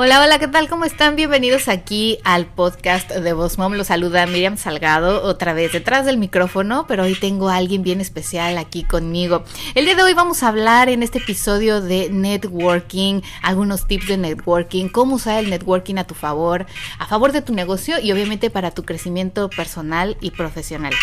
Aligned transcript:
Hola, 0.00 0.22
hola, 0.22 0.38
¿qué 0.38 0.46
tal? 0.46 0.68
¿Cómo 0.68 0.84
están? 0.84 1.16
Bienvenidos 1.16 1.66
aquí 1.66 2.20
al 2.22 2.46
podcast 2.46 3.10
de 3.10 3.32
Voz 3.32 3.58
Mom. 3.58 3.72
Los 3.72 3.88
saluda 3.88 4.26
Miriam 4.26 4.56
Salgado, 4.56 5.24
otra 5.24 5.54
vez 5.54 5.72
detrás 5.72 6.06
del 6.06 6.18
micrófono, 6.18 6.86
pero 6.86 7.02
hoy 7.02 7.16
tengo 7.16 7.48
a 7.48 7.56
alguien 7.56 7.82
bien 7.82 8.00
especial 8.00 8.58
aquí 8.58 8.84
conmigo. 8.84 9.42
El 9.74 9.86
día 9.86 9.96
de 9.96 10.04
hoy 10.04 10.14
vamos 10.14 10.44
a 10.44 10.48
hablar 10.50 10.88
en 10.88 11.02
este 11.02 11.18
episodio 11.18 11.80
de 11.80 12.10
networking, 12.10 13.22
algunos 13.42 13.88
tips 13.88 14.06
de 14.06 14.18
networking, 14.18 14.86
cómo 14.86 15.16
usar 15.16 15.42
el 15.42 15.50
networking 15.50 15.96
a 15.96 16.04
tu 16.04 16.14
favor, 16.14 16.66
a 17.00 17.06
favor 17.06 17.32
de 17.32 17.42
tu 17.42 17.52
negocio 17.52 17.98
y 18.00 18.12
obviamente 18.12 18.50
para 18.50 18.70
tu 18.70 18.84
crecimiento 18.84 19.50
personal 19.50 20.16
y 20.20 20.30
profesional. 20.30 20.94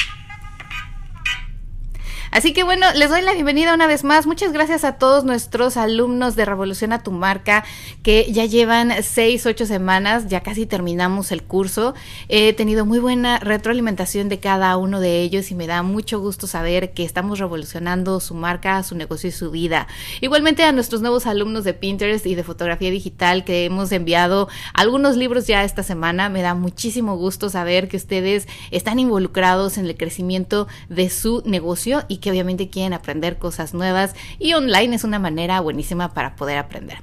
Así 2.36 2.52
que 2.52 2.64
bueno, 2.64 2.86
les 2.96 3.10
doy 3.10 3.22
la 3.22 3.32
bienvenida 3.32 3.74
una 3.74 3.88
vez 3.88 4.04
más. 4.04 4.28
Muchas 4.28 4.52
gracias 4.52 4.84
a 4.84 4.98
todos 4.98 5.24
nuestros 5.24 5.78
alumnos 5.78 6.36
de 6.36 6.44
Revolución 6.44 6.92
a 6.92 7.02
tu 7.02 7.12
Marca 7.12 7.64
que 8.04 8.30
ya 8.30 8.44
llevan 8.44 8.92
seis, 9.04 9.46
ocho 9.46 9.66
semanas, 9.66 10.28
ya 10.28 10.42
casi 10.44 10.66
terminamos 10.66 11.32
el 11.32 11.44
curso. 11.44 11.94
He 12.28 12.52
tenido 12.52 12.86
muy 12.86 13.00
buena 13.00 13.40
retroalimentación 13.40 14.28
de 14.28 14.42
cada 14.42 14.76
uno 14.76 15.00
de 15.00 15.22
ellos 15.22 15.50
y 15.50 15.56
me 15.56 15.66
da 15.66 15.82
mucho 15.82 16.20
gusto 16.20 16.46
saber 16.46 16.92
que 16.92 17.06
estamos 17.06 17.40
revolucionando 17.40 18.20
su 18.20 18.34
marca, 18.34 18.84
su 18.84 18.96
negocio 18.96 19.30
y 19.30 19.32
su 19.32 19.50
vida. 19.50 19.88
Igualmente 20.20 20.64
a 20.64 20.74
nuestros 20.74 21.00
nuevos 21.00 21.28
alumnos 21.28 21.64
de 21.64 21.74
Pinterest 21.74 22.26
y 22.26 22.36
de 22.36 22.44
fotografía 22.44 22.92
digital 22.92 23.46
que 23.46 23.64
hemos 23.64 23.94
enviado 23.94 24.50
algunos 24.74 25.16
libros 25.16 25.48
ya 25.48 25.64
esta 25.64 25.84
semana. 25.84 26.28
Me 26.28 26.42
da 26.42 26.54
muchísimo 26.54 27.16
gusto 27.16 27.50
saber 27.50 27.88
que 27.88 27.96
ustedes 27.96 28.46
están 28.72 29.00
involucrados 29.00 29.78
en 29.78 29.86
el 29.86 29.96
crecimiento 29.96 30.68
de 30.90 31.10
su 31.10 31.42
negocio 31.46 32.04
y 32.10 32.18
que 32.25 32.25
obviamente 32.30 32.70
quieren 32.70 32.94
aprender 32.94 33.38
cosas 33.38 33.74
nuevas 33.74 34.14
y 34.40 34.54
online 34.54 34.96
es 34.96 35.04
una 35.04 35.20
manera 35.20 35.60
buenísima 35.60 36.14
para 36.14 36.36
poder 36.36 36.58
aprender. 36.58 36.98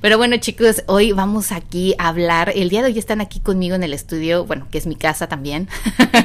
Pero 0.00 0.18
bueno 0.18 0.36
chicos, 0.36 0.82
hoy 0.86 1.12
vamos 1.12 1.52
aquí 1.52 1.94
a 1.98 2.08
hablar, 2.08 2.52
el 2.54 2.68
día 2.68 2.82
de 2.82 2.92
hoy 2.92 2.98
están 2.98 3.20
aquí 3.20 3.40
conmigo 3.40 3.74
en 3.74 3.82
el 3.82 3.94
estudio, 3.94 4.44
bueno, 4.44 4.66
que 4.70 4.78
es 4.78 4.86
mi 4.86 4.96
casa 4.96 5.28
también, 5.28 5.68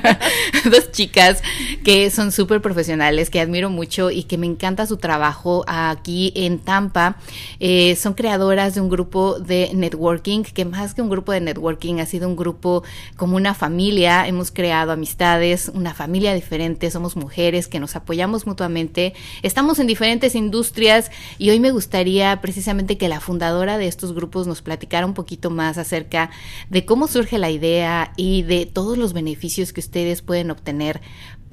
dos 0.71 0.91
chicas 0.91 1.41
que 1.83 2.09
son 2.09 2.31
súper 2.31 2.61
profesionales, 2.61 3.29
que 3.29 3.39
admiro 3.39 3.69
mucho 3.69 4.11
y 4.11 4.23
que 4.23 4.37
me 4.37 4.47
encanta 4.47 4.85
su 4.85 4.97
trabajo 4.97 5.63
aquí 5.67 6.31
en 6.35 6.59
Tampa. 6.59 7.17
Eh, 7.59 7.95
son 7.95 8.13
creadoras 8.13 8.75
de 8.75 8.81
un 8.81 8.89
grupo 8.89 9.39
de 9.39 9.71
networking, 9.73 10.43
que 10.43 10.65
más 10.65 10.93
que 10.93 11.01
un 11.01 11.09
grupo 11.09 11.31
de 11.31 11.41
networking 11.41 11.99
ha 11.99 12.05
sido 12.05 12.27
un 12.27 12.35
grupo 12.35 12.83
como 13.15 13.35
una 13.35 13.53
familia, 13.53 14.27
hemos 14.27 14.51
creado 14.51 14.91
amistades, 14.91 15.71
una 15.73 15.93
familia 15.93 16.33
diferente, 16.33 16.89
somos 16.89 17.15
mujeres 17.15 17.67
que 17.67 17.79
nos 17.79 17.95
apoyamos 17.95 18.32
mutuamente. 18.45 19.13
Estamos 19.43 19.79
en 19.79 19.87
diferentes 19.87 20.35
industrias 20.35 21.11
y 21.37 21.49
hoy 21.49 21.59
me 21.59 21.71
gustaría 21.71 22.41
precisamente 22.41 22.97
que 22.97 23.07
la 23.07 23.19
fundadora 23.19 23.77
de 23.77 23.87
estos 23.87 24.13
grupos 24.13 24.47
nos 24.47 24.61
platicara 24.61 25.05
un 25.05 25.13
poquito 25.13 25.49
más 25.49 25.77
acerca 25.77 26.31
de 26.69 26.85
cómo 26.85 27.07
surge 27.07 27.37
la 27.37 27.51
idea 27.51 28.13
y 28.17 28.41
de 28.41 28.65
todos 28.65 28.97
los 28.97 29.13
beneficios 29.13 29.73
que 29.73 29.79
ustedes 29.79 30.21
pueden 30.21 30.51
obtener 30.51 31.01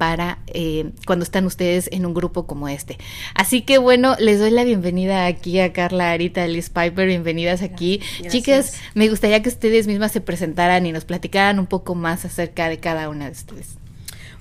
para 0.01 0.39
eh, 0.47 0.93
cuando 1.05 1.21
están 1.21 1.45
ustedes 1.45 1.87
en 1.91 2.07
un 2.07 2.15
grupo 2.15 2.47
como 2.47 2.67
este. 2.67 2.97
Así 3.35 3.61
que 3.61 3.77
bueno, 3.77 4.15
les 4.17 4.39
doy 4.39 4.49
la 4.49 4.63
bienvenida 4.63 5.27
aquí 5.27 5.59
a 5.59 5.73
Carla 5.73 6.09
Arita, 6.09 6.47
Liz 6.47 6.71
Piper, 6.71 7.05
bienvenidas 7.07 7.61
aquí. 7.61 8.01
Chicas, 8.27 8.79
me 8.95 9.09
gustaría 9.09 9.43
que 9.43 9.49
ustedes 9.49 9.85
mismas 9.85 10.11
se 10.11 10.19
presentaran 10.19 10.87
y 10.87 10.91
nos 10.91 11.05
platicaran 11.05 11.59
un 11.59 11.67
poco 11.67 11.93
más 11.93 12.25
acerca 12.25 12.67
de 12.67 12.79
cada 12.79 13.09
una 13.09 13.25
de 13.25 13.33
ustedes. 13.33 13.80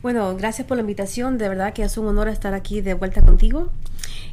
Bueno, 0.03 0.35
gracias 0.35 0.67
por 0.67 0.79
la 0.79 0.81
invitación. 0.81 1.37
De 1.37 1.47
verdad 1.47 1.75
que 1.75 1.83
es 1.83 1.99
un 1.99 2.07
honor 2.07 2.29
estar 2.29 2.55
aquí 2.55 2.81
de 2.81 2.95
vuelta 2.95 3.21
contigo. 3.21 3.69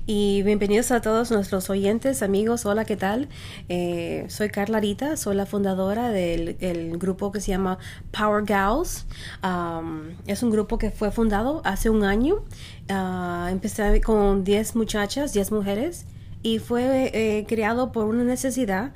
Y 0.06 0.42
bienvenidos 0.44 0.92
a 0.92 1.02
todos 1.02 1.30
nuestros 1.30 1.70
oyentes, 1.70 2.24
amigos. 2.24 2.66
Hola, 2.66 2.86
¿qué 2.86 2.96
tal? 2.96 3.28
Eh, 3.68 4.24
soy 4.30 4.48
Carla 4.48 4.80
Rita, 4.80 5.18
soy 5.18 5.36
la 5.36 5.46
fundadora 5.46 6.10
del, 6.10 6.56
grupo 6.98 7.34
que 7.34 7.42
se 7.42 7.52
llama 7.52 7.80
Power 8.18 8.46
Gals. 8.46 9.08
Um, 9.44 10.16
es 10.26 10.42
un 10.42 10.52
grupo 10.52 10.78
que 10.78 10.90
fue 10.90 11.12
fundado 11.12 11.62
hace 11.66 11.90
un 11.90 12.06
año. 12.06 12.46
Uh, 12.90 13.48
empecé 13.50 14.00
con 14.00 14.46
10 14.46 14.74
muchachas, 14.78 15.34
10 15.34 15.52
mujeres 15.52 16.06
y 16.48 16.60
fue 16.60 17.12
eh, 17.14 17.46
creado 17.46 17.92
por 17.92 18.06
una 18.06 18.24
necesidad 18.24 18.94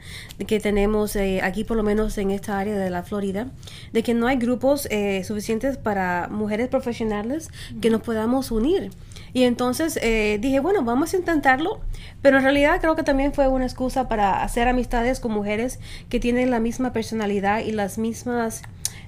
que 0.48 0.62
tenemos 0.62 1.16
eh, 1.18 1.42
aquí 1.44 1.66
por 1.66 1.76
lo 1.76 1.84
menos 1.84 2.18
en 2.18 2.32
esta 2.32 2.58
área 2.58 2.78
de 2.78 2.90
la 2.90 3.04
Florida 3.04 3.48
de 3.92 4.04
que 4.04 4.14
no 4.14 4.28
hay 4.28 4.38
grupos 4.38 4.88
eh, 4.90 5.24
suficientes 5.26 5.78
para 5.78 6.30
mujeres 6.32 6.70
profesionales 6.70 7.50
que 7.82 7.90
nos 7.90 8.02
podamos 8.02 8.52
unir. 8.52 8.92
Y 9.34 9.44
entonces 9.44 9.96
dije 9.96 10.60
bueno 10.60 10.84
vamos 10.84 11.14
a 11.14 11.18
intentarlo 11.18 11.80
pero 12.22 12.38
en 12.38 12.44
realidad 12.44 12.82
creo 12.82 12.96
que 12.96 13.04
también 13.04 13.34
fue 13.34 13.48
una 13.48 13.66
excusa 13.66 14.10
para 14.10 14.44
hacer 14.44 14.68
amistades 14.68 15.22
con 15.22 15.32
mujeres 15.32 15.80
que 16.10 16.20
tienen 16.20 16.52
la 16.52 16.60
misma 16.60 16.92
personalidad 16.92 17.60
y 17.60 17.72
las 17.72 17.98
mismas 17.98 18.62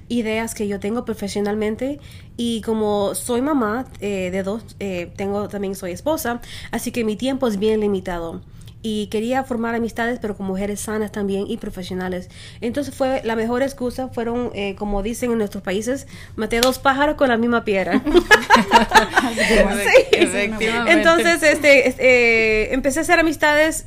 ideas 0.08 0.54
que 0.54 0.68
yo 0.68 0.80
tengo 0.80 1.04
profesionalmente 1.04 2.00
y 2.36 2.60
como 2.62 3.14
soy 3.14 3.40
mamá 3.42 3.86
eh, 4.00 4.30
de 4.30 4.42
dos, 4.42 4.76
eh, 4.80 5.12
tengo 5.16 5.48
también 5.48 5.74
soy 5.74 5.92
esposa, 5.92 6.40
así 6.70 6.92
que 6.92 7.04
mi 7.04 7.16
tiempo 7.16 7.46
es 7.46 7.58
bien 7.58 7.80
limitado 7.80 8.40
y 8.84 9.06
quería 9.06 9.42
formar 9.44 9.74
amistades 9.74 10.18
pero 10.20 10.36
con 10.36 10.46
mujeres 10.46 10.78
sanas 10.78 11.10
también 11.10 11.46
y 11.48 11.56
profesionales. 11.56 12.28
Entonces 12.60 12.94
fue 12.94 13.22
la 13.24 13.34
mejor 13.34 13.62
excusa, 13.62 14.08
fueron 14.08 14.50
eh, 14.54 14.74
como 14.76 15.02
dicen 15.02 15.32
en 15.32 15.38
nuestros 15.38 15.62
países, 15.62 16.06
maté 16.36 16.60
dos 16.60 16.78
pájaros 16.78 17.16
con 17.16 17.30
la 17.30 17.38
misma 17.38 17.64
piedra. 17.64 17.94
Entonces 20.86 21.42
este, 21.42 22.74
empecé 22.74 22.98
a 22.98 23.02
hacer 23.02 23.18
amistades 23.18 23.86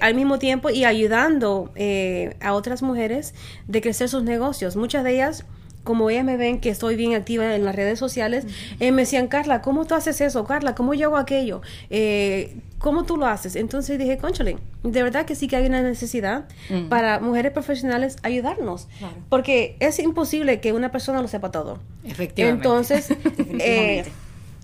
al 0.00 0.16
mismo 0.16 0.40
tiempo 0.40 0.70
y 0.70 0.84
ayudando 0.84 1.72
a 2.40 2.52
otras 2.52 2.82
mujeres 2.82 3.34
de 3.68 3.80
crecer 3.80 4.08
sus 4.08 4.24
negocios. 4.24 4.74
Muchas 4.74 5.04
de 5.04 5.14
ellas 5.14 5.44
como 5.84 6.10
ellas 6.10 6.24
me 6.24 6.36
ven 6.36 6.60
que 6.60 6.70
estoy 6.70 6.96
bien 6.96 7.14
activa 7.14 7.54
en 7.54 7.64
las 7.64 7.74
redes 7.74 7.98
sociales, 7.98 8.46
eh, 8.80 8.92
me 8.92 9.02
decían, 9.02 9.28
Carla, 9.28 9.62
¿cómo 9.62 9.84
tú 9.84 9.94
haces 9.94 10.20
eso? 10.20 10.44
Carla, 10.44 10.74
¿cómo 10.74 10.94
yo 10.94 11.08
hago 11.08 11.16
aquello? 11.16 11.62
Eh, 11.90 12.56
¿Cómo 12.78 13.04
tú 13.04 13.16
lo 13.16 13.26
haces? 13.26 13.54
Entonces 13.54 13.98
dije, 13.98 14.18
conchale, 14.18 14.58
de 14.82 15.02
verdad 15.02 15.24
que 15.24 15.36
sí 15.36 15.46
que 15.46 15.56
hay 15.56 15.66
una 15.66 15.82
necesidad 15.82 16.46
mm. 16.68 16.88
para 16.88 17.20
mujeres 17.20 17.52
profesionales 17.52 18.16
ayudarnos. 18.22 18.88
Porque 19.28 19.76
es 19.78 19.98
imposible 20.00 20.60
que 20.60 20.72
una 20.72 20.90
persona 20.90 21.22
lo 21.22 21.28
sepa 21.28 21.52
todo. 21.52 21.78
Efectivamente. 22.04 22.66
Entonces, 22.66 23.10
eh, 23.60 24.04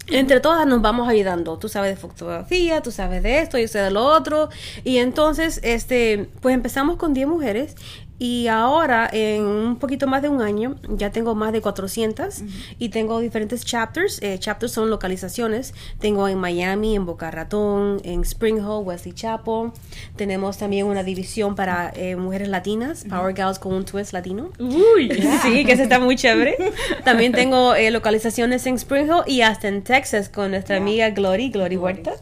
entre 0.08 0.40
todas 0.40 0.66
nos 0.66 0.82
vamos 0.82 1.08
ayudando. 1.08 1.58
Tú 1.58 1.68
sabes 1.68 1.90
de 1.90 1.96
fotografía, 1.96 2.80
tú 2.80 2.90
sabes 2.90 3.22
de 3.22 3.40
esto, 3.40 3.58
yo 3.58 3.68
sé 3.68 3.78
de 3.78 3.90
lo 3.90 4.04
otro. 4.04 4.48
Y 4.82 4.98
entonces, 4.98 5.60
este, 5.62 6.28
pues 6.40 6.54
empezamos 6.54 6.96
con 6.96 7.14
10 7.14 7.28
mujeres 7.28 7.76
y 8.18 8.48
ahora, 8.48 9.08
en 9.12 9.44
un 9.44 9.76
poquito 9.76 10.08
más 10.08 10.22
de 10.22 10.28
un 10.28 10.42
año, 10.42 10.76
ya 10.88 11.10
tengo 11.10 11.36
más 11.36 11.52
de 11.52 11.60
400 11.60 12.42
y 12.78 12.88
tengo 12.88 13.20
diferentes 13.20 13.64
chapters. 13.64 14.20
Eh, 14.22 14.38
chapters 14.38 14.72
son 14.72 14.90
localizaciones. 14.90 15.72
Tengo 16.00 16.26
en 16.26 16.38
Miami, 16.38 16.96
en 16.96 17.06
Boca 17.06 17.30
Ratón, 17.30 18.00
en 18.02 18.22
Spring 18.22 18.56
Hill, 18.56 18.82
Wesley 18.82 19.14
Chapel. 19.14 19.70
Tenemos 20.16 20.58
también 20.58 20.86
una 20.86 21.04
división 21.04 21.54
para 21.54 21.92
eh, 21.94 22.16
mujeres 22.16 22.48
latinas, 22.48 23.04
Power 23.08 23.34
Girls 23.36 23.60
con 23.60 23.72
un 23.72 23.84
twist 23.84 24.12
latino. 24.12 24.50
Uy, 24.58 25.10
sí, 25.42 25.64
que 25.64 25.76
se 25.76 25.84
está 25.84 26.00
muy 26.00 26.16
chévere. 26.16 26.56
también 27.04 27.32
tengo 27.32 27.76
eh, 27.76 27.92
localizaciones 27.92 28.66
en 28.66 28.74
Spring 28.74 29.06
Hill 29.06 29.22
y 29.26 29.42
hasta 29.42 29.68
en 29.68 29.82
Texas 29.82 30.28
con 30.28 30.50
nuestra 30.50 30.76
amiga 30.76 31.10
Glory, 31.10 31.50
Glory 31.50 31.76
Huerta. 31.76 32.14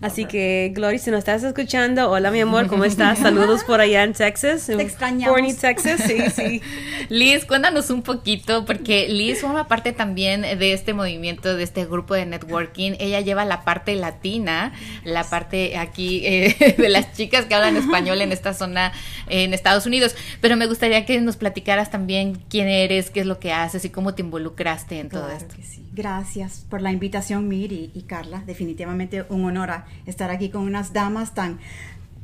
Así 0.00 0.24
que, 0.24 0.72
Glory, 0.74 0.98
si 0.98 1.10
nos 1.10 1.18
estás 1.18 1.42
escuchando, 1.42 2.10
hola 2.10 2.30
mi 2.30 2.40
amor, 2.40 2.68
¿cómo 2.68 2.84
estás? 2.84 3.18
Saludos 3.20 3.64
por 3.64 3.82
allá 3.82 4.02
en 4.02 4.14
Texas. 4.14 4.66
Te 4.66 4.80
extrañamos. 4.80 5.28
Forney, 5.28 5.52
Texas, 5.52 6.00
sí, 6.06 6.16
sí. 6.34 6.62
Liz, 7.10 7.44
cuéntanos 7.44 7.90
un 7.90 8.00
poquito, 8.02 8.64
porque 8.64 9.08
Liz 9.08 9.42
forma 9.42 9.68
parte 9.68 9.92
también 9.92 10.40
de 10.40 10.72
este 10.72 10.94
movimiento, 10.94 11.54
de 11.54 11.62
este 11.62 11.84
grupo 11.84 12.14
de 12.14 12.24
networking. 12.24 12.92
Ella 12.98 13.20
lleva 13.20 13.44
la 13.44 13.62
parte 13.62 13.94
latina, 13.94 14.72
la 15.04 15.24
parte 15.24 15.76
aquí 15.76 16.22
eh, 16.24 16.74
de 16.78 16.88
las 16.88 17.12
chicas 17.12 17.44
que 17.44 17.54
hablan 17.54 17.76
español 17.76 18.22
en 18.22 18.32
esta 18.32 18.54
zona 18.54 18.92
en 19.28 19.52
Estados 19.52 19.84
Unidos. 19.84 20.14
Pero 20.40 20.56
me 20.56 20.66
gustaría 20.66 21.04
que 21.04 21.20
nos 21.20 21.36
platicaras 21.36 21.90
también 21.90 22.40
quién 22.48 22.68
eres, 22.68 23.10
qué 23.10 23.20
es 23.20 23.26
lo 23.26 23.38
que 23.38 23.52
haces 23.52 23.84
y 23.84 23.90
cómo 23.90 24.14
te 24.14 24.22
involucraste 24.22 24.98
en 24.98 25.10
todo 25.10 25.28
esto. 25.30 25.54
Gracias 26.00 26.64
por 26.70 26.80
la 26.80 26.92
invitación, 26.92 27.46
Mir 27.46 27.72
y, 27.72 28.04
Carla. 28.06 28.42
Definitivamente 28.46 29.26
un 29.28 29.44
honor 29.44 29.84
estar 30.06 30.30
aquí 30.30 30.48
con 30.48 30.62
unas 30.62 30.94
damas 30.94 31.34
tan, 31.34 31.58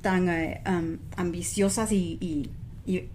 tan 0.00 0.30
eh, 0.30 0.62
ambiciosas 1.14 1.92
y 1.92 2.48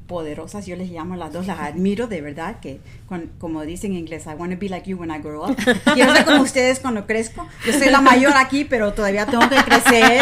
poderosas, 0.07 0.65
yo 0.65 0.75
les 0.75 0.91
llamo 0.91 1.15
las 1.15 1.31
dos, 1.31 1.47
las 1.47 1.59
admiro 1.59 2.07
de 2.07 2.21
verdad, 2.21 2.59
que 2.59 2.79
como 3.39 3.62
dicen 3.63 3.94
en 3.94 4.00
inglés, 4.00 4.25
I 4.25 4.35
want 4.35 4.51
to 4.51 4.59
be 4.59 4.69
like 4.69 4.89
you 4.89 4.97
when 4.97 5.12
I 5.12 5.19
grow 5.19 5.45
up. 5.45 5.56
Quiero 5.94 6.13
ser 6.13 6.25
como 6.25 6.41
ustedes 6.41 6.79
cuando 6.79 7.06
crezco. 7.06 7.47
Yo 7.65 7.73
soy 7.73 7.89
la 7.89 8.01
mayor 8.01 8.33
aquí, 8.35 8.65
pero 8.65 8.94
todavía 8.94 9.25
tengo 9.25 9.47
que 9.50 9.57
crecer. 9.57 10.21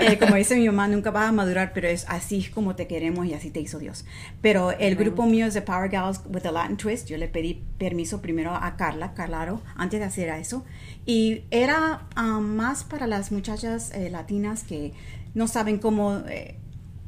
Eh, 0.00 0.18
como 0.18 0.36
dice 0.36 0.56
mi 0.56 0.66
mamá, 0.66 0.88
nunca 0.88 1.10
vas 1.10 1.28
a 1.28 1.32
madurar, 1.32 1.72
pero 1.74 1.88
es 1.88 2.06
así 2.08 2.44
como 2.44 2.76
te 2.76 2.86
queremos 2.86 3.26
y 3.26 3.34
así 3.34 3.50
te 3.50 3.60
hizo 3.60 3.78
Dios. 3.78 4.04
Pero 4.40 4.72
el 4.72 4.96
grupo 4.96 5.26
mío 5.26 5.46
es 5.46 5.54
de 5.54 5.62
Power 5.62 5.90
Gals 5.90 6.20
with 6.26 6.46
a 6.46 6.52
Latin 6.52 6.76
Twist. 6.76 7.08
Yo 7.08 7.16
le 7.18 7.28
pedí 7.28 7.62
permiso 7.78 8.22
primero 8.22 8.54
a 8.54 8.76
Carla, 8.76 9.12
Carlaro, 9.14 9.60
antes 9.76 10.00
de 10.00 10.06
hacer 10.06 10.28
eso. 10.30 10.64
Y 11.04 11.42
era 11.50 12.06
um, 12.16 12.42
más 12.42 12.84
para 12.84 13.06
las 13.06 13.32
muchachas 13.32 13.92
eh, 13.92 14.08
latinas 14.10 14.64
que 14.64 14.92
no 15.34 15.46
saben 15.46 15.78
cómo... 15.78 16.22
Eh, 16.28 16.56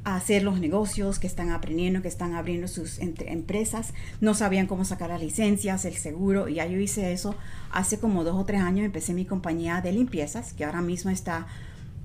hacer 0.05 0.43
los 0.43 0.61
negocios, 0.61 1.19
que 1.19 1.27
están 1.27 1.51
aprendiendo, 1.51 2.03
que 2.03 2.09
están 2.09 2.35
abriendo 2.35 2.69
sus 2.69 2.99
empresas, 2.99 3.93
no 4.21 4.35
sabían 4.35 4.67
cómo 4.67 4.85
sacar 4.85 5.11
las 5.11 5.21
licencias, 5.21 5.85
el 5.85 5.95
seguro, 5.95 6.49
y 6.49 6.55
ya 6.55 6.67
yo 6.67 6.79
hice 6.79 7.13
eso 7.13 7.35
hace 7.71 7.99
como 7.99 8.25
dos 8.25 8.37
o 8.37 8.45
tres 8.45 8.63
años, 8.63 8.85
empecé 8.85 9.13
mi 9.13 9.25
compañía 9.25 9.81
de 9.81 9.93
limpiezas, 9.93 10.53
que 10.55 10.65
ahora 10.65 10.81
mismo 10.81 11.11
está, 11.11 11.47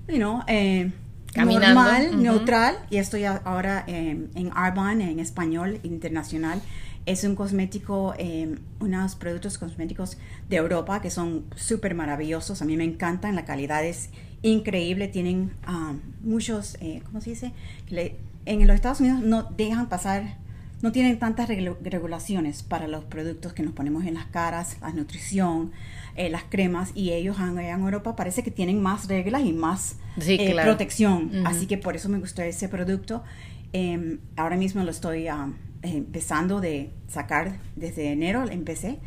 you 0.08 0.16
know, 0.16 0.42
eh, 0.46 0.92
normal, 1.34 2.22
neutral, 2.22 2.76
y 2.90 2.98
estoy 2.98 3.24
ahora 3.24 3.84
en 3.86 4.50
Arbonne, 4.54 5.10
en 5.10 5.20
español 5.20 5.80
internacional, 5.82 6.60
es 7.06 7.22
un 7.22 7.36
cosmético, 7.36 8.14
eh, 8.18 8.56
unos 8.80 9.14
productos 9.14 9.58
cosméticos 9.58 10.18
de 10.48 10.56
Europa 10.56 11.00
que 11.00 11.10
son 11.10 11.44
súper 11.54 11.94
maravillosos. 11.94 12.60
A 12.62 12.64
mí 12.64 12.76
me 12.76 12.84
encantan, 12.84 13.36
la 13.36 13.44
calidad 13.44 13.84
es 13.84 14.10
increíble. 14.42 15.08
Tienen 15.08 15.52
um, 15.68 16.00
muchos, 16.22 16.76
eh, 16.80 17.02
¿cómo 17.04 17.20
se 17.20 17.30
dice? 17.30 17.52
en 18.46 18.66
los 18.66 18.76
Estados 18.76 19.00
Unidos 19.00 19.20
no 19.20 19.42
dejan 19.56 19.88
pasar, 19.88 20.36
no 20.82 20.92
tienen 20.92 21.18
tantas 21.18 21.48
regulaciones 21.48 22.62
para 22.62 22.86
los 22.86 23.04
productos 23.04 23.52
que 23.52 23.62
nos 23.62 23.72
ponemos 23.72 24.04
en 24.04 24.14
las 24.14 24.26
caras, 24.26 24.76
la 24.80 24.92
nutrición, 24.92 25.72
eh, 26.14 26.30
las 26.30 26.44
cremas, 26.44 26.92
y 26.94 27.12
ellos 27.12 27.38
en 27.40 27.58
Europa 27.58 28.14
parece 28.14 28.42
que 28.42 28.50
tienen 28.50 28.80
más 28.80 29.08
reglas 29.08 29.42
y 29.42 29.52
más 29.52 29.96
eh, 30.26 30.54
protección. 30.62 31.44
Así 31.44 31.66
que 31.66 31.76
por 31.76 31.96
eso 31.96 32.08
me 32.08 32.18
gustó 32.18 32.42
ese 32.42 32.68
producto. 32.68 33.24
Em, 33.72 34.20
ahora 34.36 34.56
mismo 34.56 34.82
lo 34.84 34.90
estoy 34.90 35.28
um, 35.28 35.54
empezando 35.82 36.60
de 36.60 36.90
sacar 37.08 37.58
desde 37.74 38.12
enero, 38.12 38.48
empecé. 38.48 38.98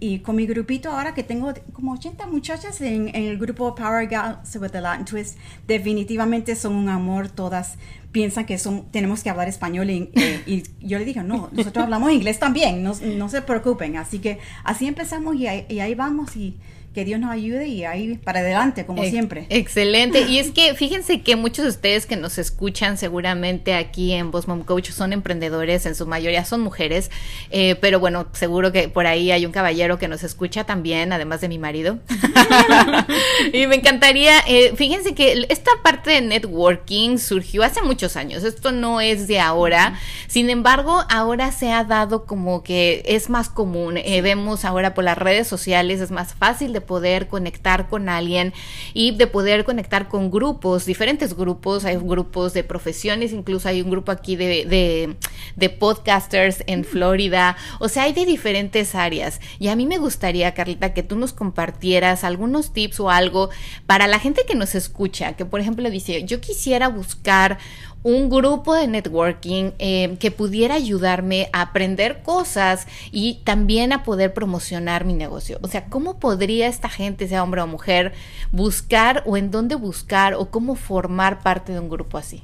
Y 0.00 0.20
con 0.20 0.36
mi 0.36 0.46
grupito 0.46 0.90
ahora 0.90 1.12
que 1.12 1.22
tengo 1.24 1.52
como 1.72 1.92
80 1.92 2.26
muchachas 2.28 2.80
en, 2.80 3.14
el 3.14 3.36
grupo 3.38 3.74
Power 3.74 4.08
Girls 4.08 4.56
with 4.56 4.70
the 4.70 4.80
Latin 4.80 5.04
Twist, 5.04 5.36
definitivamente 5.66 6.54
son 6.54 6.74
un 6.74 6.88
amor, 6.88 7.28
todas 7.28 7.78
piensan 8.12 8.46
que 8.46 8.58
son, 8.58 8.86
tenemos 8.90 9.22
que 9.22 9.30
hablar 9.30 9.48
español 9.48 9.90
y, 9.90 10.10
eh, 10.14 10.62
yo 10.80 10.98
le 10.98 11.04
digo, 11.04 11.22
no, 11.22 11.50
nosotros 11.52 11.84
hablamos 11.84 12.10
inglés 12.12 12.38
también, 12.38 12.82
no, 12.82 12.94
no 12.94 13.28
se 13.28 13.42
preocupen. 13.42 13.96
Así 13.96 14.18
que 14.18 14.38
así 14.64 14.86
empezamos 14.86 15.34
y 15.36 15.46
y 15.68 15.80
ahí 15.80 15.94
vamos 15.94 16.36
y 16.36 16.58
que 16.94 17.04
Dios 17.04 17.20
nos 17.20 17.30
ayude 17.30 17.68
y 17.68 17.84
ahí 17.84 18.16
para 18.16 18.40
adelante, 18.40 18.86
como 18.86 19.04
siempre. 19.04 19.46
Excelente. 19.50 20.22
Y 20.22 20.38
es 20.38 20.50
que 20.50 20.74
fíjense 20.74 21.20
que 21.20 21.36
muchos 21.36 21.64
de 21.64 21.70
ustedes 21.70 22.06
que 22.06 22.16
nos 22.16 22.38
escuchan 22.38 22.96
seguramente 22.96 23.74
aquí 23.74 24.12
en 24.12 24.30
Boss 24.30 24.48
Mom 24.48 24.64
Coach 24.64 24.90
son 24.90 25.12
emprendedores, 25.12 25.86
en 25.86 25.94
su 25.94 26.06
mayoría 26.06 26.44
son 26.44 26.60
mujeres, 26.60 27.10
eh, 27.50 27.76
pero 27.76 28.00
bueno, 28.00 28.26
seguro 28.32 28.72
que 28.72 28.88
por 28.88 29.06
ahí 29.06 29.30
hay 29.30 29.46
un 29.46 29.52
caballero 29.52 29.98
que 29.98 30.08
nos 30.08 30.24
escucha 30.24 30.64
también, 30.64 31.12
además 31.12 31.40
de 31.40 31.48
mi 31.48 31.58
marido. 31.58 31.98
y 33.52 33.66
me 33.66 33.76
encantaría, 33.76 34.38
eh, 34.48 34.72
fíjense 34.74 35.14
que 35.14 35.46
esta 35.50 35.70
parte 35.82 36.10
de 36.10 36.22
networking 36.22 37.18
surgió 37.18 37.62
hace 37.62 37.82
muchos 37.82 38.16
años, 38.16 38.44
esto 38.44 38.72
no 38.72 39.00
es 39.00 39.28
de 39.28 39.40
ahora, 39.40 39.98
sin 40.26 40.50
embargo, 40.50 41.04
ahora 41.10 41.52
se 41.52 41.70
ha 41.70 41.84
dado 41.84 42.24
como 42.24 42.62
que 42.62 43.02
es 43.06 43.28
más 43.28 43.48
común, 43.48 43.98
eh, 43.98 44.20
vemos 44.22 44.64
ahora 44.64 44.94
por 44.94 45.04
las 45.04 45.18
redes 45.18 45.46
sociales, 45.46 46.00
es 46.00 46.10
más 46.10 46.34
fácil 46.34 46.72
de 46.72 46.87
poder 46.88 47.28
conectar 47.28 47.88
con 47.88 48.08
alguien 48.08 48.52
y 48.94 49.16
de 49.16 49.28
poder 49.28 49.64
conectar 49.64 50.08
con 50.08 50.32
grupos, 50.32 50.86
diferentes 50.86 51.36
grupos, 51.36 51.84
hay 51.84 51.96
grupos 51.96 52.54
de 52.54 52.64
profesiones, 52.64 53.32
incluso 53.32 53.68
hay 53.68 53.80
un 53.80 53.90
grupo 53.90 54.10
aquí 54.10 54.34
de, 54.34 55.16
de, 55.56 55.68
podcasters 55.68 56.64
en 56.66 56.82
Florida, 56.82 57.56
o 57.78 57.88
sea, 57.88 58.04
hay 58.04 58.12
de 58.12 58.26
diferentes 58.26 58.96
áreas. 58.96 59.40
Y 59.60 59.68
a 59.68 59.76
mí 59.76 59.86
me 59.86 59.98
gustaría, 59.98 60.54
Carlita, 60.54 60.94
que 60.94 61.04
tú 61.04 61.16
nos 61.16 61.32
compartieras 61.32 62.24
algunos 62.24 62.72
tips 62.72 62.98
o 62.98 63.10
algo 63.10 63.50
para 63.86 64.08
la 64.08 64.18
gente 64.18 64.42
que 64.48 64.56
nos 64.56 64.74
escucha, 64.74 65.34
que 65.34 65.44
por 65.44 65.60
ejemplo 65.60 65.88
dice, 65.90 66.24
yo 66.24 66.40
quisiera 66.40 66.88
buscar 66.88 67.58
un 68.02 68.30
grupo 68.30 68.74
de 68.74 68.86
networking 68.86 69.72
eh, 69.78 70.16
que 70.20 70.30
pudiera 70.30 70.74
ayudarme 70.74 71.48
a 71.52 71.62
aprender 71.62 72.22
cosas 72.22 72.86
y 73.10 73.40
también 73.44 73.92
a 73.92 74.02
poder 74.04 74.32
promocionar 74.32 75.04
mi 75.04 75.14
negocio. 75.14 75.58
O 75.62 75.68
sea, 75.68 75.86
¿cómo 75.86 76.18
podría 76.18 76.68
esta 76.68 76.88
gente, 76.88 77.28
sea 77.28 77.42
hombre 77.42 77.60
o 77.60 77.66
mujer, 77.66 78.12
buscar 78.52 79.22
o 79.26 79.36
en 79.36 79.50
dónde 79.50 79.74
buscar 79.74 80.34
o 80.34 80.50
cómo 80.50 80.74
formar 80.74 81.40
parte 81.40 81.72
de 81.72 81.80
un 81.80 81.88
grupo 81.88 82.18
así? 82.18 82.42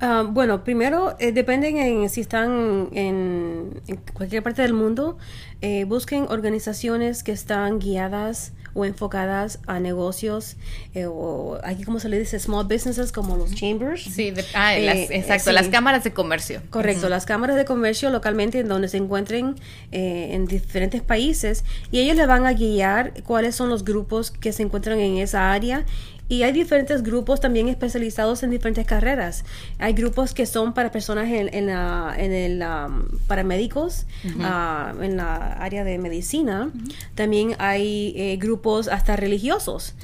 Ah, 0.00 0.24
bueno, 0.26 0.64
primero 0.64 1.14
eh, 1.18 1.30
dependen 1.30 1.76
en 1.76 2.08
si 2.08 2.22
están 2.22 2.88
en, 2.92 3.82
cualquier 4.14 4.42
parte 4.42 4.62
del 4.62 4.72
mundo, 4.72 5.18
eh, 5.60 5.84
busquen 5.84 6.26
organizaciones 6.30 7.22
que 7.22 7.32
están 7.32 7.78
guiadas 7.78 8.52
o 8.74 8.84
enfocadas 8.84 9.58
a 9.66 9.80
negocios, 9.80 10.56
eh, 10.94 11.06
o 11.06 11.58
aquí 11.64 11.84
como 11.84 12.00
se 12.00 12.08
le 12.08 12.18
dice, 12.18 12.38
small 12.38 12.66
businesses 12.66 13.12
como 13.12 13.36
los 13.36 13.54
chambers. 13.54 14.02
Sí, 14.02 14.32
ah, 14.54 14.76
eh, 14.76 15.08
exacto, 15.10 15.52
las 15.52 15.68
cámaras 15.68 16.04
de 16.04 16.12
comercio. 16.12 16.62
Correcto, 16.70 17.08
las 17.08 17.26
cámaras 17.26 17.56
de 17.56 17.64
comercio 17.64 18.10
localmente 18.10 18.60
en 18.60 18.68
donde 18.68 18.88
se 18.88 18.96
encuentren 18.96 19.56
eh, 19.92 20.30
en 20.32 20.46
diferentes 20.46 21.02
países 21.02 21.64
y 21.90 22.00
ellos 22.00 22.16
le 22.16 22.26
van 22.26 22.46
a 22.46 22.52
guiar 22.52 23.12
cuáles 23.24 23.54
son 23.54 23.68
los 23.68 23.84
grupos 23.84 24.30
que 24.30 24.52
se 24.52 24.62
encuentran 24.62 24.98
en 24.98 25.18
esa 25.18 25.52
área 25.52 25.84
y 26.30 26.44
hay 26.44 26.52
diferentes 26.52 27.02
grupos 27.02 27.40
también 27.40 27.68
especializados 27.68 28.44
en 28.44 28.50
diferentes 28.50 28.86
carreras. 28.86 29.44
Hay 29.80 29.94
grupos 29.94 30.32
que 30.32 30.46
son 30.46 30.74
para 30.74 30.92
personas 30.92 31.28
en, 31.28 31.52
en, 31.52 31.66
la, 31.66 32.14
en 32.16 32.32
el, 32.32 32.62
um, 32.62 33.02
para 33.26 33.42
médicos, 33.42 34.06
ah, 34.40 34.94
en 35.02 35.16
la 35.16 35.54
área 35.54 35.82
de 35.82 35.98
medicina. 35.98 36.70
También 37.16 37.56
hay 37.58 38.14
eh, 38.16 38.36
grupos 38.36 38.86
hasta 38.86 39.16
religiosos. 39.16 39.96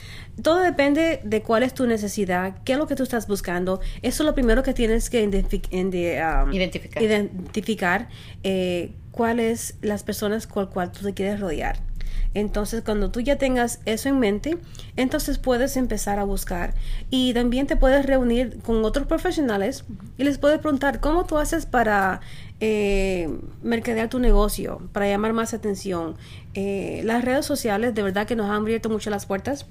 Todo 0.43 0.59
depende 0.59 1.21
de 1.23 1.43
cuál 1.43 1.63
es 1.63 1.75
tu 1.75 1.87
necesidad, 1.87 2.57
qué 2.65 2.73
es 2.73 2.79
lo 2.79 2.89
que 2.89 2.97
tú 2.97 3.05
estás 3.05 3.29
buscando. 3.29 3.81
Eso 4.03 4.25
es 4.25 4.27
lo 4.27 4.35
primero 4.35 4.65
que 4.65 4.75
tienes 4.75 5.09
que 5.11 5.23
um, 5.23 6.53
identificar. 6.53 7.03
identificar 7.05 8.09
eh, 8.43 8.91
cuáles 9.13 9.77
las 9.81 10.03
personas 10.03 10.49
con 10.49 10.65
las 10.65 10.73
cuales 10.73 10.93
tú 10.93 11.05
te 11.05 11.15
quieres 11.15 11.39
rodear. 11.39 11.79
Entonces, 12.35 12.83
cuando 12.85 13.11
tú 13.11 13.21
ya 13.21 13.37
tengas 13.37 13.81
eso 13.85 14.09
en 14.09 14.19
mente, 14.19 14.59
entonces 14.97 15.39
puedes 15.39 15.77
empezar 15.77 16.19
a 16.19 16.25
buscar. 16.25 16.75
Y 17.11 17.35
también 17.35 17.67
te 17.67 17.77
puedes 17.77 18.07
reunir 18.07 18.59
con 18.63 18.85
otros 18.85 19.07
profesionales 19.07 19.85
y 20.19 20.25
les 20.25 20.39
puedes 20.39 20.59
preguntar 20.59 21.01
cómo 21.01 21.25
tú 21.25 21.39
haces 21.39 21.67
para 21.67 22.21
eh, 22.59 23.29
mercadear 23.63 24.09
tu 24.09 24.19
negocio, 24.19 24.81
para 24.93 25.07
llamar 25.07 25.35
más 25.35 25.53
atención. 25.53 26.17
Eh, 26.55 27.03
las 27.05 27.23
redes 27.23 27.45
sociales 27.45 27.95
de 27.95 28.03
verdad 28.03 28.27
que 28.27 28.35
nos 28.35 28.47
han 28.47 28.63
abierto 28.63 28.89
mucho 28.89 29.11
las 29.11 29.27
puertas 29.27 29.67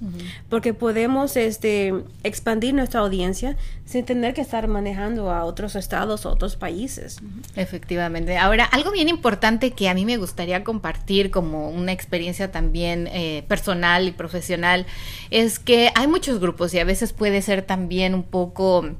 porque 0.48 0.72
podemos 0.72 1.36
este, 1.36 1.92
expandir 2.22 2.74
nuestra 2.74 3.00
audiencia 3.00 3.56
sin 3.86 4.04
tener 4.04 4.34
que 4.34 4.40
estar 4.40 4.68
manejando 4.68 5.32
a 5.32 5.44
otros 5.44 5.74
estados 5.74 6.26
o 6.26 6.30
otros 6.30 6.54
países. 6.54 7.18
Efectivamente. 7.56 8.38
Ahora, 8.38 8.64
algo 8.66 8.92
bien 8.92 9.08
importante 9.08 9.72
que 9.72 9.88
a 9.88 9.94
mí 9.94 10.04
me 10.04 10.16
gustaría 10.16 10.62
compartir 10.62 11.32
como 11.32 11.70
una 11.70 11.90
experiencia 11.90 12.52
también 12.52 13.08
eh, 13.08 13.44
personal 13.48 14.06
y 14.06 14.12
profesional 14.12 14.86
es 15.30 15.58
que 15.58 15.90
hay 15.96 16.06
muchos 16.06 16.38
grupos 16.38 16.72
y 16.72 16.78
a 16.78 16.84
veces 16.84 17.12
puede 17.12 17.42
ser 17.42 17.62
también 17.62 18.14
un 18.14 18.22
poco 18.22 18.90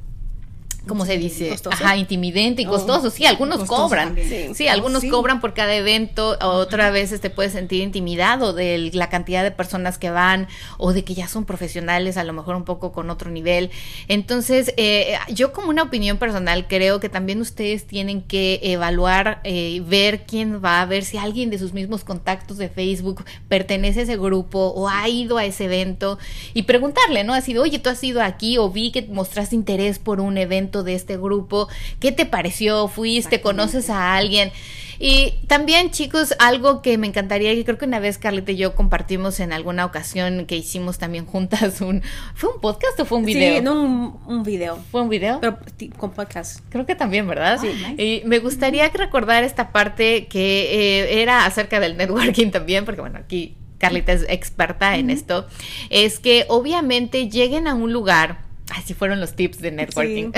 ¿cómo 0.87 1.05
se 1.07 1.19
dice? 1.19 1.55
Ajá, 1.71 1.97
intimidante 1.97 2.63
y 2.63 2.67
oh, 2.67 2.71
costoso. 2.71 3.11
Sí, 3.11 3.27
algunos 3.27 3.65
cobran. 3.65 4.17
Sí, 4.55 4.69
algunos 4.69 5.05
cobran 5.05 5.41
por 5.41 5.55
cada 5.55 5.75
evento. 5.75 6.37
Otra 6.41 6.91
vez 6.91 7.19
te 7.21 7.31
puedes 7.31 7.53
sentir 7.53 7.83
intimidado 7.83 8.53
de 8.53 8.91
la 8.93 9.09
cantidad 9.09 9.43
de 9.43 9.51
personas 9.51 9.99
que 9.99 10.11
van 10.11 10.49
o 10.79 10.93
de 10.93 11.05
que 11.05 11.15
ya 11.15 11.29
son 11.29 11.45
profesionales, 11.45 12.17
a 12.17 12.25
lo 12.25 12.33
mejor 12.33 12.57
un 12.57 12.65
poco 12.65 12.93
con 12.93 13.11
otro 13.11 13.31
nivel. 13.31 13.71
Entonces, 14.09 14.73
eh, 14.77 15.17
yo 15.29 15.53
como 15.53 15.71
una 15.71 15.83
opinión 15.83 16.19
personal 16.19 16.67
creo 16.69 17.01
que 17.01 17.09
también 17.09 17.41
ustedes 17.41 17.87
tienen 17.87 18.23
que 18.23 18.61
evaluar, 18.63 19.41
eh, 19.45 19.83
ver 19.87 20.25
quién 20.27 20.63
va, 20.65 20.85
ver 20.87 21.05
si 21.05 21.19
alguien 21.19 21.51
de 21.51 21.59
sus 21.59 21.73
mismos 21.73 22.05
contactos 22.05 22.59
de 22.59 22.69
Facebook 22.69 23.25
pertenece 23.49 24.01
a 24.01 24.03
ese 24.05 24.17
grupo 24.17 24.69
o 24.69 24.89
ha 24.89 25.09
ido 25.09 25.39
a 25.39 25.45
ese 25.45 25.65
evento 25.65 26.19
y 26.55 26.63
preguntarle, 26.63 27.25
¿no? 27.25 27.35
Así 27.35 27.53
de, 27.53 27.61
oye, 27.61 27.79
tú 27.79 27.91
has 27.91 28.03
ido 28.03 28.23
aquí 28.23 28.59
o 28.59 28.71
vi 28.71 28.91
que 28.91 29.03
mostraste 29.03 29.55
interés 29.55 29.99
por 29.99 30.21
un 30.21 30.39
evento 30.39 30.76
de 30.83 30.95
este 30.95 31.17
grupo, 31.17 31.69
¿qué 32.01 32.13
te 32.13 32.27
pareció? 32.27 32.89
¿Fuiste? 32.89 33.41
¿Conoces 33.41 33.91
a 33.91 34.17
alguien? 34.17 34.53
Y 34.99 35.35
también, 35.47 35.91
chicos, 35.91 36.35
algo 36.39 36.81
que 36.81 36.97
me 36.97 37.07
encantaría, 37.07 37.53
y 37.53 37.65
creo 37.65 37.77
que 37.77 37.85
una 37.85 37.99
vez 37.99 38.19
Carlita 38.19 38.53
y 38.53 38.57
yo 38.57 38.75
compartimos 38.75 39.41
en 39.41 39.53
alguna 39.53 39.85
ocasión 39.85 40.47
que 40.47 40.57
hicimos 40.57 40.99
también 40.99 41.27
juntas 41.27 41.81
un... 41.81 42.03
¿Fue 42.35 42.51
un 42.51 42.61
podcast 42.61 42.99
o 43.01 43.05
fue 43.05 43.19
un 43.19 43.25
video? 43.25 43.57
Sí, 43.57 43.63
no 43.63 43.83
un, 43.83 44.19
un 44.27 44.43
video. 44.43 44.79
¿Fue 44.91 45.03
un 45.03 45.09
video? 45.09 45.41
Pero 45.41 45.59
con 45.99 46.13
podcast. 46.13 46.61
Creo 46.71 46.87
que 46.87 46.95
también, 46.95 47.29
¿verdad? 47.29 47.59
Sí. 47.61 47.69
nice. 47.69 48.03
Y 48.03 48.23
me 48.25 48.39
gustaría 48.39 48.89
recordar 48.89 49.45
esta 49.45 49.71
parte 49.71 50.27
que 50.29 51.01
eh, 51.01 51.23
era 51.23 51.45
acerca 51.45 51.79
del 51.79 51.97
networking 51.97 52.51
también, 52.51 52.85
porque 52.85 53.03
bueno, 53.03 53.19
aquí 53.19 53.55
Carlita 53.79 54.13
es 54.13 54.25
experta 54.29 54.97
en 54.97 55.11
esto. 55.11 55.47
Es 55.91 56.19
que 56.19 56.47
obviamente 56.49 57.29
lleguen 57.29 57.69
a 57.69 57.75
un 57.75 57.93
lugar. 57.93 58.46
Así 58.75 58.95
fueron 58.95 59.21
los 59.21 59.35
tips 59.35 59.61
de 59.61 59.71
networking. 59.71 60.33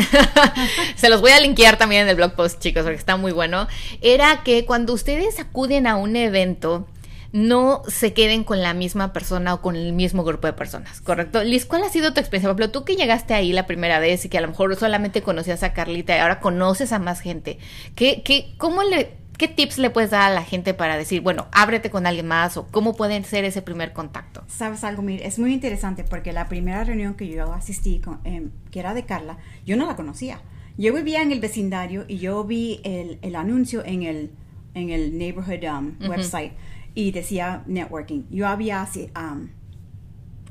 Se 0.96 1.08
los 1.08 1.20
voy 1.20 1.30
a 1.30 1.40
linkear 1.40 1.78
también 1.78 2.02
en 2.02 2.08
el 2.08 2.16
blog 2.16 2.34
post, 2.34 2.60
chicos, 2.60 2.82
porque 2.82 2.98
está 2.98 3.16
muy 3.16 3.32
bueno. 3.32 3.68
Era 4.02 4.42
que 4.44 4.66
cuando 4.66 4.92
ustedes 4.92 5.40
acuden 5.40 5.86
a 5.86 5.96
un 5.96 6.14
evento, 6.14 6.86
no 7.32 7.82
se 7.86 8.12
queden 8.12 8.44
con 8.44 8.62
la 8.62 8.74
misma 8.74 9.12
persona 9.12 9.54
o 9.54 9.60
con 9.60 9.76
el 9.76 9.92
mismo 9.92 10.24
grupo 10.24 10.46
de 10.46 10.54
personas, 10.54 11.00
¿correcto? 11.00 11.44
Liz, 11.44 11.66
¿cuál 11.66 11.82
ha 11.82 11.90
sido 11.90 12.12
tu 12.12 12.20
experiencia? 12.20 12.48
Por 12.48 12.60
ejemplo, 12.60 12.80
tú 12.80 12.84
que 12.84 12.96
llegaste 12.96 13.34
ahí 13.34 13.52
la 13.52 13.66
primera 13.66 13.98
vez 13.98 14.24
y 14.24 14.28
que 14.28 14.38
a 14.38 14.40
lo 14.40 14.48
mejor 14.48 14.74
solamente 14.76 15.22
conocías 15.22 15.62
a 15.62 15.72
Carlita 15.72 16.16
y 16.16 16.20
ahora 16.20 16.40
conoces 16.40 16.92
a 16.92 16.98
más 16.98 17.20
gente, 17.20 17.58
¿qué, 17.94 18.22
qué, 18.24 18.54
cómo 18.56 18.82
le, 18.82 19.17
¿qué 19.38 19.48
tips 19.48 19.78
le 19.78 19.88
puedes 19.90 20.10
dar 20.10 20.30
a 20.30 20.34
la 20.34 20.42
gente 20.42 20.74
para 20.74 20.98
decir, 20.98 21.22
bueno, 21.22 21.46
ábrete 21.52 21.90
con 21.90 22.06
alguien 22.06 22.26
más 22.26 22.56
o 22.56 22.66
cómo 22.66 22.94
pueden 22.94 23.24
ser 23.24 23.44
ese 23.44 23.62
primer 23.62 23.92
contacto? 23.92 24.44
Sabes 24.48 24.84
algo, 24.84 25.00
Mir, 25.00 25.22
es 25.22 25.38
muy 25.38 25.54
interesante 25.54 26.04
porque 26.04 26.32
la 26.32 26.48
primera 26.48 26.84
reunión 26.84 27.14
que 27.14 27.28
yo 27.28 27.52
asistí, 27.52 28.00
con, 28.00 28.20
em, 28.24 28.50
que 28.70 28.80
era 28.80 28.92
de 28.92 29.04
Carla, 29.04 29.38
yo 29.64 29.76
no 29.76 29.86
la 29.86 29.96
conocía. 29.96 30.40
Yo 30.76 30.92
vivía 30.92 31.22
en 31.22 31.32
el 31.32 31.40
vecindario 31.40 32.04
y 32.06 32.18
yo 32.18 32.44
vi 32.44 32.80
el, 32.84 33.18
el 33.22 33.36
anuncio 33.36 33.84
en 33.84 34.02
el, 34.02 34.32
en 34.74 34.90
el 34.90 35.16
neighborhood 35.16 35.64
um, 35.64 36.08
website 36.08 36.52
y 36.94 37.12
decía 37.12 37.62
networking. 37.66 38.24
Yo 38.30 38.46
había 38.46 38.86
um, 39.16 39.48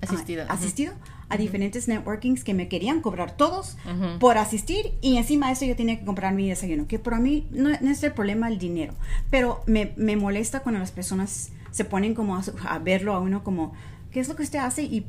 Asistido. 0.01 0.45
ah, 0.47 0.53
asistido 0.53 0.93
a 1.29 1.37
diferentes 1.37 1.87
networkings 1.87 2.43
que 2.43 2.53
me 2.53 2.67
querían 2.67 3.01
cobrar 3.01 3.31
todos 3.35 3.77
Ujú. 3.85 4.19
por 4.19 4.37
asistir 4.37 4.93
y 5.01 5.17
encima 5.17 5.47
de 5.47 5.53
eso 5.53 5.65
yo 5.65 5.75
tenía 5.75 5.99
que 5.99 6.05
comprar 6.05 6.33
mi 6.33 6.47
desayuno, 6.49 6.87
que 6.87 6.99
para 6.99 7.19
mí 7.19 7.47
no, 7.51 7.69
no 7.81 7.89
es 7.91 8.01
el 8.03 8.13
problema 8.13 8.47
el 8.47 8.57
dinero, 8.59 8.93
pero 9.29 9.61
me, 9.65 9.93
me 9.97 10.15
molesta 10.15 10.61
cuando 10.61 10.79
las 10.79 10.91
personas 10.91 11.49
se 11.71 11.83
ponen 11.85 12.15
como 12.15 12.35
a, 12.37 12.43
a 12.69 12.79
verlo 12.79 13.13
a 13.13 13.19
uno 13.19 13.43
como, 13.43 13.73
¿qué 14.11 14.19
es 14.21 14.27
lo 14.29 14.35
que 14.35 14.43
usted 14.43 14.59
hace? 14.59 14.83
Y, 14.83 15.05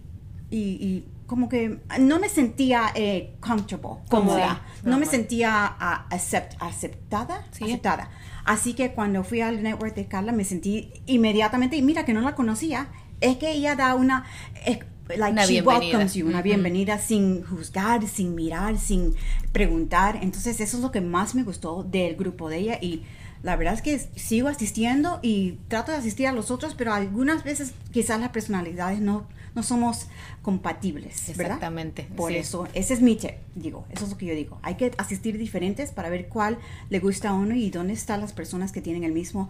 y, 0.50 0.58
y 0.58 1.04
como 1.26 1.48
que 1.48 1.78
no 2.00 2.18
me 2.18 2.28
sentía 2.28 2.84
eh, 2.94 3.34
comfortable, 3.40 4.00
cómoda, 4.08 4.62
no 4.82 4.92
me 4.98 5.04
Normal. 5.04 5.08
sentía 5.10 5.50
ah, 5.78 6.06
accept- 6.10 6.56
aceptada, 6.58 7.46
Sí. 7.52 7.64
aceptada. 7.64 8.10
Así 8.44 8.72
que 8.72 8.92
cuando 8.92 9.25
fui 9.25 9.42
al 9.42 9.62
network 9.62 9.94
de 9.94 10.06
Carla 10.06 10.32
me 10.32 10.44
sentí 10.44 10.90
inmediatamente, 11.06 11.76
y 11.76 11.82
mira 11.82 12.04
que 12.06 12.14
no 12.14 12.22
la 12.22 12.34
conocía, 12.34 12.88
es 13.20 13.37
que 13.37 13.52
ella 13.52 13.76
da 13.76 13.94
una, 13.94 14.25
eh, 14.64 14.80
like 15.16 15.32
Una 15.32 15.44
she 15.46 15.52
bienvenida. 15.54 15.80
welcomes 15.80 16.14
you, 16.14 16.26
una 16.26 16.42
bienvenida 16.42 16.98
sin 16.98 17.42
juzgar, 17.44 18.06
sin 18.06 18.34
mirar, 18.34 18.78
sin 18.78 19.14
preguntar. 19.52 20.18
Entonces 20.22 20.60
eso 20.60 20.76
es 20.76 20.82
lo 20.82 20.90
que 20.90 21.00
más 21.00 21.34
me 21.34 21.42
gustó 21.42 21.82
del 21.82 22.16
grupo 22.16 22.48
de 22.48 22.58
ella 22.58 22.78
y 22.80 23.02
la 23.42 23.56
verdad 23.56 23.74
es 23.74 23.82
que 23.82 23.98
sigo 24.18 24.48
asistiendo 24.48 25.20
y 25.22 25.58
trato 25.68 25.92
de 25.92 25.98
asistir 25.98 26.26
a 26.26 26.32
los 26.32 26.50
otros, 26.50 26.74
pero 26.74 26.92
algunas 26.92 27.44
veces 27.44 27.72
quizás 27.92 28.18
las 28.20 28.30
personalidades 28.30 29.00
no, 29.00 29.26
no 29.54 29.62
somos 29.62 30.08
compatibles, 30.42 31.22
¿verdad? 31.28 31.44
Exactamente, 31.56 32.08
Por 32.16 32.32
sí. 32.32 32.38
eso, 32.38 32.66
ese 32.74 32.94
es 32.94 33.00
mi 33.00 33.14
tip, 33.14 33.30
digo, 33.54 33.86
eso 33.90 34.04
es 34.06 34.10
lo 34.10 34.18
que 34.18 34.26
yo 34.26 34.34
digo. 34.34 34.58
Hay 34.62 34.74
que 34.74 34.90
asistir 34.98 35.38
diferentes 35.38 35.92
para 35.92 36.08
ver 36.10 36.28
cuál 36.28 36.58
le 36.90 36.98
gusta 36.98 37.30
a 37.30 37.34
uno 37.34 37.54
y 37.54 37.70
dónde 37.70 37.92
están 37.92 38.20
las 38.20 38.32
personas 38.32 38.72
que 38.72 38.80
tienen 38.82 39.04
el 39.04 39.12
mismo, 39.12 39.48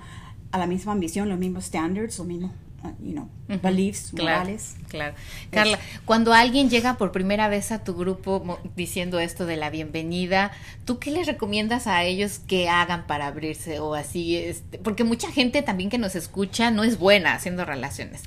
a 0.52 0.58
la 0.58 0.66
misma 0.66 0.92
ambición, 0.92 1.28
los 1.30 1.38
mismos 1.38 1.64
standards, 1.64 2.18
los 2.18 2.26
mismos, 2.26 2.50
uh, 2.52 2.54
you 3.00 3.12
know, 3.12 3.28
Ujú. 3.48 3.58
beliefs, 3.60 4.12
Claro, 4.14 4.38
morales. 4.40 4.76
Claro. 4.88 5.14
Carla, 5.50 5.78
cuando 6.04 6.32
alguien 6.32 6.70
llega 6.70 6.96
por 6.96 7.12
primera 7.12 7.48
vez 7.48 7.72
a 7.72 7.82
tu 7.82 7.94
grupo 7.94 8.58
diciendo 8.76 9.18
esto 9.18 9.46
de 9.46 9.56
la 9.56 9.70
bienvenida, 9.70 10.52
¿tú 10.84 10.98
qué 10.98 11.10
les 11.10 11.26
recomiendas 11.26 11.86
a 11.86 12.04
ellos 12.04 12.38
que 12.38 12.68
hagan 12.68 13.06
para 13.06 13.26
abrirse 13.26 13.80
o 13.80 13.94
así? 13.94 14.36
Este, 14.36 14.78
porque 14.78 15.04
mucha 15.04 15.30
gente 15.30 15.62
también 15.62 15.90
que 15.90 15.98
nos 15.98 16.14
escucha 16.14 16.70
no 16.70 16.84
es 16.84 16.98
buena 16.98 17.34
haciendo 17.34 17.64
relaciones. 17.64 18.22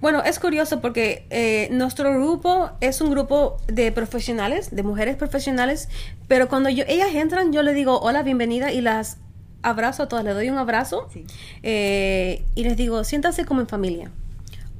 Bueno, 0.00 0.22
es 0.22 0.38
curioso 0.38 0.80
porque 0.80 1.26
eh, 1.30 1.68
nuestro 1.72 2.12
grupo 2.12 2.70
es 2.80 3.00
un 3.00 3.10
grupo 3.10 3.56
de 3.68 3.90
profesionales, 3.92 4.74
de 4.74 4.82
mujeres 4.82 5.16
profesionales, 5.16 5.88
pero 6.26 6.48
cuando 6.48 6.68
yo, 6.68 6.84
ellas 6.88 7.14
entran, 7.14 7.52
yo 7.52 7.62
le 7.62 7.72
digo 7.74 7.98
hola, 8.00 8.22
bienvenida 8.22 8.72
y 8.72 8.80
las 8.80 9.18
abrazo 9.62 10.04
a 10.04 10.08
todas, 10.08 10.24
les 10.24 10.34
doy 10.34 10.50
un 10.50 10.58
abrazo 10.58 11.08
Sí. 11.12 11.24
eh, 11.62 12.44
y 12.54 12.64
les 12.64 12.76
digo, 12.76 13.04
siéntanse 13.04 13.44
como 13.44 13.60
en 13.60 13.68
familia. 13.68 14.10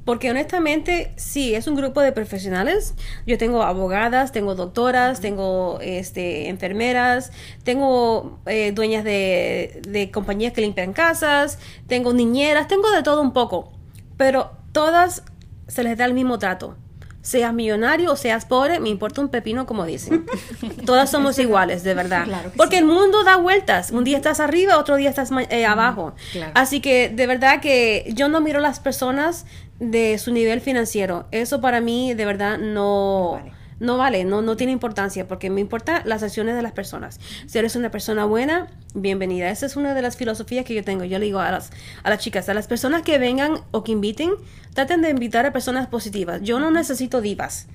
Porque 0.05 0.31
honestamente, 0.31 1.11
sí, 1.17 1.53
es 1.53 1.67
un 1.67 1.75
grupo 1.75 2.01
de 2.01 2.11
profesionales. 2.11 2.95
Yo 3.27 3.37
tengo 3.37 3.61
abogadas, 3.61 4.31
tengo 4.31 4.55
doctoras, 4.55 5.21
tengo 5.21 5.77
este, 5.81 6.49
enfermeras, 6.49 7.31
tengo 7.63 8.39
eh, 8.47 8.71
dueñas 8.71 9.03
de, 9.03 9.81
de 9.87 10.09
compañías 10.09 10.53
que 10.53 10.61
limpian 10.61 10.93
casas, 10.93 11.59
tengo 11.87 12.11
niñeras, 12.13 12.67
tengo 12.67 12.89
de 12.89 13.03
todo 13.03 13.21
un 13.21 13.33
poco. 13.33 13.71
Pero 14.17 14.51
todas 14.71 15.23
se 15.67 15.83
les 15.83 15.95
da 15.95 16.05
el 16.05 16.13
mismo 16.15 16.39
trato. 16.39 16.75
Seas 17.21 17.53
millonario 17.53 18.13
o 18.13 18.15
seas 18.15 18.45
pobre, 18.45 18.79
me 18.79 18.89
importa 18.89 19.19
un 19.19 19.27
pepino, 19.29 19.65
como 19.65 19.85
dicen. 19.85 20.25
Todas 20.85 21.11
somos 21.11 21.37
iguales, 21.37 21.83
de 21.83 21.93
verdad. 21.93 22.23
Claro 22.23 22.51
Porque 22.55 22.77
sí. 22.77 22.81
el 22.81 22.85
mundo 22.85 23.23
da 23.23 23.35
vueltas. 23.35 23.91
Un 23.91 24.05
día 24.05 24.17
estás 24.17 24.39
arriba, 24.39 24.77
otro 24.77 24.95
día 24.95 25.09
estás 25.09 25.29
eh, 25.49 25.65
abajo. 25.65 26.15
claro. 26.31 26.53
Así 26.55 26.79
que 26.79 27.09
de 27.09 27.27
verdad 27.27 27.59
que 27.59 28.09
yo 28.15 28.29
no 28.29 28.39
miro 28.39 28.59
las 28.61 28.79
personas 28.79 29.45
de 29.79 30.17
su 30.17 30.31
nivel 30.31 30.61
financiero. 30.61 31.27
Eso 31.31 31.61
para 31.61 31.81
mí 31.81 32.13
de 32.13 32.25
verdad 32.25 32.57
no, 32.57 33.31
vale. 33.33 33.51
no 33.79 33.97
vale, 33.97 34.23
no, 34.25 34.41
no 34.41 34.55
tiene 34.55 34.71
importancia 34.73 35.27
porque 35.27 35.49
me 35.49 35.61
importan 35.61 36.01
las 36.05 36.23
acciones 36.23 36.55
de 36.55 36.61
las 36.61 36.71
personas. 36.71 37.19
Si 37.47 37.57
eres 37.57 37.75
una 37.75 37.91
persona 37.91 38.25
buena, 38.25 38.67
bienvenida. 38.93 39.49
Esa 39.49 39.65
es 39.65 39.75
una 39.75 39.93
de 39.93 40.01
las 40.01 40.17
filosofías 40.17 40.65
que 40.65 40.73
yo 40.73 40.83
tengo. 40.83 41.03
Yo 41.03 41.19
le 41.19 41.25
digo 41.25 41.39
a 41.39 41.51
las, 41.51 41.71
a 42.03 42.09
las 42.09 42.19
chicas, 42.19 42.49
a 42.49 42.53
las 42.53 42.67
personas 42.67 43.01
que 43.01 43.17
vengan 43.19 43.61
o 43.71 43.83
que 43.83 43.91
inviten, 43.91 44.31
traten 44.73 45.01
de 45.01 45.09
invitar 45.09 45.45
a 45.45 45.51
personas 45.51 45.87
positivas. 45.87 46.41
Yo 46.41 46.59
no 46.59 46.71
necesito 46.71 47.21
divas. 47.21 47.67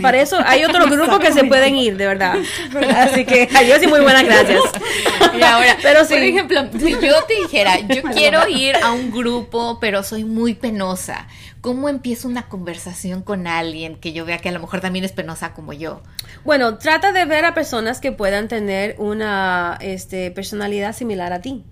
Para 0.00 0.20
eso 0.20 0.38
hay 0.44 0.64
otro 0.64 0.86
grupo 0.86 1.18
que 1.18 1.32
se 1.32 1.44
pueden 1.44 1.76
ir, 1.76 1.96
de 1.96 2.06
verdad. 2.06 2.36
Así 2.96 3.24
que 3.24 3.48
adiós 3.54 3.82
y 3.82 3.86
muy 3.86 4.00
buenas 4.00 4.24
gracias. 4.24 4.60
Y 5.34 5.42
ahora, 5.42 5.76
Pero 5.82 6.04
sí. 6.04 6.12
por 6.14 6.22
ejemplo, 6.22 6.60
si 6.78 6.90
yo 6.90 7.24
te 7.24 7.34
dijera, 7.42 7.80
yo 7.80 8.02
quiero 8.02 8.46
ir 8.48 8.76
a 8.76 8.92
un 8.92 9.10
grupo, 9.10 9.78
pero 9.80 10.02
soy 10.02 10.24
muy 10.24 10.54
penosa. 10.54 11.26
¿Cómo 11.62 11.88
empiezo 11.88 12.28
una 12.28 12.48
conversación 12.48 13.22
con 13.22 13.46
alguien 13.46 13.96
que 13.96 14.12
yo 14.12 14.24
vea 14.24 14.38
que 14.38 14.50
a 14.50 14.52
lo 14.52 14.60
mejor 14.60 14.80
también 14.80 15.04
es 15.04 15.12
penosa 15.12 15.54
como 15.54 15.72
yo? 15.72 16.02
Bueno, 16.44 16.76
trata 16.76 17.12
de 17.12 17.24
ver 17.24 17.44
a 17.44 17.54
personas 17.54 18.00
que 18.00 18.12
puedan 18.12 18.48
tener 18.48 18.96
una 18.98 19.78
este, 19.80 20.30
personalidad 20.32 20.92
similar 20.94 21.32
a 21.32 21.40
ti. 21.40 21.64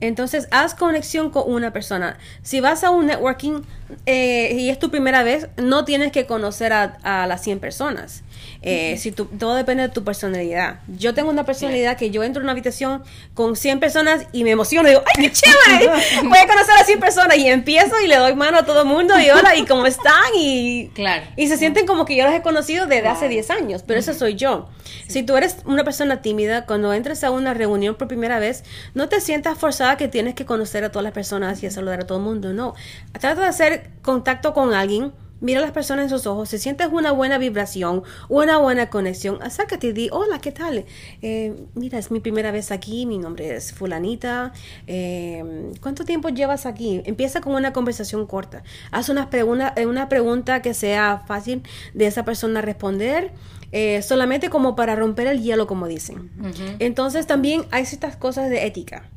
Entonces, 0.00 0.48
haz 0.50 0.74
conexión 0.74 1.30
con 1.30 1.50
una 1.50 1.72
persona. 1.72 2.18
Si 2.42 2.60
vas 2.60 2.84
a 2.84 2.90
un 2.90 3.06
networking 3.06 3.62
eh, 4.06 4.54
y 4.58 4.70
es 4.70 4.78
tu 4.78 4.90
primera 4.90 5.22
vez, 5.22 5.48
no 5.56 5.84
tienes 5.84 6.12
que 6.12 6.26
conocer 6.26 6.72
a, 6.72 6.98
a 7.02 7.26
las 7.26 7.42
100 7.42 7.60
personas. 7.60 8.22
Eh, 8.62 8.96
si 8.98 9.12
tú- 9.12 9.26
todo 9.26 9.54
depende 9.56 9.82
de 9.82 9.88
tu 9.90 10.04
personalidad. 10.04 10.80
Yo 10.98 11.12
tengo 11.12 11.28
una 11.30 11.44
personalidad 11.44 11.96
que 11.98 12.10
yo 12.10 12.22
entro 12.24 12.40
en 12.40 12.44
una 12.44 12.52
habitación 12.52 13.02
con 13.34 13.56
100 13.56 13.78
personas 13.80 14.26
y 14.32 14.42
me 14.44 14.50
emociono. 14.50 14.88
Digo, 14.88 15.02
¡ay, 15.14 15.24
qué 15.26 15.32
chévere! 15.32 15.86
Voy 16.24 16.38
a 16.38 16.46
conocer 16.46 16.74
a 16.80 16.84
100 16.84 16.98
personas 17.00 17.36
y 17.36 17.46
empiezo 17.48 18.00
y 18.02 18.06
le 18.08 18.16
doy 18.16 18.34
mano 18.34 18.58
a 18.58 18.64
todo 18.64 18.82
el 18.82 18.88
mundo 18.88 19.18
y 19.20 19.28
hola, 19.30 19.54
¿y 19.56 19.66
cómo 19.66 19.84
están? 19.86 20.14
Y, 20.38 20.88
Claro. 20.94 21.22
y 21.36 21.46
se 21.48 21.56
sienten 21.58 21.86
como 21.86 22.04
que 22.06 22.16
yo 22.16 22.24
los 22.24 22.34
he 22.34 22.40
conocido 22.42 22.86
desde 22.86 23.08
hace 23.08 23.28
10 23.28 23.50
años, 23.50 23.82
pero 23.86 24.00
eso 24.00 24.14
soy 24.14 24.34
yo. 24.34 24.68
Si 25.08 25.22
tú 25.22 25.36
eres 25.36 25.56
una 25.66 25.84
persona 25.84 26.22
tímida, 26.22 26.64
cuando 26.64 26.92
entres 26.94 27.22
a 27.24 27.30
una 27.30 27.52
reunión 27.52 27.94
por 27.96 28.08
primera 28.08 28.38
vez, 28.38 28.64
no 28.94 29.08
te 29.08 29.20
sientas 29.20 29.58
forzada 29.58 29.96
que 29.98 30.08
tienes 30.08 30.34
que 30.34 30.46
conocer 30.46 30.84
a 30.84 30.90
todas 30.90 31.04
las 31.04 31.12
personas 31.12 31.62
y 31.62 31.66
a 31.66 31.70
saludar 31.70 32.00
a 32.00 32.06
todo 32.06 32.18
el 32.18 32.24
mundo, 32.24 32.52
no. 32.54 32.74
Trata 33.12 33.42
de 33.42 33.46
hacer 33.48 33.73
contacto 34.02 34.54
con 34.54 34.74
alguien. 34.74 35.12
Mira 35.40 35.58
a 35.58 35.62
las 35.62 35.72
personas 35.72 36.04
en 36.04 36.08
sus 36.08 36.26
ojos, 36.26 36.48
si 36.48 36.58
sientes 36.58 36.88
una 36.90 37.12
buena 37.12 37.36
vibración, 37.36 38.02
una 38.30 38.56
buena 38.56 38.88
conexión, 38.88 39.42
acércate 39.42 39.88
y 39.88 39.92
di, 39.92 40.08
hola, 40.10 40.38
¿qué 40.38 40.52
tal? 40.52 40.86
Eh, 41.20 41.54
mira, 41.74 41.98
es 41.98 42.10
mi 42.10 42.20
primera 42.20 42.50
vez 42.50 42.70
aquí, 42.70 43.04
mi 43.04 43.18
nombre 43.18 43.54
es 43.54 43.74
fulanita, 43.74 44.54
eh, 44.86 45.72
¿cuánto 45.82 46.06
tiempo 46.06 46.30
llevas 46.30 46.64
aquí? 46.64 47.02
Empieza 47.04 47.42
con 47.42 47.54
una 47.54 47.74
conversación 47.74 48.26
corta, 48.26 48.62
haz 48.90 49.10
una, 49.10 49.28
pregunta 49.28 49.74
una 49.86 50.08
pregunta 50.08 50.62
que 50.62 50.72
sea 50.72 51.24
fácil 51.26 51.62
de 51.92 52.06
esa 52.06 52.24
persona 52.24 52.62
responder, 52.62 53.32
eh, 53.70 54.00
solamente 54.00 54.48
como 54.48 54.76
para 54.76 54.96
romper 54.96 55.26
el 55.26 55.42
hielo, 55.42 55.66
como 55.66 55.88
dicen. 55.88 56.30
Entonces 56.78 57.26
también 57.26 57.66
hay 57.70 57.84
ciertas 57.84 58.16
cosas 58.16 58.48
de 58.48 58.64
ética 58.64 59.10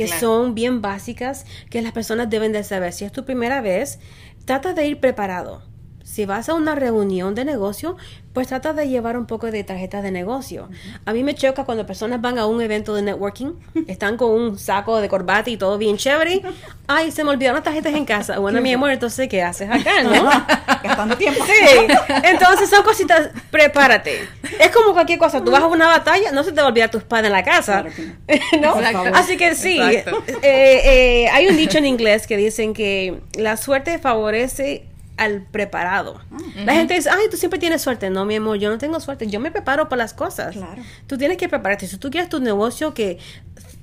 que 0.00 0.06
Claro. 0.06 0.20
son 0.20 0.54
bien 0.54 0.80
básicas 0.80 1.44
que 1.68 1.82
las 1.82 1.92
personas 1.92 2.30
deben 2.30 2.52
de 2.52 2.64
saber. 2.64 2.92
Si 2.94 3.04
es 3.04 3.12
tu 3.12 3.24
primera 3.26 3.60
vez, 3.60 3.98
trata 4.46 4.72
de 4.72 4.86
ir 4.86 4.98
preparado. 4.98 5.62
Si 6.10 6.26
vas 6.26 6.48
a 6.48 6.54
una 6.54 6.74
reunión 6.74 7.36
de 7.36 7.44
negocio, 7.44 7.96
pues 8.32 8.48
trata 8.48 8.72
de 8.72 8.88
llevar 8.88 9.16
un 9.16 9.26
poco 9.26 9.48
de 9.52 9.62
tarjeta 9.62 10.02
de 10.02 10.10
negocio. 10.10 10.68
A 11.04 11.12
mí 11.12 11.22
me 11.22 11.36
choca 11.36 11.64
cuando 11.64 11.86
personas 11.86 12.20
van 12.20 12.36
a 12.36 12.46
un 12.46 12.60
evento 12.60 12.96
de 12.96 13.02
networking, 13.02 13.52
están 13.86 14.16
con 14.16 14.32
un 14.32 14.58
saco 14.58 15.00
de 15.00 15.08
corbata 15.08 15.50
y 15.50 15.56
todo 15.56 15.78
bien 15.78 15.96
chévere. 15.96 16.42
Ay, 16.88 17.12
se 17.12 17.22
me 17.22 17.30
olvidaron 17.30 17.56
las 17.56 17.64
tarjetas 17.64 17.94
en 17.94 18.04
casa. 18.04 18.40
Bueno, 18.40 18.60
mi 18.60 18.72
amor, 18.72 18.90
entonces, 18.90 19.28
¿qué 19.28 19.40
haces 19.40 19.70
acá, 19.70 20.02
no? 20.02 20.10
Gastando 20.82 21.16
tiempo. 21.16 21.44
Sí. 21.44 21.86
Entonces 22.24 22.68
son 22.68 22.82
cositas, 22.82 23.30
prepárate. 23.52 24.28
Es 24.58 24.70
como 24.70 24.92
cualquier 24.92 25.20
cosa. 25.20 25.44
Tú 25.44 25.52
vas 25.52 25.62
a 25.62 25.68
una 25.68 25.86
batalla, 25.86 26.32
no 26.32 26.42
se 26.42 26.50
te 26.50 26.60
va 26.60 26.66
a 26.66 26.70
olvidar 26.70 26.90
tu 26.90 26.98
espada 26.98 27.28
en 27.28 27.32
la 27.32 27.44
casa. 27.44 27.82
Claro 27.82 27.90
que 27.94 28.58
¿no? 28.58 28.80
no. 28.92 29.16
Así 29.16 29.36
que 29.36 29.54
sí. 29.54 29.78
Eh, 29.80 30.04
eh, 30.42 31.28
hay 31.28 31.46
un 31.46 31.56
dicho 31.56 31.78
en 31.78 31.86
inglés 31.86 32.26
que 32.26 32.36
dicen 32.36 32.74
que 32.74 33.20
la 33.34 33.56
suerte 33.56 34.00
favorece 34.00 34.89
al 35.20 35.42
preparado. 35.42 36.18
La 36.64 36.72
gente 36.72 36.94
dice, 36.94 37.10
ay, 37.10 37.26
tú 37.30 37.36
siempre 37.36 37.58
tienes 37.58 37.82
suerte. 37.82 38.08
No, 38.08 38.24
mi 38.24 38.36
amor, 38.36 38.56
yo 38.56 38.70
no 38.70 38.78
tengo 38.78 38.98
suerte. 39.00 39.26
Yo 39.26 39.38
me 39.38 39.50
preparo 39.50 39.90
para 39.90 39.98
las 39.98 40.14
cosas. 40.14 40.56
Claro. 40.56 40.82
Tú 41.06 41.18
tienes 41.18 41.36
que 41.36 41.46
prepararte. 41.46 41.86
Si 41.86 41.98
tú 41.98 42.10
quieres 42.10 42.30
tu 42.30 42.40
negocio 42.40 42.94
que 42.94 43.18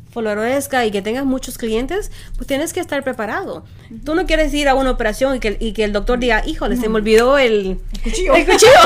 florezca 0.09 0.83
y 0.87 0.89
que 0.89 1.03
tengas 1.03 1.25
muchos 1.25 1.59
clientes, 1.59 2.11
pues 2.37 2.47
tienes 2.47 2.73
que 2.73 2.79
estar 2.79 3.03
preparado. 3.03 3.65
Tú 4.03 4.15
no 4.15 4.25
quieres 4.25 4.51
ir 4.55 4.67
a 4.67 4.73
una 4.73 4.89
operación 4.89 5.35
y 5.35 5.39
que, 5.39 5.57
y 5.59 5.73
que 5.73 5.83
el 5.83 5.93
doctor 5.93 6.17
diga, 6.17 6.41
híjole, 6.43 6.75
se 6.75 6.89
me 6.89 6.95
olvidó 6.95 7.37
el, 7.37 7.79
cuchillo. 8.03 8.33
el 8.33 8.45
cuchillo. 8.45 8.71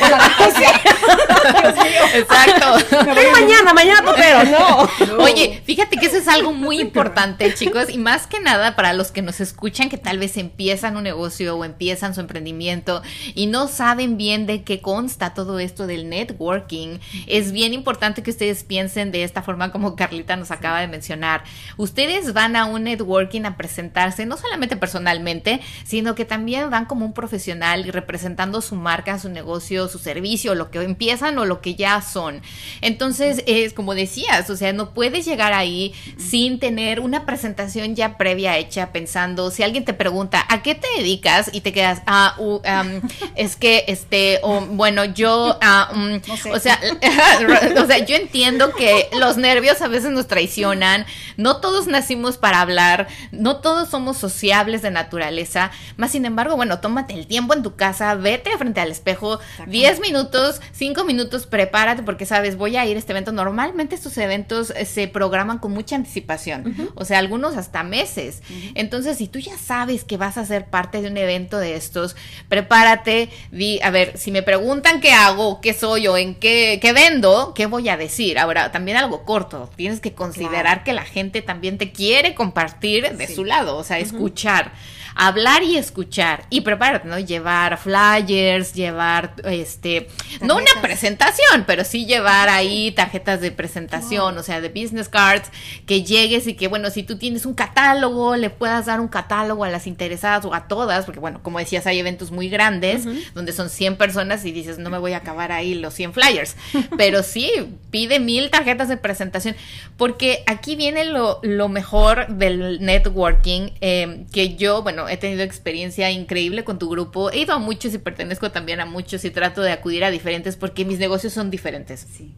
No. 0.00 0.16
Dios 1.28 1.74
mío. 1.74 2.02
Exacto. 2.14 2.96
Mañana, 3.32 3.72
mañana 3.74 4.14
pero 4.16 4.44
no. 4.44 5.22
Oye, 5.22 5.62
fíjate 5.64 5.96
que 5.96 6.06
eso 6.06 6.16
es 6.16 6.28
algo 6.28 6.52
muy 6.52 6.80
importante, 6.80 7.54
chicos, 7.54 7.90
y 7.90 7.98
más 7.98 8.26
que 8.26 8.40
nada 8.40 8.76
para 8.76 8.92
los 8.92 9.12
que 9.12 9.22
nos 9.22 9.40
escuchan 9.40 9.88
que 9.88 9.98
tal 9.98 10.18
vez 10.18 10.36
empiezan 10.36 10.96
un 10.96 11.04
negocio 11.04 11.56
o 11.56 11.64
empiezan 11.64 12.14
su 12.14 12.20
emprendimiento 12.20 13.02
y 13.34 13.46
no 13.46 13.68
saben 13.68 14.16
bien 14.16 14.46
de 14.46 14.62
qué 14.62 14.80
consta 14.80 15.34
todo 15.34 15.58
esto 15.58 15.86
del 15.86 16.08
networking, 16.08 16.98
es 17.26 17.52
bien 17.52 17.72
importante 17.74 18.22
que 18.22 18.30
ustedes 18.30 18.64
piensen 18.64 19.12
de 19.12 19.24
esta 19.24 19.42
forma 19.42 19.70
como 19.70 19.96
Carlita 19.96 20.36
nos 20.36 20.50
acaba 20.50 20.80
de 20.80 20.88
mencionar. 20.88 21.44
Ustedes 21.76 22.32
van 22.32 22.56
a 22.56 22.64
un 22.64 22.84
networking 22.84 23.44
a 23.44 23.56
presentarse 23.56 24.26
no 24.26 24.36
solamente 24.36 24.76
personalmente, 24.76 25.60
sino 25.84 26.14
que 26.14 26.24
también 26.24 26.70
van 26.70 26.86
como 26.86 27.04
un 27.04 27.12
profesional 27.12 27.86
y 27.86 27.90
representando 27.90 28.60
su 28.60 28.76
marca, 28.76 29.18
su 29.18 29.28
negocio, 29.28 29.88
su 29.88 29.98
servicio, 29.98 30.54
lo 30.54 30.70
que 30.70 30.78
empiezan 31.18 31.38
o 31.38 31.44
lo 31.44 31.60
que 31.60 31.74
ya 31.74 32.00
son. 32.00 32.42
Entonces, 32.80 33.42
es 33.46 33.72
como 33.72 33.94
decías, 33.94 34.48
o 34.50 34.56
sea, 34.56 34.72
no 34.72 34.94
puedes 34.94 35.24
llegar 35.24 35.52
ahí 35.52 35.94
sin 36.16 36.58
tener 36.58 37.00
una 37.00 37.26
presentación 37.26 37.94
ya 37.94 38.16
previa 38.16 38.58
hecha 38.58 38.92
pensando, 38.92 39.50
si 39.50 39.62
alguien 39.62 39.84
te 39.84 39.94
pregunta, 39.94 40.44
¿a 40.48 40.62
qué 40.62 40.74
te 40.74 40.88
dedicas? 40.96 41.50
Y 41.52 41.60
te 41.60 41.72
quedas, 41.72 42.02
ah, 42.06 42.34
uh, 42.38 42.56
um, 42.56 43.00
es 43.36 43.56
que, 43.56 43.84
este, 43.88 44.40
o 44.42 44.60
bueno, 44.60 45.04
yo, 45.04 45.58
ah, 45.60 45.90
um, 45.94 46.20
No 46.26 46.36
sé. 46.36 46.52
o 46.52 46.60
sea, 46.60 46.78
o 47.82 47.86
sea, 47.86 47.98
yo 48.04 48.16
entiendo 48.16 48.72
que 48.74 49.08
los 49.18 49.36
nervios 49.36 49.82
a 49.82 49.88
veces 49.88 50.10
nos 50.10 50.28
traicionan, 50.28 51.06
no 51.36 51.56
todos 51.56 51.86
nacimos 51.86 52.38
para 52.38 52.60
hablar, 52.60 53.08
no 53.32 53.56
todos 53.56 53.88
somos 53.88 54.16
sociables 54.16 54.82
de 54.82 54.90
naturaleza, 54.90 55.70
más 55.96 56.12
sin 56.12 56.24
embargo, 56.24 56.56
bueno, 56.56 56.80
tómate 56.80 57.14
el 57.14 57.26
tiempo 57.26 57.54
en 57.54 57.62
tu 57.62 57.76
casa, 57.76 58.14
vete 58.14 58.56
frente 58.56 58.80
al 58.80 58.90
espejo, 58.90 59.40
10 59.66 60.00
minutos, 60.00 60.60
5 60.72 61.04
minutos, 61.08 61.46
prepárate 61.46 62.04
porque 62.04 62.24
sabes, 62.26 62.56
voy 62.56 62.76
a 62.76 62.86
ir 62.86 62.94
a 62.96 62.98
este 63.00 63.10
evento. 63.12 63.32
Normalmente 63.32 63.96
estos 63.96 64.16
eventos 64.18 64.70
eh, 64.76 64.84
se 64.84 65.08
programan 65.08 65.58
con 65.58 65.72
mucha 65.72 65.96
anticipación, 65.96 66.90
o 66.94 67.04
sea, 67.04 67.18
algunos 67.18 67.56
hasta 67.56 67.82
meses. 67.82 68.42
Entonces, 68.76 69.18
si 69.18 69.26
tú 69.26 69.40
ya 69.40 69.58
sabes 69.58 70.04
que 70.04 70.16
vas 70.16 70.38
a 70.38 70.46
ser 70.46 70.66
parte 70.66 71.02
de 71.02 71.08
un 71.08 71.16
evento 71.16 71.58
de 71.58 71.74
estos, 71.74 72.14
prepárate, 72.48 73.30
di, 73.50 73.80
a 73.82 73.90
ver, 73.90 74.16
si 74.18 74.30
me 74.30 74.42
preguntan 74.42 75.00
qué 75.00 75.12
hago, 75.12 75.60
qué 75.60 75.72
soy 75.74 76.06
o 76.08 76.16
en 76.16 76.34
qué, 76.34 76.78
qué 76.82 76.92
vendo, 76.92 77.52
¿qué 77.54 77.66
voy 77.66 77.88
a 77.88 77.96
decir? 77.96 78.38
Ahora, 78.38 78.70
también 78.72 78.96
algo 78.96 79.24
corto, 79.24 79.70
tienes 79.76 80.00
que 80.00 80.12
considerar 80.14 80.58
Claro. 80.58 80.84
que 80.84 80.92
la 80.92 81.04
gente 81.04 81.42
también 81.42 81.78
te 81.78 81.92
quiere 81.92 82.34
compartir 82.34 83.16
de 83.16 83.26
Sí. 83.26 83.34
su 83.34 83.44
lado, 83.44 83.76
o 83.76 83.84
sea, 83.84 83.98
escuchar. 83.98 84.72
Hablar 85.20 85.64
y 85.64 85.76
escuchar. 85.76 86.44
Y 86.48 86.60
prepárate, 86.60 87.08
¿no? 87.08 87.18
Llevar 87.18 87.76
flyers, 87.76 88.72
llevar, 88.72 89.34
este, 89.44 90.08
no 90.40 90.56
una 90.56 90.80
presentación, 90.80 91.64
pero 91.66 91.84
sí 91.84 92.06
llevar 92.06 92.48
ahí 92.48 92.92
tarjetas 92.92 93.40
de 93.40 93.50
presentación, 93.50 94.38
o 94.38 94.42
sea, 94.44 94.60
de 94.60 94.68
business 94.68 95.08
cards, 95.08 95.50
que 95.86 96.04
llegues 96.04 96.46
y 96.46 96.54
que, 96.54 96.68
bueno, 96.68 96.90
si 96.90 97.02
tú 97.02 97.18
tienes 97.18 97.46
un 97.46 97.54
catálogo, 97.54 98.36
le 98.36 98.48
puedas 98.48 98.86
dar 98.86 99.00
un 99.00 99.08
catálogo 99.08 99.64
a 99.64 99.70
las 99.70 99.88
interesadas 99.88 100.44
o 100.44 100.54
a 100.54 100.68
todas, 100.68 101.04
porque, 101.04 101.18
bueno, 101.18 101.40
como 101.42 101.58
decías, 101.58 101.86
hay 101.88 101.98
eventos 101.98 102.30
muy 102.30 102.48
grandes 102.48 103.04
donde 103.34 103.52
son 103.52 103.70
100 103.70 103.96
personas 103.96 104.44
y 104.44 104.52
dices, 104.52 104.78
no 104.78 104.88
me 104.88 104.98
voy 104.98 105.14
a 105.14 105.18
acabar 105.18 105.50
ahí 105.50 105.74
los 105.74 105.94
100 105.94 106.12
flyers, 106.12 106.56
pero 106.96 107.24
sí, 107.24 107.50
pide 107.90 108.20
mil 108.20 108.50
tarjetas 108.50 108.88
de 108.88 108.96
presentación, 108.96 109.56
porque 109.96 110.44
aquí 110.46 110.76
viene 110.76 111.04
lo, 111.04 111.40
lo 111.42 111.68
mejor 111.68 112.28
del 112.28 112.80
networking, 112.80 113.70
eh, 113.80 114.24
que 114.32 114.54
yo, 114.54 114.82
bueno, 114.82 115.07
he 115.08 115.16
tenido 115.16 115.42
experiencia 115.42 116.10
increíble 116.10 116.64
con 116.64 116.78
tu 116.78 116.88
grupo, 116.88 117.30
he 117.30 117.40
ido 117.40 117.54
a 117.54 117.58
muchos 117.58 117.94
y 117.94 117.98
pertenezco 117.98 118.50
también 118.50 118.80
a 118.80 118.86
muchos 118.86 119.24
y 119.24 119.30
trato 119.30 119.62
de 119.62 119.72
acudir 119.72 120.04
a 120.04 120.10
diferentes 120.10 120.56
porque 120.56 120.84
mis 120.84 120.98
negocios 120.98 121.32
son 121.32 121.50
diferentes. 121.50 122.06
Sí. 122.16 122.32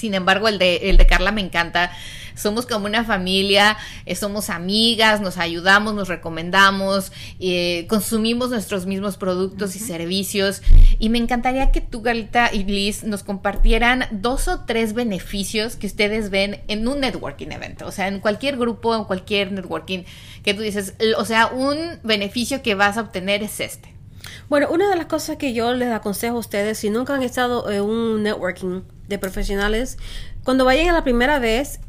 Sin 0.00 0.14
embargo, 0.14 0.48
el 0.48 0.58
de, 0.58 0.88
el 0.88 0.96
de 0.96 1.06
Carla 1.06 1.30
me 1.30 1.42
encanta. 1.42 1.92
Somos 2.34 2.64
como 2.64 2.86
una 2.86 3.04
familia, 3.04 3.76
eh, 4.06 4.16
somos 4.16 4.48
amigas, 4.48 5.20
nos 5.20 5.36
ayudamos, 5.36 5.94
nos 5.94 6.08
recomendamos, 6.08 7.12
eh, 7.38 7.86
consumimos 7.86 8.48
nuestros 8.48 8.86
mismos 8.86 9.18
productos 9.18 9.76
y 9.76 9.78
servicios. 9.78 10.62
Y 10.98 11.10
me 11.10 11.18
encantaría 11.18 11.70
que 11.70 11.82
tú, 11.82 12.02
Carlita 12.02 12.48
y 12.50 12.64
Liz, 12.64 13.04
nos 13.04 13.24
compartieran 13.24 14.06
dos 14.10 14.48
o 14.48 14.60
tres 14.60 14.94
beneficios 14.94 15.76
que 15.76 15.86
ustedes 15.86 16.30
ven 16.30 16.62
en 16.68 16.88
un 16.88 17.00
networking 17.00 17.48
evento. 17.50 17.86
O 17.86 17.92
sea, 17.92 18.08
en 18.08 18.20
cualquier 18.20 18.56
grupo, 18.56 18.96
en 18.96 19.04
cualquier 19.04 19.52
networking 19.52 20.04
que 20.42 20.54
tú 20.54 20.62
dices, 20.62 20.94
o 21.18 21.26
sea, 21.26 21.48
un 21.48 21.98
beneficio 22.02 22.62
que 22.62 22.74
vas 22.74 22.96
a 22.96 23.02
obtener 23.02 23.42
es 23.42 23.60
este. 23.60 24.00
Bueno, 24.48 24.68
una 24.70 24.88
de 24.88 24.96
las 24.96 25.06
cosas 25.06 25.36
que 25.36 25.52
yo 25.52 25.74
les 25.74 25.92
aconsejo 25.92 26.36
a 26.36 26.40
ustedes, 26.40 26.78
si 26.78 26.90
nunca 26.90 27.14
han 27.14 27.22
estado 27.22 27.70
en 27.70 27.82
un 27.82 28.22
networking 28.22 28.82
de 29.10 29.18
profesionales, 29.18 29.98
cuando 30.44 30.64
vayan 30.64 30.88
a 30.88 30.92
la 30.94 31.04
primera 31.04 31.38
vez, 31.38 31.80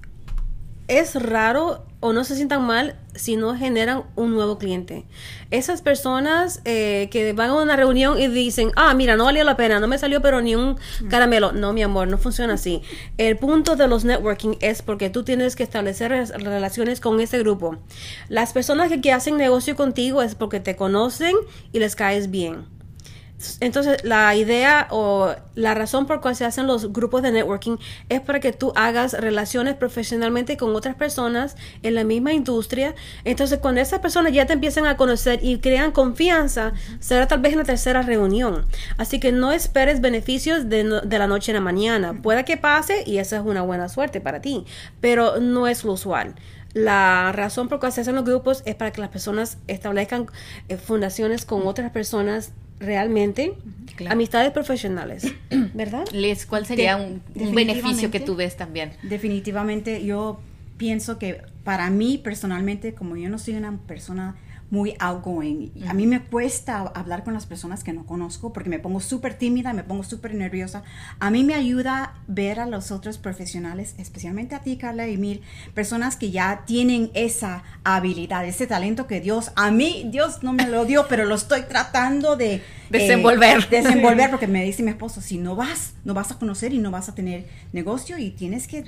es 0.89 1.15
raro 1.15 1.85
o 2.01 2.13
no 2.13 2.23
se 2.23 2.35
sientan 2.35 2.63
mal 2.63 2.95
si 3.15 3.37
no 3.37 3.55
generan 3.55 4.03
un 4.15 4.31
nuevo 4.31 4.57
cliente. 4.57 5.05
Esas 5.51 5.81
personas 5.81 6.61
eh, 6.65 7.07
que 7.11 7.31
van 7.33 7.51
a 7.51 7.61
una 7.61 7.75
reunión 7.75 8.19
y 8.19 8.27
dicen, 8.27 8.71
ah, 8.75 8.93
mira, 8.93 9.15
no 9.15 9.25
valió 9.25 9.43
la 9.43 9.55
pena, 9.55 9.79
no 9.79 9.87
me 9.87 9.97
salió 9.97 10.21
pero 10.21 10.41
ni 10.41 10.55
un 10.55 10.77
caramelo. 11.09 11.51
No, 11.51 11.73
mi 11.73 11.83
amor, 11.83 12.07
no 12.07 12.17
funciona 12.17 12.55
así. 12.55 12.81
El 13.17 13.37
punto 13.37 13.75
de 13.75 13.87
los 13.87 14.03
networking 14.03 14.55
es 14.59 14.81
porque 14.81 15.09
tú 15.09 15.23
tienes 15.23 15.55
que 15.55 15.63
establecer 15.63 16.11
relaciones 16.11 16.99
con 16.99 17.21
ese 17.21 17.37
grupo. 17.39 17.77
Las 18.27 18.51
personas 18.51 18.89
que, 18.89 18.99
que 18.99 19.11
hacen 19.13 19.37
negocio 19.37 19.75
contigo 19.75 20.23
es 20.23 20.35
porque 20.35 20.59
te 20.59 20.75
conocen 20.75 21.35
y 21.71 21.79
les 21.79 21.95
caes 21.95 22.31
bien. 22.31 22.80
Entonces, 23.59 24.03
la 24.03 24.35
idea 24.35 24.87
o 24.91 25.33
la 25.55 25.73
razón 25.73 26.07
por 26.07 26.21
cual 26.21 26.35
se 26.35 26.45
hacen 26.45 26.67
los 26.67 26.91
grupos 26.93 27.21
de 27.21 27.31
networking 27.31 27.77
es 28.09 28.21
para 28.21 28.39
que 28.39 28.51
tú 28.53 28.71
hagas 28.75 29.13
relaciones 29.13 29.75
profesionalmente 29.75 30.57
con 30.57 30.75
otras 30.75 30.95
personas 30.95 31.55
en 31.83 31.95
la 31.95 32.03
misma 32.03 32.33
industria. 32.33 32.95
Entonces, 33.23 33.59
cuando 33.59 33.81
esas 33.81 33.99
personas 33.99 34.33
ya 34.33 34.45
te 34.45 34.53
empiezan 34.53 34.85
a 34.85 34.97
conocer 34.97 35.39
y 35.43 35.59
crean 35.59 35.91
confianza, 35.91 36.73
será 36.99 37.27
tal 37.27 37.39
vez 37.41 37.53
en 37.53 37.59
la 37.59 37.65
tercera 37.65 38.01
reunión. 38.01 38.65
Así 38.97 39.19
que 39.19 39.31
no 39.31 39.51
esperes 39.51 40.01
beneficios 40.01 40.69
de, 40.69 40.83
no- 40.83 41.01
de 41.01 41.19
la 41.19 41.27
noche 41.27 41.51
a 41.51 41.55
la 41.55 41.61
mañana. 41.61 42.21
Pueda 42.21 42.43
que 42.43 42.57
pase 42.57 43.03
y 43.05 43.17
esa 43.17 43.37
es 43.37 43.43
una 43.43 43.61
buena 43.61 43.89
suerte 43.89 44.21
para 44.21 44.41
ti, 44.41 44.65
pero 44.99 45.39
no 45.39 45.67
es 45.67 45.83
lo 45.83 45.93
usual. 45.93 46.35
La 46.73 47.31
razón 47.33 47.67
por 47.67 47.83
la 47.83 47.91
se 47.91 48.01
hacen 48.01 48.15
los 48.15 48.23
grupos 48.23 48.63
es 48.65 48.75
para 48.75 48.91
que 48.91 49.01
las 49.01 49.09
personas 49.09 49.57
establezcan 49.67 50.27
eh, 50.69 50.77
fundaciones 50.77 51.43
con 51.45 51.67
otras 51.67 51.91
personas 51.91 52.53
realmente, 52.81 53.53
Claro. 53.95 54.13
amistades 54.13 54.51
profesionales, 54.51 55.33
¿verdad? 55.73 56.05
Liz, 56.11 56.45
¿cuál 56.45 56.65
sería 56.65 56.97
De- 56.97 57.05
un, 57.05 57.21
un 57.35 57.53
beneficio 57.55 58.09
que 58.09 58.19
tú 58.19 58.35
ves 58.35 58.57
también? 58.57 58.91
Definitivamente 59.03 60.03
yo 60.03 60.39
pienso 60.77 61.19
que 61.19 61.41
para 61.63 61.89
mí 61.89 62.17
personalmente, 62.17 62.93
como 62.93 63.15
yo 63.17 63.29
no 63.29 63.37
soy 63.37 63.53
una 63.55 63.77
persona 63.85 64.35
muy 64.71 64.95
outgoing, 64.99 65.71
a 65.85 65.93
mí 65.93 66.07
me 66.07 66.21
cuesta 66.21 66.79
hablar 66.79 67.25
con 67.25 67.33
las 67.33 67.45
personas 67.45 67.83
que 67.83 67.91
no 67.91 68.05
conozco 68.05 68.53
porque 68.53 68.69
me 68.69 68.79
pongo 68.79 69.01
súper 69.01 69.33
tímida, 69.33 69.73
me 69.73 69.83
pongo 69.83 70.03
súper 70.03 70.33
nerviosa. 70.33 70.83
A 71.19 71.29
mí 71.29 71.43
me 71.43 71.53
ayuda 71.53 72.15
ver 72.27 72.61
a 72.61 72.65
los 72.65 72.91
otros 72.91 73.17
profesionales, 73.17 73.95
especialmente 73.97 74.55
a 74.55 74.59
ti, 74.59 74.77
Carla 74.77 75.09
y 75.09 75.17
Mir, 75.17 75.41
personas 75.73 76.15
que 76.15 76.31
ya 76.31 76.63
tienen 76.65 77.11
esa 77.13 77.63
habilidad, 77.83 78.45
ese 78.45 78.65
talento 78.65 79.07
que 79.07 79.19
Dios, 79.19 79.51
a 79.57 79.71
mí 79.71 80.07
Dios 80.09 80.41
no 80.41 80.53
me 80.53 80.67
lo 80.67 80.85
dio, 80.85 81.05
pero 81.09 81.25
lo 81.25 81.35
estoy 81.35 81.63
tratando 81.63 82.37
de 82.37 82.55
eh, 82.55 82.63
Desenvolver. 82.89 83.67
desenvolver 83.69 84.29
porque 84.29 84.47
me 84.47 84.63
dice 84.63 84.83
mi 84.83 84.91
esposo, 84.91 85.19
si 85.19 85.37
no 85.37 85.57
vas, 85.57 85.95
no 86.05 86.13
vas 86.13 86.31
a 86.31 86.39
conocer 86.39 86.73
y 86.73 86.77
no 86.77 86.91
vas 86.91 87.09
a 87.09 87.15
tener 87.15 87.45
negocio 87.73 88.17
y 88.17 88.31
tienes 88.31 88.67
que 88.67 88.85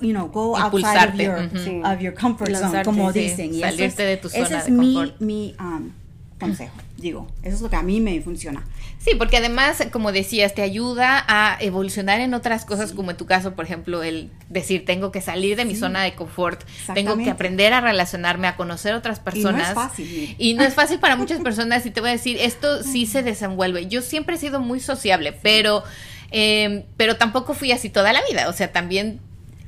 you 0.00 0.12
know, 0.12 0.28
go 0.28 0.56
outside 0.56 1.08
of 1.08 1.14
Impulsarte, 1.14 1.82
your, 1.82 1.86
of 1.86 2.00
your 2.00 2.14
comfort 2.14 2.54
zone, 2.54 2.82
como 2.84 3.12
sí, 3.12 3.20
dicen. 3.20 3.54
Y 3.54 3.60
salirte 3.60 3.84
eso 3.84 4.02
es, 4.02 4.08
de 4.08 4.16
tu 4.16 4.28
ese 4.28 4.44
zona 4.44 4.58
es 4.58 4.64
de 4.64 4.70
mi, 4.70 4.94
confort. 4.94 5.20
mi, 5.20 5.54
um, 5.58 5.90
consejo, 6.38 6.76
digo. 6.96 7.28
Eso 7.42 7.56
es 7.56 7.60
lo 7.62 7.70
que 7.70 7.76
a 7.76 7.82
mí 7.82 8.00
me 8.00 8.20
funciona. 8.20 8.64
Sí, 8.98 9.12
porque 9.16 9.38
además, 9.38 9.82
como 9.90 10.12
decías, 10.12 10.54
te 10.54 10.60
ayuda 10.60 11.24
a 11.26 11.56
evolucionar 11.60 12.20
en 12.20 12.34
otras 12.34 12.66
cosas, 12.66 12.92
como 12.92 13.12
en 13.12 13.16
tu 13.16 13.24
caso, 13.24 13.54
por 13.54 13.64
ejemplo, 13.64 14.02
el 14.02 14.30
decir, 14.50 14.84
tengo 14.84 15.10
que 15.10 15.22
salir 15.22 15.56
de 15.56 15.64
mi 15.64 15.74
zona 15.74 16.02
de 16.02 16.14
confort, 16.14 16.64
tengo 16.94 17.16
que 17.16 17.30
aprender 17.30 17.72
a 17.72 17.80
relacionarme, 17.80 18.46
a 18.46 18.56
conocer 18.56 18.94
otras 18.94 19.18
personas. 19.18 19.60
Y 19.60 19.62
no 19.62 19.68
es 19.68 19.74
fácil. 19.74 20.34
Y 20.38 20.54
no 20.54 20.64
es 20.64 20.74
fácil 20.74 20.98
para 20.98 21.16
muchas 21.16 21.40
personas, 21.42 21.86
y 21.86 21.90
te 21.90 22.00
voy 22.00 22.10
a 22.10 22.12
decir, 22.12 22.36
esto 22.38 22.82
sí 22.82 23.06
se 23.06 23.22
desenvuelve. 23.22 23.86
Yo 23.86 24.02
siempre 24.02 24.36
he 24.36 24.38
sido 24.38 24.60
muy 24.60 24.80
sociable, 24.80 25.32
pero... 25.32 25.82
Eh, 26.32 26.84
pero 26.96 27.16
tampoco 27.16 27.54
fui 27.54 27.72
así 27.72 27.90
toda 27.90 28.12
la 28.12 28.20
vida, 28.30 28.48
o 28.48 28.52
sea, 28.52 28.70
también 28.70 29.18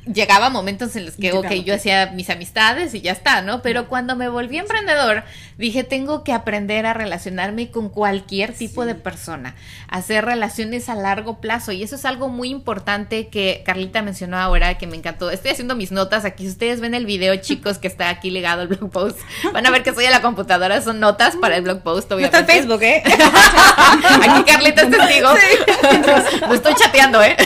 llegaba 0.07 0.51
momentos 0.51 0.97
en 0.97 1.07
los 1.07 1.15
que, 1.15 1.33
ok, 1.33 1.51
yo 1.65 1.75
hacía 1.75 2.11
mis 2.13 2.29
amistades 2.31 2.95
y 2.95 3.01
ya 3.01 3.13
está, 3.13 3.43
¿no? 3.43 3.63
Pero 3.63 3.89
cuando 3.89 4.17
me 4.17 4.29
volví 4.29 4.59
emprendedor, 4.59 5.23
dije, 5.59 5.85
tengo 5.85 6.25
que 6.25 6.33
aprender 6.33 6.87
a 6.87 6.95
relacionarme 6.95 7.71
con 7.71 7.89
cualquier 7.89 8.53
tipo 8.53 8.85
de 8.85 8.95
persona, 8.95 9.55
hacer 9.89 10.25
relaciones 10.25 10.89
a 10.89 10.95
largo 10.95 11.41
plazo. 11.41 11.73
Y 11.73 11.83
eso 11.83 11.97
es 11.97 12.05
algo 12.05 12.29
muy 12.29 12.49
importante 12.51 13.29
que 13.29 13.63
Carlita 13.65 14.03
mencionó 14.03 14.39
ahora, 14.39 14.77
que 14.77 14.87
me 14.87 14.97
encantó. 14.97 15.31
Estoy 15.31 15.53
haciendo 15.53 15.77
mis 15.77 15.93
notas 15.93 16.25
aquí. 16.25 16.45
Si 16.45 16.51
ustedes 16.51 16.81
ven 16.81 16.95
el 16.95 17.07
video, 17.07 17.37
chicos, 17.37 17.79
que 17.79 17.87
está 17.87 18.09
aquí 18.09 18.31
ligado 18.31 18.63
al 18.63 18.69
blog 18.69 18.91
post, 18.91 19.19
van 19.53 19.67
a 19.67 19.71
ver 19.71 19.83
que 19.83 19.95
soy 19.95 20.07
a 20.07 20.11
la 20.11 20.21
computadora. 20.21 20.83
Son 20.83 20.99
notas 20.99 21.37
para 21.37 21.57
el 21.57 21.63
blog 21.63 21.83
post, 21.83 22.11
obviamente. 22.11 22.39
está 22.39 22.53
en 22.53 22.59
Facebook, 22.59 22.83
¿eh? 22.83 23.03
aquí 24.29 24.45
Carlita 24.45 24.83
es 24.83 24.91
testigo. 24.99 25.29
Sí. 25.37 26.55
estoy 26.55 26.75
chateando, 26.75 27.23
¿eh? 27.23 27.37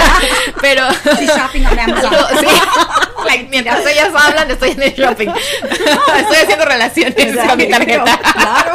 Pero... 0.60 0.82
Sí, 1.18 1.26
shopping 1.26 1.64
sí. 2.40 3.46
mientras 3.50 3.86
ellas 3.86 4.10
hablan, 4.14 4.50
estoy 4.50 4.70
en 4.70 4.82
el 4.82 4.94
shopping. 4.94 5.28
estoy 6.18 6.36
haciendo 6.36 6.64
relaciones 6.64 7.36
con 7.36 7.58
mi 7.58 7.68
tarjeta. 7.68 8.18
Claro. 8.32 8.72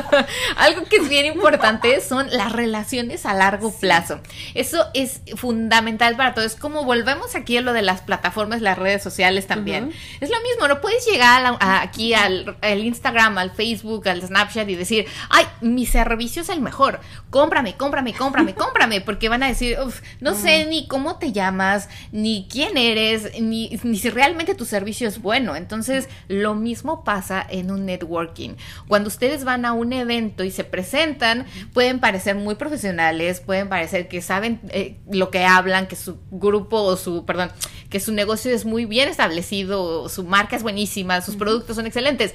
Algo 0.56 0.84
que 0.84 0.96
es 0.96 1.08
bien 1.08 1.26
importante 1.26 2.00
son 2.00 2.28
las 2.30 2.52
relaciones 2.52 3.26
a 3.26 3.34
largo 3.34 3.72
plazo. 3.72 4.20
Eso 4.54 4.86
es 4.94 5.20
fundamental 5.36 6.16
para 6.16 6.34
todo. 6.34 6.44
Es 6.44 6.56
como 6.56 6.84
volvemos 6.84 7.34
aquí 7.34 7.56
a 7.56 7.60
lo 7.60 7.72
de 7.72 7.82
las 7.82 8.00
plataformas, 8.00 8.60
las 8.60 8.78
redes 8.78 9.02
sociales 9.02 9.46
también. 9.46 9.92
Es 10.20 10.30
lo 10.30 10.40
mismo, 10.42 10.68
no 10.68 10.80
puedes 10.80 11.06
llegar 11.06 11.56
aquí 11.60 12.14
al, 12.14 12.56
Instagram, 12.62 13.38
al 13.38 13.50
Facebook, 13.52 14.08
al 14.08 14.22
Snapchat 14.22 14.68
y 14.68 14.74
decir, 14.74 15.06
ay, 15.30 15.46
mi 15.60 15.86
servicio 15.86 16.42
es 16.42 16.48
el 16.48 16.60
mejor. 16.60 17.00
Cómprame, 17.30 17.76
cómprame, 17.76 18.14
cómprame, 18.14 18.54
cómprame. 18.54 19.00
Porque 19.00 19.28
van 19.28 19.42
a 19.42 19.48
decir, 19.48 19.76
no 20.20 20.34
sé 20.34 20.66
ni 20.66 20.86
cómo 20.86 21.18
te 21.18 21.32
llamas, 21.32 21.88
ni 22.10 22.46
quién 22.50 22.61
eres 22.76 23.40
ni, 23.40 23.78
ni 23.82 23.96
si 23.96 24.10
realmente 24.10 24.54
tu 24.54 24.64
servicio 24.64 25.08
es 25.08 25.20
bueno. 25.20 25.56
Entonces, 25.56 26.08
lo 26.28 26.54
mismo 26.54 27.04
pasa 27.04 27.44
en 27.48 27.70
un 27.70 27.86
networking. 27.86 28.54
Cuando 28.88 29.08
ustedes 29.08 29.44
van 29.44 29.64
a 29.64 29.72
un 29.72 29.92
evento 29.92 30.44
y 30.44 30.50
se 30.50 30.64
presentan, 30.64 31.46
pueden 31.72 32.00
parecer 32.00 32.36
muy 32.36 32.54
profesionales, 32.54 33.40
pueden 33.40 33.68
parecer 33.68 34.08
que 34.08 34.22
saben 34.22 34.60
eh, 34.70 34.96
lo 35.10 35.30
que 35.30 35.44
hablan, 35.44 35.86
que 35.86 35.96
su 35.96 36.18
grupo 36.30 36.82
o 36.82 36.96
su, 36.96 37.24
perdón, 37.24 37.50
que 37.90 38.00
su 38.00 38.12
negocio 38.12 38.50
es 38.50 38.64
muy 38.64 38.86
bien 38.86 39.08
establecido, 39.08 40.08
su 40.08 40.24
marca 40.24 40.56
es 40.56 40.62
buenísima, 40.62 41.20
sus 41.20 41.36
productos 41.36 41.76
son 41.76 41.86
excelentes 41.86 42.34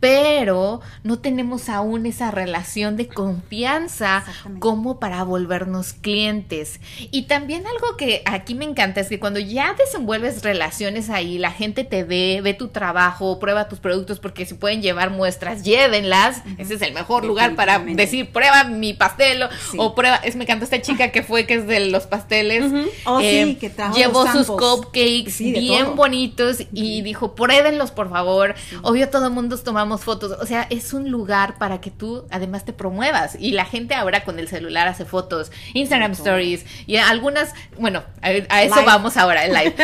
pero 0.00 0.80
no 1.02 1.18
tenemos 1.18 1.68
aún 1.68 2.06
esa 2.06 2.30
relación 2.30 2.96
de 2.96 3.08
confianza 3.08 4.24
como 4.58 5.00
para 5.00 5.22
volvernos 5.24 5.92
clientes. 5.94 6.80
Y 7.10 7.22
también 7.22 7.66
algo 7.66 7.96
que 7.96 8.22
aquí 8.26 8.54
me 8.54 8.64
encanta 8.64 9.00
es 9.00 9.08
que 9.08 9.18
cuando 9.18 9.40
ya 9.40 9.74
desenvuelves 9.74 10.42
relaciones 10.42 11.10
ahí, 11.10 11.38
la 11.38 11.50
gente 11.50 11.84
te 11.84 12.04
ve, 12.04 12.40
ve 12.42 12.54
tu 12.54 12.68
trabajo, 12.68 13.38
prueba 13.38 13.68
tus 13.68 13.78
productos 13.78 14.20
porque 14.20 14.46
si 14.46 14.54
pueden 14.54 14.82
llevar 14.82 15.10
muestras, 15.10 15.62
llévenlas. 15.62 16.42
Ese 16.58 16.74
es 16.74 16.82
el 16.82 16.92
mejor 16.92 17.24
lugar 17.24 17.54
para 17.54 17.78
decir, 17.78 18.32
prueba 18.32 18.64
mi 18.64 18.92
pastel 18.92 19.44
o, 19.76 19.94
prueba, 19.94 20.16
es 20.16 20.36
me 20.36 20.44
encanta 20.44 20.64
esta 20.64 20.80
chica 20.82 21.10
que 21.10 21.22
fue 21.22 21.46
que 21.46 21.54
es 21.54 21.66
de 21.66 21.90
los 21.90 22.06
pasteles. 22.06 22.64
Oh, 23.04 23.20
eh, 23.20 23.56
que 23.58 23.72
llevó 23.94 24.30
sus 24.30 24.46
cupcakes 24.46 25.38
bien 25.38 25.96
bonitos 25.96 26.58
y 26.72 27.02
dijo, 27.02 27.34
pruébenlos 27.34 27.90
por 27.90 28.10
favor. 28.10 28.54
Obvio 28.82 29.08
todo 29.08 29.26
el 29.26 29.32
mundo 29.32 29.56
tomamos 29.58 29.85
fotos, 30.02 30.36
o 30.40 30.46
sea, 30.46 30.66
es 30.70 30.92
un 30.92 31.10
lugar 31.10 31.58
para 31.58 31.80
que 31.80 31.90
tú 31.90 32.24
además 32.30 32.64
te 32.64 32.72
promuevas. 32.72 33.36
Y 33.38 33.52
la 33.52 33.64
gente 33.64 33.94
ahora 33.94 34.24
con 34.24 34.38
el 34.38 34.48
celular 34.48 34.88
hace 34.88 35.04
fotos, 35.04 35.52
Instagram 35.74 36.12
Stories 36.12 36.64
y 36.86 36.96
algunas, 36.96 37.54
bueno, 37.78 38.02
a, 38.22 38.62
eso 38.62 38.84
vamos 38.84 39.16
ahora, 39.16 39.44
en 39.44 39.54
live. 39.54 39.74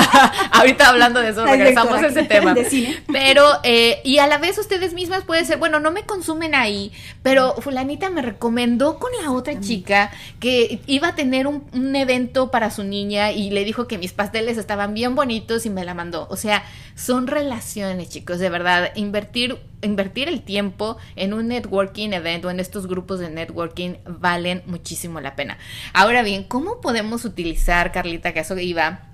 Ahorita 0.52 0.88
hablando 0.88 1.20
de 1.20 1.30
eso, 1.30 1.44
regresamos 1.44 2.02
a 2.02 2.06
ese 2.06 2.24
tema. 2.24 2.54
Pero, 3.12 3.46
eh, 3.62 4.00
y 4.04 4.18
a 4.18 4.26
la 4.26 4.38
vez 4.38 4.58
ustedes 4.58 4.94
mismas 4.94 5.24
puede 5.24 5.44
ser, 5.44 5.58
bueno, 5.58 5.80
no 5.80 5.90
me 5.90 6.04
consumen 6.04 6.54
ahí, 6.54 6.92
pero 7.22 7.54
fulanita 7.56 8.10
me 8.10 8.22
recomendó 8.22 8.98
con 8.98 9.10
la 9.22 9.30
otra 9.30 9.60
chica 9.60 10.10
que 10.40 10.80
iba 10.86 11.08
a 11.08 11.14
tener 11.14 11.46
un, 11.46 11.64
un 11.72 11.94
evento 11.96 12.50
para 12.50 12.70
su 12.70 12.84
niña 12.84 13.32
y 13.32 13.50
le 13.50 13.64
dijo 13.64 13.86
que 13.86 13.98
mis 13.98 14.12
pasteles 14.12 14.58
estaban 14.58 14.94
bien 14.94 15.14
bonitos 15.14 15.66
y 15.66 15.70
me 15.70 15.84
la 15.84 15.94
mandó. 15.94 16.26
O 16.30 16.36
sea, 16.36 16.64
son 16.94 17.26
relaciones, 17.26 18.10
chicos, 18.10 18.38
de 18.38 18.48
verdad, 18.48 18.92
invertir 18.94 19.41
invertir, 19.82 20.28
el 20.28 20.42
tiempo 20.42 20.96
en 21.16 21.32
un 21.32 21.48
networking 21.48 22.10
event 22.12 22.44
o 22.44 22.50
en 22.50 22.60
estos 22.60 22.86
grupos 22.86 23.18
de 23.18 23.30
networking 23.30 23.94
valen 24.06 24.62
muchísimo 24.66 25.20
la 25.20 25.34
pena. 25.36 25.58
Ahora 25.92 26.22
bien, 26.22 26.44
¿cómo 26.44 26.80
podemos 26.80 27.24
utilizar, 27.24 27.92
Carlita, 27.92 28.32
que 28.32 28.40
eso 28.40 28.58
iba, 28.58 29.08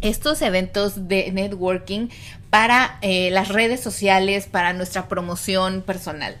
estos 0.00 0.42
eventos 0.42 1.08
de 1.08 1.30
networking 1.32 2.08
para 2.50 2.98
eh, 3.02 3.30
las 3.30 3.48
redes 3.48 3.80
sociales, 3.80 4.46
para 4.46 4.72
nuestra 4.72 5.08
promoción 5.08 5.82
personal? 5.82 6.36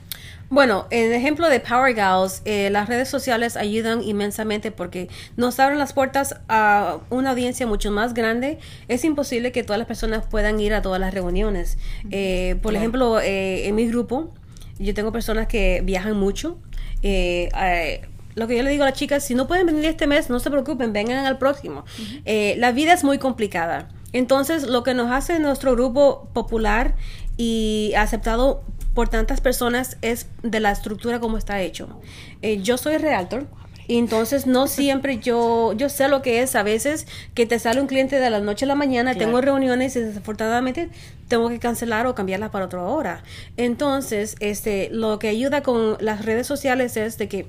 Bueno, 0.48 0.86
en 0.90 1.06
el 1.06 1.12
ejemplo 1.12 1.48
de 1.48 1.58
Power 1.58 1.92
Gals, 1.92 2.42
eh, 2.44 2.70
las 2.70 2.88
redes 2.88 3.08
sociales 3.08 3.56
ayudan 3.56 4.02
inmensamente 4.02 4.70
porque 4.70 5.08
nos 5.36 5.58
abren 5.58 5.78
las 5.78 5.92
puertas 5.92 6.36
a 6.48 6.98
una 7.10 7.30
audiencia 7.30 7.66
mucho 7.66 7.90
más 7.90 8.14
grande. 8.14 8.58
Es 8.86 9.04
imposible 9.04 9.50
que 9.50 9.64
todas 9.64 9.78
las 9.78 9.88
personas 9.88 10.24
puedan 10.26 10.60
ir 10.60 10.72
a 10.72 10.82
todas 10.82 11.00
las 11.00 11.12
reuniones. 11.12 11.78
Eh, 12.12 12.56
por 12.62 12.76
ejemplo, 12.76 13.20
eh, 13.20 13.66
en 13.66 13.74
mi 13.74 13.88
grupo, 13.88 14.32
yo 14.78 14.94
tengo 14.94 15.10
personas 15.10 15.48
que 15.48 15.82
viajan 15.84 16.16
mucho. 16.16 16.58
lo 17.02 18.46
que 18.46 18.56
yo 18.56 18.62
le 18.62 18.70
digo 18.70 18.84
a 18.84 18.90
las 18.90 18.98
chicas, 18.98 19.24
si 19.24 19.34
no 19.34 19.48
pueden 19.48 19.66
venir 19.66 19.86
este 19.86 20.06
mes, 20.06 20.30
no 20.30 20.38
se 20.38 20.50
preocupen, 20.50 20.92
vengan 20.92 21.26
al 21.26 21.38
próximo. 21.38 21.84
la 22.24 22.70
vida 22.70 22.92
es 22.92 23.02
muy 23.02 23.18
complicada. 23.18 23.88
Entonces, 24.12 24.68
lo 24.68 24.84
que 24.84 24.94
nos 24.94 25.10
hace 25.10 25.40
nuestro 25.40 25.72
grupo 25.72 26.28
popular 26.32 26.94
y 27.36 27.92
aceptado 27.96 28.62
por 28.96 29.08
tantas 29.08 29.40
personas 29.40 29.98
es 30.00 30.26
de 30.42 30.58
la 30.58 30.72
estructura 30.72 31.20
como 31.20 31.36
está 31.36 31.60
hecho. 31.60 32.00
Eh, 32.42 32.62
yo 32.62 32.78
soy 32.78 32.96
realtor. 32.96 33.46
Y 33.88 33.98
entonces 33.98 34.48
no 34.48 34.66
siempre 34.78 35.18
yo, 35.18 35.74
yo 35.74 35.88
sé 35.88 36.08
lo 36.08 36.22
que 36.22 36.42
es 36.42 36.56
a 36.56 36.64
veces 36.64 37.06
que 37.34 37.46
te 37.46 37.60
sale 37.60 37.80
un 37.80 37.86
cliente 37.86 38.18
de 38.18 38.30
la 38.30 38.40
noche 38.40 38.64
a 38.64 38.68
la 38.68 38.74
mañana, 38.74 39.14
tengo 39.14 39.40
reuniones 39.40 39.94
y 39.94 40.00
desafortunadamente 40.00 40.88
tengo 41.28 41.48
que 41.48 41.60
cancelar 41.60 42.08
o 42.08 42.16
cambiarla 42.16 42.50
para 42.50 42.64
otra 42.64 42.82
hora. 42.82 43.22
Entonces, 43.56 44.34
este, 44.40 44.88
lo 44.90 45.20
que 45.20 45.28
ayuda 45.28 45.62
con 45.62 45.98
las 46.00 46.24
redes 46.24 46.48
sociales 46.48 46.96
es 46.96 47.18
de 47.18 47.28
que 47.28 47.46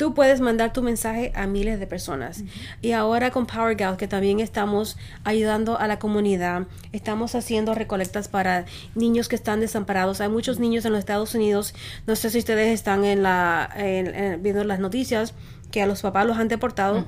tú 0.00 0.14
puedes 0.14 0.40
mandar 0.40 0.72
tu 0.72 0.80
mensaje 0.80 1.30
a 1.34 1.46
miles 1.46 1.78
de 1.78 1.86
personas. 1.86 2.42
Y 2.80 2.92
ahora 2.92 3.30
con 3.30 3.44
Power 3.44 3.76
que 3.98 4.08
también 4.08 4.40
estamos 4.40 4.96
ayudando 5.24 5.78
a 5.78 5.86
la 5.88 5.98
comunidad, 5.98 6.68
estamos 6.92 7.34
haciendo 7.34 7.74
recolectas 7.74 8.26
para 8.26 8.64
niños 8.94 9.28
que 9.28 9.36
están 9.36 9.60
desamparados. 9.60 10.22
Hay 10.22 10.30
muchos 10.30 10.58
niños 10.58 10.86
en 10.86 10.92
los 10.92 11.00
Estados 11.00 11.34
Unidos, 11.34 11.74
no 12.06 12.16
sé 12.16 12.30
si 12.30 12.38
ustedes 12.38 12.72
están 12.72 13.04
en 13.04 13.22
la, 13.22 13.74
viendo 14.40 14.64
las 14.64 14.80
noticias, 14.80 15.34
que 15.70 15.82
a 15.82 15.86
los 15.86 16.02
papás 16.02 16.26
los 16.26 16.36
han 16.38 16.48
deportado. 16.48 17.04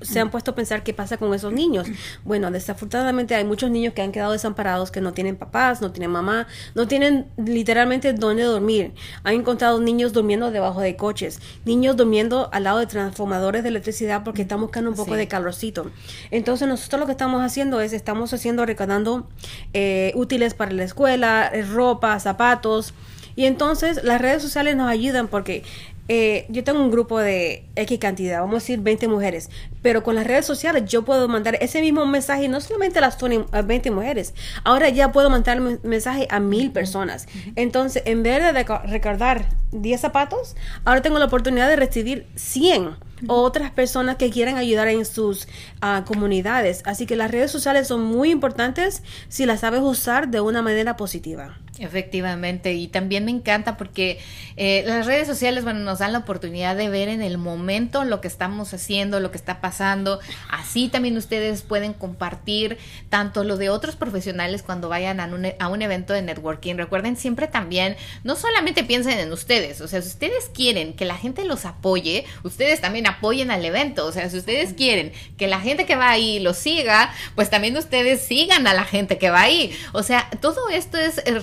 Se 0.00 0.18
han 0.18 0.30
puesto 0.30 0.52
a 0.52 0.54
pensar 0.54 0.82
qué 0.82 0.94
pasa 0.94 1.18
con 1.18 1.34
esos 1.34 1.52
niños. 1.52 1.86
Bueno, 2.24 2.50
desafortunadamente 2.50 3.34
hay 3.34 3.44
muchos 3.44 3.70
niños 3.70 3.92
que 3.92 4.00
han 4.02 4.12
quedado 4.12 4.32
desamparados, 4.32 4.90
que 4.90 5.00
no 5.00 5.12
tienen 5.12 5.36
papás, 5.36 5.82
no 5.82 5.92
tienen 5.92 6.10
mamá, 6.10 6.46
no 6.74 6.88
tienen 6.88 7.26
literalmente 7.36 8.12
dónde 8.14 8.44
dormir. 8.44 8.92
Han 9.24 9.34
encontrado 9.34 9.78
niños 9.80 10.12
durmiendo 10.12 10.50
debajo 10.50 10.80
de 10.80 10.96
coches, 10.96 11.40
niños 11.64 11.96
durmiendo 11.96 12.48
al 12.52 12.64
lado 12.64 12.78
de 12.78 12.86
transformadores 12.86 13.62
de 13.62 13.68
electricidad 13.68 14.24
porque 14.24 14.42
están 14.42 14.60
buscando 14.60 14.90
un 14.90 14.96
poco 14.96 15.14
de 15.14 15.28
calorcito. 15.28 15.90
Entonces 16.30 16.66
nosotros 16.66 17.00
lo 17.00 17.06
que 17.06 17.12
estamos 17.12 17.42
haciendo 17.42 17.80
es, 17.80 17.92
estamos 17.92 18.32
haciendo, 18.32 18.64
recaudando 18.64 19.28
eh, 19.74 20.12
útiles 20.14 20.54
para 20.54 20.72
la 20.72 20.84
escuela, 20.84 21.50
eh, 21.52 21.62
ropa, 21.62 22.18
zapatos. 22.20 22.94
Y 23.36 23.44
entonces 23.44 24.02
las 24.02 24.20
redes 24.20 24.42
sociales 24.42 24.76
nos 24.76 24.88
ayudan 24.88 25.28
porque 25.28 25.62
eh, 26.12 26.46
yo 26.48 26.64
tengo 26.64 26.82
un 26.82 26.90
grupo 26.90 27.20
de 27.20 27.68
X 27.76 28.00
cantidad, 28.00 28.40
vamos 28.40 28.54
a 28.54 28.58
decir 28.58 28.80
20 28.80 29.06
mujeres, 29.06 29.48
pero 29.80 30.02
con 30.02 30.16
las 30.16 30.26
redes 30.26 30.44
sociales 30.44 30.82
yo 30.86 31.04
puedo 31.04 31.28
mandar 31.28 31.56
ese 31.60 31.80
mismo 31.80 32.04
mensaje 32.04 32.48
no 32.48 32.60
solamente 32.60 32.98
a 32.98 33.02
las 33.02 33.16
20 33.64 33.92
mujeres, 33.92 34.34
ahora 34.64 34.88
ya 34.88 35.12
puedo 35.12 35.30
mandar 35.30 35.60
un 35.60 35.78
mensaje 35.84 36.26
a 36.28 36.40
mil 36.40 36.72
personas. 36.72 37.28
Entonces, 37.54 38.02
en 38.06 38.24
vez 38.24 38.42
de 38.42 38.64
recordar 38.88 39.44
10 39.70 40.00
zapatos, 40.00 40.56
ahora 40.84 41.00
tengo 41.00 41.20
la 41.20 41.26
oportunidad 41.26 41.68
de 41.68 41.76
recibir 41.76 42.26
100 42.34 42.96
o 43.26 43.42
otras 43.42 43.70
personas 43.70 44.16
que 44.16 44.30
quieran 44.30 44.56
ayudar 44.56 44.88
en 44.88 45.04
sus 45.04 45.48
ah, 45.80 46.04
comunidades. 46.06 46.82
Así 46.84 47.06
que 47.06 47.16
las 47.16 47.30
redes 47.30 47.50
sociales 47.50 47.88
son 47.88 48.04
muy 48.04 48.30
importantes 48.30 49.02
si 49.28 49.46
las 49.46 49.60
sabes 49.60 49.80
usar 49.80 50.28
de 50.28 50.40
una 50.40 50.62
manera 50.62 50.96
positiva. 50.96 51.58
Efectivamente, 51.80 52.74
y 52.74 52.88
también 52.88 53.24
me 53.24 53.30
encanta 53.30 53.78
porque 53.78 54.18
eh, 54.56 54.82
las 54.86 55.06
redes 55.06 55.26
sociales, 55.26 55.64
bueno, 55.64 55.80
nos 55.80 56.00
dan 56.00 56.12
la 56.12 56.18
oportunidad 56.18 56.76
de 56.76 56.90
ver 56.90 57.08
en 57.08 57.22
el 57.22 57.38
momento 57.38 58.04
lo 58.04 58.20
que 58.20 58.28
estamos 58.28 58.74
haciendo, 58.74 59.18
lo 59.18 59.30
que 59.30 59.38
está 59.38 59.62
pasando. 59.62 60.20
Así 60.50 60.88
también 60.88 61.16
ustedes 61.16 61.62
pueden 61.62 61.94
compartir 61.94 62.76
tanto 63.08 63.44
lo 63.44 63.56
de 63.56 63.70
otros 63.70 63.96
profesionales 63.96 64.62
cuando 64.62 64.90
vayan 64.90 65.20
a 65.20 65.26
un, 65.26 65.46
a 65.58 65.68
un 65.68 65.80
evento 65.80 66.12
de 66.12 66.20
networking. 66.20 66.74
Recuerden 66.74 67.16
siempre 67.16 67.46
también, 67.46 67.96
no 68.24 68.36
solamente 68.36 68.84
piensen 68.84 69.18
en 69.18 69.32
ustedes, 69.32 69.80
o 69.80 69.88
sea, 69.88 70.02
si 70.02 70.08
ustedes 70.08 70.50
quieren 70.52 70.92
que 70.92 71.06
la 71.06 71.16
gente 71.16 71.46
los 71.46 71.64
apoye, 71.64 72.26
ustedes 72.42 72.82
también 72.82 73.06
apoyen 73.10 73.50
al 73.50 73.64
evento. 73.64 74.06
O 74.06 74.12
sea, 74.12 74.28
si 74.28 74.38
ustedes 74.38 74.74
quieren 74.74 75.12
que 75.36 75.46
la 75.46 75.60
gente 75.60 75.86
que 75.86 75.96
va 75.96 76.10
ahí 76.10 76.40
los 76.40 76.56
siga, 76.56 77.12
pues 77.34 77.50
también 77.50 77.76
ustedes 77.76 78.22
sigan 78.22 78.66
a 78.66 78.74
la 78.74 78.84
gente 78.84 79.18
que 79.18 79.30
va 79.30 79.42
ahí. 79.42 79.76
O 79.92 80.02
sea, 80.02 80.28
todo 80.40 80.68
esto 80.70 80.98
es 80.98 81.18
eh, 81.18 81.38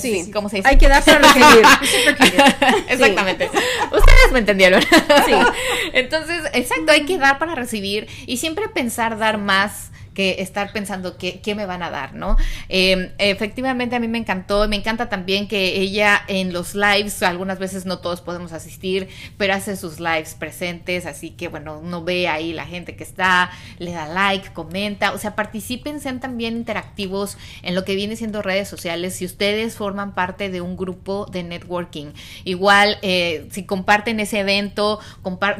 sí. 0.00 0.30
¿cómo 0.32 0.48
se 0.48 0.56
dice? 0.56 0.68
Hay 0.68 0.78
que 0.78 0.88
dar 0.88 1.04
para 1.04 1.18
recibir. 1.18 1.64
Exactamente. 2.88 3.46
Ustedes 3.46 4.32
me 4.32 4.38
entendieron. 4.38 4.82
sí. 4.82 5.32
Entonces, 5.92 6.42
exacto, 6.52 6.92
hay 6.92 7.04
que 7.04 7.18
dar 7.18 7.38
para 7.38 7.54
recibir 7.54 8.08
y 8.26 8.38
siempre 8.38 8.68
pensar 8.68 9.18
dar 9.18 9.38
más 9.38 9.90
que 10.14 10.36
estar 10.40 10.72
pensando 10.72 11.16
qué, 11.16 11.40
qué 11.40 11.54
me 11.54 11.66
van 11.66 11.82
a 11.82 11.90
dar, 11.90 12.14
¿no? 12.14 12.36
Em, 12.68 13.10
efectivamente 13.18 13.96
a 13.96 14.00
mí 14.00 14.08
me 14.08 14.18
encantó, 14.18 14.68
me 14.68 14.76
encanta 14.76 15.08
también 15.08 15.48
que 15.48 15.80
ella 15.80 16.22
en 16.28 16.52
los 16.52 16.74
lives, 16.74 17.22
algunas 17.22 17.58
veces 17.58 17.86
no 17.86 17.98
todos 17.98 18.20
podemos 18.20 18.52
asistir, 18.52 19.08
pero 19.36 19.54
hace 19.54 19.76
sus 19.76 20.00
lives 20.00 20.34
presentes, 20.34 21.06
así 21.06 21.30
que 21.30 21.48
bueno, 21.48 21.78
uno 21.78 22.02
ve 22.02 22.28
ahí 22.28 22.52
la 22.52 22.66
gente 22.66 22.96
que 22.96 23.04
está, 23.04 23.50
le 23.78 23.92
da 23.92 24.06
like, 24.06 24.52
comenta, 24.52 25.12
o 25.12 25.18
sea, 25.18 25.34
participen, 25.34 26.00
sean 26.00 26.20
también 26.20 26.56
interactivos 26.56 27.38
en 27.62 27.74
lo 27.74 27.84
que 27.84 27.94
viene 27.94 28.16
siendo 28.16 28.42
redes 28.42 28.68
sociales, 28.68 29.14
si 29.14 29.24
ustedes 29.24 29.76
forman 29.76 30.14
parte 30.14 30.50
de 30.50 30.60
un 30.60 30.76
grupo 30.76 31.26
de 31.26 31.42
networking, 31.42 32.12
igual 32.44 32.98
eh, 33.02 33.48
si 33.50 33.64
comparten 33.64 34.20
ese 34.20 34.40
evento, 34.40 35.00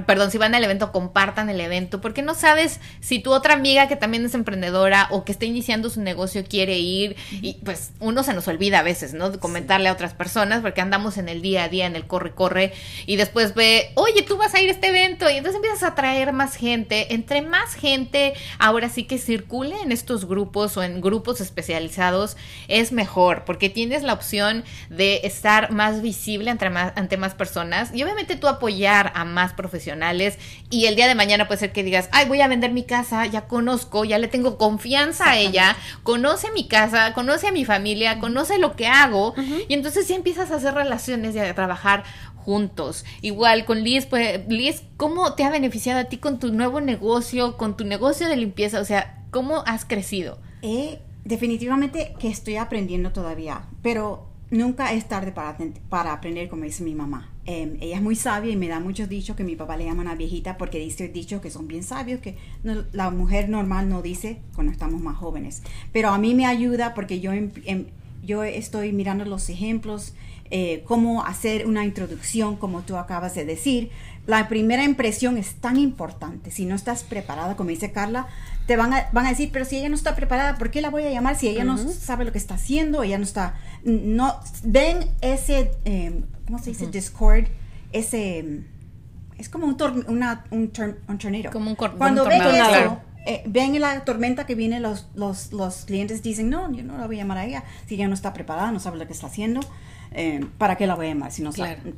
perdón, 0.06 0.30
si 0.30 0.38
van 0.38 0.54
al 0.54 0.64
evento, 0.64 0.92
compartan 0.92 1.48
el 1.50 1.60
evento, 1.60 2.00
porque 2.00 2.22
no 2.22 2.34
sabes 2.34 2.80
si 3.00 3.18
tu 3.18 3.32
otra 3.32 3.54
amiga 3.54 3.88
que 3.88 3.96
también 3.96 4.24
es 4.24 4.34
emprendedora 4.42 5.08
o 5.10 5.24
que 5.24 5.32
está 5.32 5.44
iniciando 5.44 5.90
su 5.90 6.00
negocio 6.00 6.44
quiere 6.44 6.78
ir 6.78 7.16
y 7.30 7.54
pues 7.64 7.92
uno 8.00 8.22
se 8.22 8.34
nos 8.34 8.46
olvida 8.48 8.80
a 8.80 8.82
veces, 8.82 9.14
¿no? 9.14 9.30
De 9.30 9.38
comentarle 9.38 9.88
a 9.88 9.92
otras 9.92 10.14
personas 10.14 10.60
porque 10.60 10.80
andamos 10.80 11.16
en 11.18 11.28
el 11.28 11.42
día 11.42 11.64
a 11.64 11.68
día, 11.68 11.86
en 11.86 11.96
el 11.96 12.06
corre, 12.06 12.32
corre 12.32 12.72
y 13.06 13.16
después 13.16 13.54
ve, 13.54 13.90
oye, 13.94 14.22
tú 14.22 14.36
vas 14.36 14.54
a 14.54 14.60
ir 14.60 14.68
a 14.68 14.72
este 14.72 14.88
evento 14.88 15.30
y 15.30 15.34
entonces 15.36 15.56
empiezas 15.56 15.82
a 15.82 15.94
traer 15.94 16.32
más 16.32 16.56
gente. 16.56 17.14
Entre 17.14 17.42
más 17.42 17.74
gente 17.74 18.34
ahora 18.58 18.88
sí 18.88 19.04
que 19.04 19.18
circule 19.18 19.76
en 19.82 19.92
estos 19.92 20.26
grupos 20.26 20.76
o 20.76 20.82
en 20.82 21.00
grupos 21.00 21.40
especializados 21.40 22.36
es 22.68 22.92
mejor 22.92 23.44
porque 23.44 23.70
tienes 23.70 24.02
la 24.02 24.12
opción 24.12 24.64
de 24.90 25.20
estar 25.24 25.70
más 25.70 26.02
visible 26.02 26.50
ante 26.50 26.70
más, 26.70 26.92
ante 26.96 27.16
más 27.16 27.34
personas 27.34 27.90
y 27.94 28.02
obviamente 28.02 28.36
tú 28.36 28.48
apoyar 28.48 29.12
a 29.14 29.24
más 29.24 29.52
profesionales 29.52 30.38
y 30.70 30.86
el 30.86 30.96
día 30.96 31.08
de 31.08 31.14
mañana 31.14 31.46
puede 31.46 31.60
ser 31.60 31.72
que 31.72 31.82
digas, 31.82 32.08
ay, 32.12 32.26
voy 32.26 32.40
a 32.40 32.48
vender 32.48 32.72
mi 32.72 32.84
casa, 32.84 33.26
ya 33.26 33.42
conozco, 33.42 34.04
ya 34.04 34.18
le 34.18 34.30
tengo 34.32 34.58
confianza 34.58 35.30
a 35.30 35.38
ella, 35.38 35.76
conoce 36.02 36.50
mi 36.50 36.66
casa, 36.66 37.14
conoce 37.14 37.46
a 37.46 37.52
mi 37.52 37.64
familia, 37.64 38.18
conoce 38.18 38.58
lo 38.58 38.74
que 38.74 38.88
hago 38.88 39.34
y 39.68 39.74
entonces 39.74 40.08
ya 40.08 40.16
empiezas 40.16 40.50
a 40.50 40.56
hacer 40.56 40.74
relaciones 40.74 41.36
y 41.36 41.38
a 41.38 41.54
trabajar 41.54 42.02
juntos. 42.34 43.04
Igual 43.20 43.64
con 43.64 43.84
Liz, 43.84 44.06
pues 44.06 44.40
Liz, 44.48 44.82
¿cómo 44.96 45.34
te 45.34 45.44
ha 45.44 45.50
beneficiado 45.50 46.00
a 46.00 46.04
ti 46.04 46.18
con 46.18 46.40
tu 46.40 46.52
nuevo 46.52 46.80
negocio, 46.80 47.56
con 47.56 47.76
tu 47.76 47.84
negocio 47.84 48.28
de 48.28 48.36
limpieza? 48.36 48.80
O 48.80 48.84
sea, 48.84 49.22
¿cómo 49.30 49.62
has 49.66 49.84
crecido? 49.84 50.38
Eh, 50.62 50.98
definitivamente 51.24 52.14
que 52.18 52.28
estoy 52.28 52.56
aprendiendo 52.56 53.12
todavía, 53.12 53.66
pero 53.82 54.26
nunca 54.50 54.92
es 54.92 55.08
tarde 55.08 55.32
para, 55.32 55.56
para 55.88 56.12
aprender, 56.12 56.48
como 56.48 56.64
dice 56.64 56.82
mi 56.82 56.94
mamá. 56.94 57.31
Em, 57.44 57.76
ella 57.80 57.96
es 57.96 58.02
muy 58.02 58.14
sabia 58.14 58.52
y 58.52 58.56
me 58.56 58.68
da 58.68 58.78
muchos 58.78 59.08
dichos 59.08 59.34
que 59.34 59.42
mi 59.42 59.56
papá 59.56 59.76
le 59.76 59.84
llama 59.84 60.02
una 60.02 60.14
viejita 60.14 60.56
porque 60.56 60.78
dice 60.78 61.08
dichos 61.08 61.40
que 61.40 61.50
son 61.50 61.66
bien 61.66 61.82
sabios, 61.82 62.20
que 62.20 62.36
la 62.92 63.10
mujer 63.10 63.48
normal 63.48 63.88
no 63.88 64.00
dice 64.00 64.38
cuando 64.54 64.72
estamos 64.72 65.00
más 65.00 65.16
jóvenes. 65.16 65.62
Pero 65.92 66.10
a 66.10 66.18
mí 66.18 66.34
me 66.34 66.46
ayuda 66.46 66.94
porque 66.94 67.18
yo, 67.18 67.32
em, 67.32 67.50
em, 67.64 67.86
yo 68.22 68.44
estoy 68.44 68.92
mirando 68.92 69.24
los 69.24 69.48
ejemplos, 69.48 70.14
eh, 70.54 70.84
cómo 70.84 71.24
hacer 71.24 71.66
una 71.66 71.82
introducción, 71.82 72.56
como 72.56 72.82
tú 72.82 72.98
acabas 72.98 73.34
de 73.34 73.46
decir. 73.46 73.90
La 74.26 74.50
primera 74.50 74.84
impresión 74.84 75.38
es 75.38 75.54
tan 75.54 75.78
importante. 75.78 76.50
Si 76.50 76.66
no 76.66 76.74
estás 76.74 77.04
preparada, 77.04 77.56
como 77.56 77.70
dice 77.70 77.90
Carla, 77.90 78.26
te 78.66 78.76
van 78.76 78.92
a, 78.92 79.08
van 79.12 79.24
a 79.24 79.30
decir, 79.30 79.48
pero 79.50 79.64
si 79.64 79.78
ella 79.78 79.88
no 79.88 79.94
está 79.94 80.14
preparada, 80.14 80.58
¿por 80.58 80.70
qué 80.70 80.82
la 80.82 80.90
voy 80.90 81.04
a 81.04 81.10
llamar 81.10 81.36
si 81.36 81.48
ella 81.48 81.64
no 81.64 81.78
sabe 81.78 82.26
lo 82.26 82.32
que 82.32 82.38
está 82.38 82.56
haciendo? 82.56 83.02
Ella 83.02 83.16
no 83.16 83.24
está, 83.24 83.54
no, 83.82 84.38
ven 84.62 85.08
ese, 85.22 85.70
eh, 85.86 86.22
¿cómo 86.44 86.58
se 86.58 86.68
dice? 86.68 86.86
Discord, 86.86 87.46
ese, 87.92 88.60
es 89.38 89.48
como 89.48 89.66
un, 89.66 89.76
una, 90.06 90.44
un, 90.50 90.68
tornado. 90.68 91.50
Como 91.50 91.70
un, 91.70 91.76
Cuando 91.76 92.26
ven 92.26 92.42
eso, 92.42 93.00
eh, 93.24 93.42
ven 93.46 93.80
la 93.80 94.04
tormenta 94.04 94.44
que 94.44 94.54
viene, 94.54 94.80
los, 94.80 95.08
los, 95.14 95.54
los 95.54 95.86
clientes 95.86 96.22
dicen, 96.22 96.50
no, 96.50 96.70
yo 96.74 96.84
no 96.84 96.98
la 96.98 97.06
voy 97.06 97.16
a 97.16 97.18
llamar 97.20 97.38
a 97.38 97.46
ella 97.46 97.64
si 97.86 97.94
ella 97.94 98.06
no 98.06 98.12
está 98.12 98.34
preparada, 98.34 98.70
no 98.70 98.80
sabe 98.80 98.98
lo 98.98 99.06
que 99.06 99.14
está 99.14 99.28
haciendo. 99.28 99.60
Eh, 100.14 100.46
¿para 100.58 100.76
qué 100.76 100.86
la 100.86 100.94
voy 100.94 101.06
a 101.06 101.08
llamar? 101.10 101.32
Si 101.32 101.42
no 101.42 101.50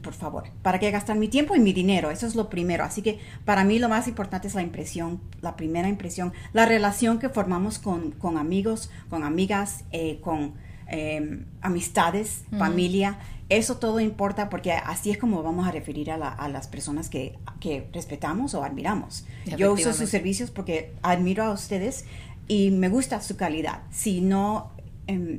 por 0.03 0.15
favor, 0.15 0.45
¿para 0.63 0.79
qué 0.79 0.91
gastar 0.91 1.17
mi 1.17 1.29
tiempo 1.29 1.55
y 1.57 1.61
mi 1.61 1.73
dinero? 1.73 2.11
Eso 2.11 2.27
es 2.27 2.35
lo 2.35 2.49
primero. 2.49 2.85
Así 2.85 3.03
que 3.03 3.19
para 3.45 3.65
mí 3.65 3.79
lo 3.79 3.89
más 3.89 4.09
importante 4.09 4.49
es 4.49 4.55
la 4.55 4.63
impresión, 4.63 5.21
la 5.41 5.57
primera 5.57 5.89
impresión, 5.89 6.33
la 6.53 6.67
relación 6.67 7.19
que 7.19 7.29
formamos 7.29 7.79
con, 7.79 8.13
con 8.13 8.37
amigos, 8.37 8.91
con 9.11 9.25
amigas, 9.25 9.85
eh, 9.93 10.21
con 10.21 10.55
em, 10.87 11.47
amistades, 11.61 12.45
familia. 12.59 13.19
Eso 13.49 13.77
todo 13.77 14.01
importa 14.01 14.49
porque 14.49 14.73
así 14.73 15.11
es 15.11 15.19
como 15.19 15.43
vamos 15.43 15.67
a 15.67 15.71
referir 15.71 16.11
a, 16.11 16.17
a 16.17 16.49
las 16.49 16.67
personas 16.67 17.11
que, 17.11 17.39
que, 17.61 17.89
respetamos 17.93 18.55
o 18.55 18.65
admiramos. 18.65 19.27
Yo 19.59 19.73
uso 19.73 19.93
sus 19.93 20.09
servicios 20.09 20.51
porque 20.51 20.95
admiro 21.03 21.45
a 21.45 21.53
ustedes 21.53 22.07
y 22.49 22.71
me 22.71 22.89
gusta 22.89 23.21
su 23.21 23.37
calidad. 23.37 23.83
Si 23.91 24.21
no 24.21 24.74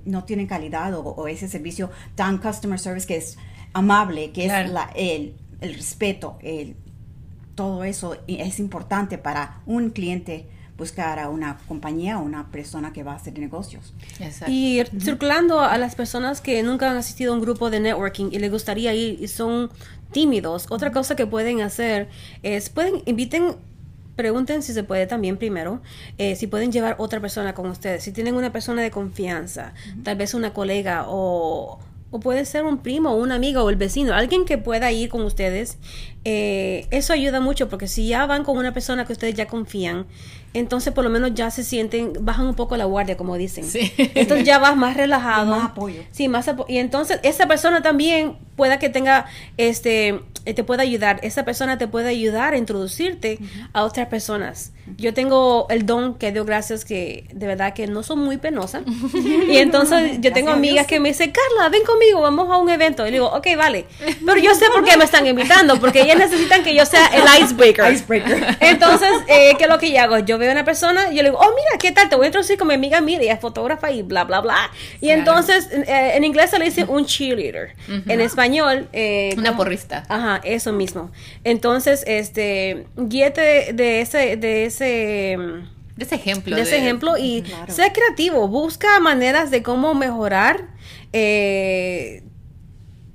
No 0.05 0.23
tienen 0.25 0.47
calidad 0.47 0.93
o, 0.95 1.27
ese 1.27 1.47
servicio 1.47 1.89
tan 2.15 2.37
customer 2.37 2.79
service 2.79 3.07
que 3.07 3.17
es 3.17 3.37
amable, 3.73 4.31
que 4.31 4.45
es 4.45 4.69
la, 4.69 4.91
el, 4.95 5.35
el, 5.61 5.73
respeto, 5.73 6.37
el, 6.41 6.75
todo 7.55 7.83
eso 7.83 8.17
es 8.27 8.59
importante 8.59 9.17
para 9.17 9.61
un 9.65 9.89
cliente 9.89 10.47
buscar 10.77 11.19
a 11.19 11.29
una 11.29 11.57
compañía 11.67 12.19
o 12.19 12.23
una 12.23 12.51
persona 12.51 12.91
que 12.91 13.03
va 13.03 13.13
a 13.13 13.15
hacer 13.15 13.37
negocios. 13.39 13.93
Y 14.47 14.81
circulando 14.99 15.61
a 15.61 15.77
las 15.77 15.95
personas 15.95 16.41
que 16.41 16.61
nunca 16.63 16.91
han 16.91 16.97
asistido 16.97 17.31
a 17.31 17.35
un 17.35 17.41
grupo 17.41 17.69
de 17.69 17.79
networking 17.79 18.29
y 18.31 18.39
les 18.39 18.51
gustaría 18.51 18.93
ir 18.93 19.21
y 19.21 19.27
son 19.27 19.71
tímidos, 20.11 20.67
otra 20.69 20.91
cosa 20.91 21.15
que 21.15 21.27
pueden 21.27 21.61
hacer 21.61 22.09
es, 22.43 22.69
pueden, 22.69 23.01
inviten 23.05 23.55
pregunten 24.15 24.63
si 24.63 24.73
se 24.73 24.83
puede 24.83 25.07
también 25.07 25.37
primero, 25.37 25.81
eh, 26.17 26.35
si 26.35 26.47
pueden 26.47 26.71
llevar 26.71 26.95
otra 26.99 27.19
persona 27.19 27.53
con 27.53 27.69
ustedes, 27.69 28.03
si 28.03 28.11
tienen 28.11 28.35
una 28.35 28.51
persona 28.51 28.81
de 28.81 28.91
confianza, 28.91 29.73
tal 30.03 30.17
vez 30.17 30.33
una 30.33 30.53
colega 30.53 31.05
o, 31.07 31.79
o 32.11 32.19
puede 32.19 32.45
ser 32.45 32.63
un 32.63 32.77
primo, 32.77 33.15
un 33.15 33.31
amigo 33.31 33.63
o 33.63 33.69
el 33.69 33.75
vecino, 33.75 34.13
alguien 34.13 34.45
que 34.45 34.57
pueda 34.57 34.91
ir 34.91 35.09
con 35.09 35.21
ustedes. 35.23 35.77
Eh, 36.23 36.87
eso 36.91 37.13
ayuda 37.13 37.39
mucho 37.41 37.67
porque 37.67 37.87
si 37.87 38.07
ya 38.07 38.25
van 38.25 38.43
con 38.43 38.57
una 38.57 38.73
persona 38.73 39.05
que 39.05 39.13
ustedes 39.13 39.35
ya 39.35 39.47
confían, 39.47 40.05
entonces 40.55 40.93
por 40.93 41.03
lo 41.03 41.09
menos 41.09 41.33
ya 41.33 41.51
se 41.51 41.63
sienten, 41.63 42.13
bajan 42.21 42.47
un 42.47 42.55
poco 42.55 42.77
la 42.77 42.85
guardia, 42.85 43.17
como 43.17 43.35
dicen. 43.35 43.65
Entonces 43.97 44.45
ya 44.45 44.57
vas 44.57 44.77
más 44.77 44.95
relajado. 44.95 45.51
más 45.51 45.65
apoyo. 45.65 46.01
Sí, 46.11 46.27
más 46.27 46.47
apoyo. 46.47 46.73
Y 46.73 46.77
entonces 46.77 47.19
esa 47.23 47.47
persona 47.47 47.81
también 47.81 48.37
pueda 48.55 48.79
que 48.79 48.89
tenga, 48.89 49.25
este, 49.57 50.21
eh, 50.45 50.53
te 50.53 50.63
pueda 50.63 50.83
ayudar. 50.83 51.19
Esa 51.23 51.43
persona 51.43 51.77
te 51.77 51.87
puede 51.87 52.09
ayudar 52.09 52.53
a 52.53 52.57
introducirte 52.57 53.39
a 53.73 53.83
otras 53.83 54.07
personas. 54.07 54.71
Yo 54.97 55.13
tengo 55.13 55.65
el 55.69 55.85
don 55.85 56.15
que 56.15 56.31
dio 56.31 56.45
gracias 56.45 56.85
que 56.85 57.25
de 57.33 57.47
verdad 57.47 57.73
que 57.73 57.87
no 57.87 58.03
son 58.03 58.19
muy 58.19 58.37
penosas. 58.37 58.83
y 59.49 59.57
entonces 59.57 60.19
yo 60.21 60.31
tengo 60.31 60.51
amigas 60.51 60.85
que 60.85 60.99
me 60.99 61.09
dicen, 61.09 61.31
Carla, 61.31 61.69
ven 61.69 61.83
conmigo, 61.83 62.21
vamos 62.21 62.49
a 62.49 62.57
un 62.57 62.69
evento. 62.69 63.05
Y 63.07 63.11
digo, 63.11 63.27
ok, 63.27 63.47
vale. 63.57 63.87
Pero 64.25 64.37
yo 64.37 64.53
sé 64.53 64.65
por 64.73 64.83
qué 64.83 64.95
me 64.97 65.05
están 65.05 65.25
invitando, 65.25 65.79
porque 65.79 66.01
ellas 66.01 66.17
necesitan 66.17 66.63
que 66.63 66.75
yo 66.75 66.85
sea 66.85 67.07
el 67.07 67.23
icebreaker. 67.43 67.91
icebreaker. 67.91 68.57
Entonces, 68.59 69.09
eh, 69.27 69.55
¿qué 69.57 69.63
es 69.63 69.69
lo 69.69 69.79
que 69.79 69.91
yo 69.91 69.99
hago? 70.01 70.19
Yo 70.19 70.37
veo 70.45 70.51
a 70.51 70.55
una 70.55 70.65
persona 70.65 71.11
yo 71.11 71.23
le 71.23 71.29
digo, 71.29 71.37
oh, 71.37 71.49
mira, 71.49 71.77
¿qué 71.79 71.91
tal? 71.91 72.09
Te 72.09 72.15
voy 72.15 72.25
a 72.25 72.27
introducir 72.27 72.57
con 72.57 72.67
mi 72.67 72.73
amiga, 72.73 73.01
mira, 73.01 73.21
ella 73.21 73.33
es 73.33 73.39
fotógrafa 73.39 73.91
y 73.91 74.01
bla, 74.01 74.23
bla, 74.23 74.41
bla. 74.41 74.71
Y 75.01 75.09
entonces, 75.09 75.69
eh, 75.71 76.13
en 76.15 76.23
inglés 76.23 76.51
se 76.51 76.59
le 76.59 76.65
dice 76.65 76.85
un 76.85 77.05
cheerleader. 77.05 77.75
En 78.07 78.21
español... 78.21 78.87
Eh, 78.93 79.35
una 79.37 79.55
porrista. 79.55 80.05
Ajá, 80.09 80.41
eso 80.43 80.71
mismo. 80.71 81.11
Entonces, 81.43 82.03
este, 82.07 82.87
guíete 82.95 83.73
de 83.73 84.01
ese... 84.01 84.37
De 84.37 84.65
ese 84.65 85.37
de 85.95 86.03
ese 86.03 86.15
ejemplo. 86.15 86.53
De 86.53 86.61
ese 86.61 86.77
ejemplo 86.77 87.17
y 87.17 87.45
sé 87.69 87.93
creativo, 87.93 88.49
busca 88.49 88.99
maneras 88.99 89.49
de 89.49 89.63
cómo 89.63 89.93
mejorar 89.93 90.67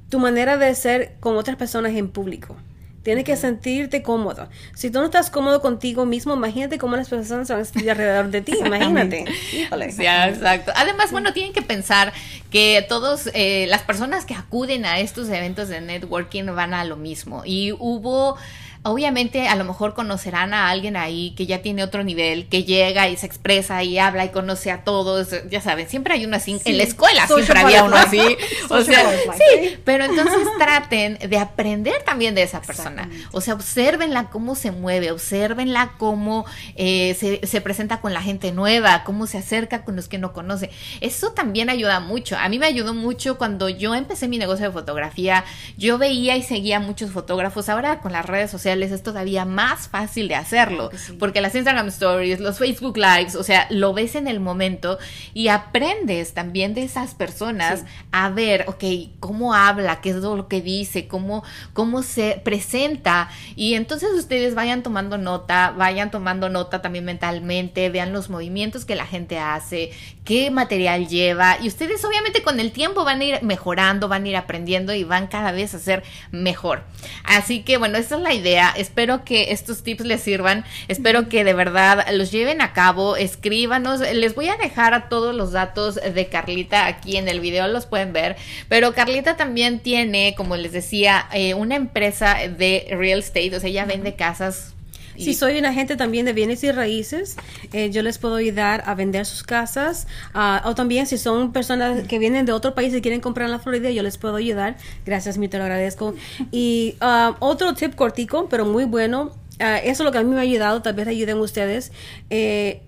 tu 0.08 0.18
manera 0.18 0.56
de 0.56 0.74
ser 0.74 1.12
con 1.20 1.36
otras 1.36 1.56
personas 1.56 1.92
en 1.94 2.08
público 2.08 2.56
Tienes 3.02 3.24
que 3.24 3.36
sentirte 3.36 4.02
cómodo. 4.02 4.48
Si 4.74 4.90
tú 4.90 4.98
no 4.98 5.06
estás 5.06 5.30
cómodo 5.30 5.62
contigo 5.62 6.04
mismo, 6.04 6.34
imagínate 6.34 6.76
cómo 6.76 6.96
las 6.96 7.08
personas 7.08 7.48
van 7.48 7.60
a 7.60 7.62
estar 7.62 7.88
alrededor 7.88 8.30
de 8.30 8.42
ti. 8.42 8.52
Imagínate. 8.64 9.24
Híjole. 9.52 9.90
Sí, 9.90 10.04
exacto. 10.04 10.72
Además, 10.76 11.10
bueno, 11.10 11.32
tienen 11.32 11.54
que 11.54 11.62
pensar 11.62 12.12
que 12.50 12.84
todos, 12.88 13.30
eh, 13.32 13.66
las 13.68 13.82
personas 13.82 14.26
que 14.26 14.34
acuden 14.34 14.84
a 14.84 15.00
estos 15.00 15.28
eventos 15.30 15.68
de 15.68 15.80
networking 15.80 16.44
van 16.54 16.74
a 16.74 16.84
lo 16.84 16.96
mismo. 16.96 17.42
Y 17.46 17.72
hubo 17.72 18.36
Obviamente 18.82 19.46
a 19.46 19.56
lo 19.56 19.64
mejor 19.64 19.92
conocerán 19.92 20.54
a 20.54 20.70
alguien 20.70 20.96
ahí 20.96 21.34
que 21.36 21.44
ya 21.44 21.60
tiene 21.60 21.84
otro 21.84 22.02
nivel, 22.02 22.48
que 22.48 22.64
llega 22.64 23.10
y 23.10 23.16
se 23.18 23.26
expresa 23.26 23.82
y 23.82 23.98
habla 23.98 24.24
y 24.24 24.30
conoce 24.30 24.70
a 24.70 24.84
todos, 24.84 25.28
ya 25.50 25.60
saben, 25.60 25.86
siempre 25.86 26.14
hay 26.14 26.24
uno 26.24 26.36
así, 26.36 26.58
en 26.64 26.78
la 26.78 26.84
escuela 26.84 27.26
siempre 27.26 27.60
había 27.60 27.84
uno 27.84 27.96
así, 27.96 28.18
o 28.70 28.80
sea, 28.80 29.04
sí, 29.36 29.76
pero 29.84 30.04
entonces 30.04 30.48
traten 30.58 31.18
de 31.18 31.38
aprender 31.38 32.02
también 32.04 32.34
de 32.34 32.42
esa 32.42 32.62
persona, 32.62 33.10
o 33.32 33.42
sea, 33.42 33.52
observenla 33.52 34.30
cómo 34.30 34.54
se 34.54 34.70
mueve, 34.70 35.10
observenla 35.10 35.92
cómo 35.98 36.46
eh, 36.74 37.14
se, 37.20 37.46
se 37.46 37.60
presenta 37.60 38.00
con 38.00 38.14
la 38.14 38.22
gente 38.22 38.50
nueva, 38.50 39.04
cómo 39.04 39.26
se 39.26 39.36
acerca 39.36 39.84
con 39.84 39.94
los 39.94 40.08
que 40.08 40.16
no 40.16 40.32
conoce, 40.32 40.70
eso 41.02 41.32
también 41.32 41.68
ayuda 41.68 42.00
mucho, 42.00 42.38
a 42.38 42.48
mí 42.48 42.58
me 42.58 42.64
ayudó 42.64 42.94
mucho 42.94 43.36
cuando 43.36 43.68
yo 43.68 43.94
empecé 43.94 44.26
mi 44.26 44.38
negocio 44.38 44.64
de 44.64 44.72
fotografía, 44.72 45.44
yo 45.76 45.98
veía 45.98 46.38
y 46.38 46.42
seguía 46.42 46.80
muchos 46.80 47.10
fotógrafos, 47.10 47.68
ahora 47.68 48.00
con 48.00 48.12
las 48.12 48.24
redes 48.24 48.50
sociales, 48.50 48.69
es 48.72 49.02
todavía 49.02 49.44
más 49.44 49.88
fácil 49.88 50.28
de 50.28 50.35
hacerlo, 50.35 50.90
porque 51.18 51.40
las 51.40 51.54
Instagram 51.54 51.88
Stories, 51.88 52.40
los 52.40 52.59
Facebook 52.59 52.96
Lives, 52.96 53.35
o 53.35 53.42
sea, 53.42 53.66
lo 53.70 53.92
ves 53.92 54.14
en 54.14 54.28
el 54.28 54.40
momento 54.40 54.98
y 55.35 55.48
aprendes 55.48 56.35
también 56.35 56.74
de 56.74 56.83
esas 56.83 57.14
personas 57.14 57.85
a 58.12 58.30
ver, 58.30 58.64
ok, 58.68 58.85
cómo 59.20 59.54
habla, 59.54 60.00
qué 60.00 60.11
es 60.11 60.16
lo 60.16 60.48
que 60.48 60.61
dice, 60.61 61.06
cómo, 61.06 61.42
cómo 61.72 62.02
se 62.02 62.40
presenta. 62.44 63.28
Y 63.56 63.74
entonces 63.74 64.11
ustedes 64.12 64.54
vayan 64.54 64.83
tomando 64.83 65.18
nota, 65.18 65.74
vayan 65.76 66.11
tomando 66.11 66.48
nota 66.48 66.83
también 66.83 67.04
mentalmente, 67.04 67.88
vean 67.90 68.12
los 68.12 68.30
movimientos 68.30 68.85
que 68.85 68.94
la 68.94 69.06
gente 69.06 69.38
hace, 69.38 69.90
qué 70.24 70.50
material 70.50 71.09
lleva. 71.09 71.59
Y 71.61 71.68
ustedes 71.68 72.04
obviamente 72.04 72.42
con 72.42 72.61
el 72.61 72.72
tiempo 72.72 73.04
van 73.04 73.20
a 73.20 73.24
ir 73.24 73.42
mejorando, 73.42 74.09
van 74.09 74.24
a 74.24 74.28
ir 74.28 74.37
aprendiendo 74.37 74.94
y 74.94 75.04
van 75.04 75.26
cada 75.26 75.52
vez 75.52 75.74
a 75.74 75.78
ser 75.78 76.02
mejor. 76.30 76.85
Así 77.24 77.62
que 77.62 77.76
bueno, 77.76 77.98
esa 77.98 78.16
es 78.16 78.22
la 78.22 78.35
idea 78.35 78.59
Espero 78.68 79.24
que 79.24 79.52
estos 79.52 79.82
tips 79.82 80.04
les 80.04 80.20
sirvan. 80.20 80.64
Espero 80.88 81.28
que 81.28 81.44
de 81.44 81.54
verdad 81.54 82.06
los 82.12 82.30
lleven 82.30 82.60
a 82.60 82.72
cabo. 82.72 83.16
Escríbanos. 83.16 84.00
Les 84.00 84.34
voy 84.34 84.48
a 84.48 84.56
dejar 84.56 84.94
a 84.94 85.08
todos 85.08 85.34
los 85.34 85.52
datos 85.52 85.96
de 85.96 86.26
Carlita 86.28 86.86
aquí 86.86 87.16
en 87.16 87.28
el 87.28 87.40
video, 87.40 87.66
los 87.68 87.86
pueden 87.86 88.12
ver. 88.12 88.36
Pero 88.68 88.94
Carlita 88.94 89.36
también 89.36 89.80
tiene, 89.80 90.34
como 90.36 90.56
les 90.56 90.72
decía, 90.72 91.26
eh, 91.32 91.54
una 91.54 91.76
empresa 91.76 92.36
de 92.48 92.86
real 92.90 93.20
estate. 93.20 93.56
O 93.56 93.60
sea, 93.60 93.70
ella 93.70 93.84
vende 93.84 94.14
casas 94.14 94.74
si 95.20 95.35
soy 95.35 95.59
un 95.59 95.66
agente 95.66 95.96
también 95.96 96.26
de 96.26 96.33
bienes 96.33 96.62
y 96.64 96.72
raíces, 96.72 97.37
eh, 97.72 97.90
yo 97.90 98.02
les 98.02 98.18
puedo 98.18 98.37
ayudar 98.37 98.83
a 98.87 98.94
vender 98.94 99.26
sus 99.26 99.42
casas. 99.42 100.06
Ah, 100.35 100.62
o 100.64 100.74
también 100.74 101.06
si 101.06 101.18
son 101.18 101.52
personas 101.52 102.06
que 102.06 102.18
vienen 102.18 102.46
de 102.46 102.52
otro 102.52 102.74
país 102.74 102.94
y 102.94 103.00
quieren 103.00 103.20
comprar 103.20 103.46
en 103.46 103.52
la 103.52 103.59
Florida, 103.59 103.90
yo 103.90 104.02
les 104.02 104.18
puedo 104.18 104.37
ayudar. 104.37 104.76
Gracias, 105.04 105.38
mi 105.38 105.48
te 105.48 105.59
lo 105.59 105.64
agradezco. 105.64 106.14
Y 106.50 106.96
ah, 107.00 107.37
otro 107.40 107.74
tip 107.74 107.94
cortico, 107.94 108.48
pero 108.48 108.64
muy 108.64 108.85
bueno. 108.85 109.33
Ah, 109.59 109.78
eso 109.78 110.02
es 110.02 110.06
lo 110.06 110.12
que 110.12 110.18
a 110.18 110.22
mí 110.22 110.30
me 110.30 110.38
ha 110.38 110.42
ayudado, 110.42 110.80
tal 110.83 110.94
vez 110.94 111.06
ayuden 111.06 111.38
ustedes, 111.38 111.92
eh, 112.30 112.83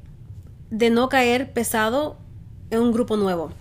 de 0.71 0.91
no 0.91 1.09
caer 1.09 1.53
pesado 1.53 2.17
en 2.71 2.81
un 2.81 2.93
grupo 2.93 3.17
nuevo. 3.17 3.53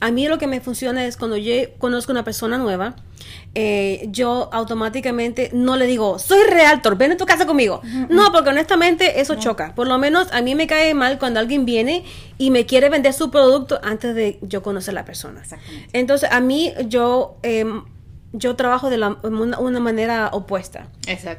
A 0.00 0.10
mí 0.10 0.26
lo 0.28 0.38
que 0.38 0.46
me 0.46 0.60
funciona 0.60 1.04
es 1.04 1.16
cuando 1.16 1.36
yo 1.36 1.52
conozco 1.78 2.12
una 2.12 2.24
persona 2.24 2.58
nueva, 2.58 2.96
eh, 3.54 4.06
yo 4.10 4.48
automáticamente 4.52 5.50
no 5.52 5.76
le 5.76 5.86
digo, 5.86 6.18
soy 6.18 6.42
realtor, 6.44 6.96
ven 6.96 7.12
a 7.12 7.16
tu 7.16 7.26
casa 7.26 7.46
conmigo. 7.46 7.80
No, 8.08 8.32
porque 8.32 8.50
honestamente 8.50 9.20
eso 9.20 9.36
choca. 9.36 9.74
Por 9.74 9.86
lo 9.86 9.98
menos 9.98 10.32
a 10.32 10.42
mí 10.42 10.54
me 10.54 10.66
cae 10.66 10.94
mal 10.94 11.18
cuando 11.18 11.40
alguien 11.40 11.64
viene 11.64 12.04
y 12.38 12.50
me 12.50 12.66
quiere 12.66 12.88
vender 12.88 13.12
su 13.12 13.30
producto 13.30 13.80
antes 13.82 14.14
de 14.14 14.38
yo 14.42 14.62
conocer 14.62 14.92
a 14.92 15.00
la 15.00 15.04
persona. 15.04 15.42
Entonces, 15.92 16.30
a 16.30 16.40
mí 16.40 16.72
yo... 16.88 17.36
Em, 17.42 17.82
yo 18.36 18.56
trabajo 18.56 18.90
de 18.90 18.96
una, 18.96 19.80
manera 19.80 20.28
opuesta. 20.32 20.88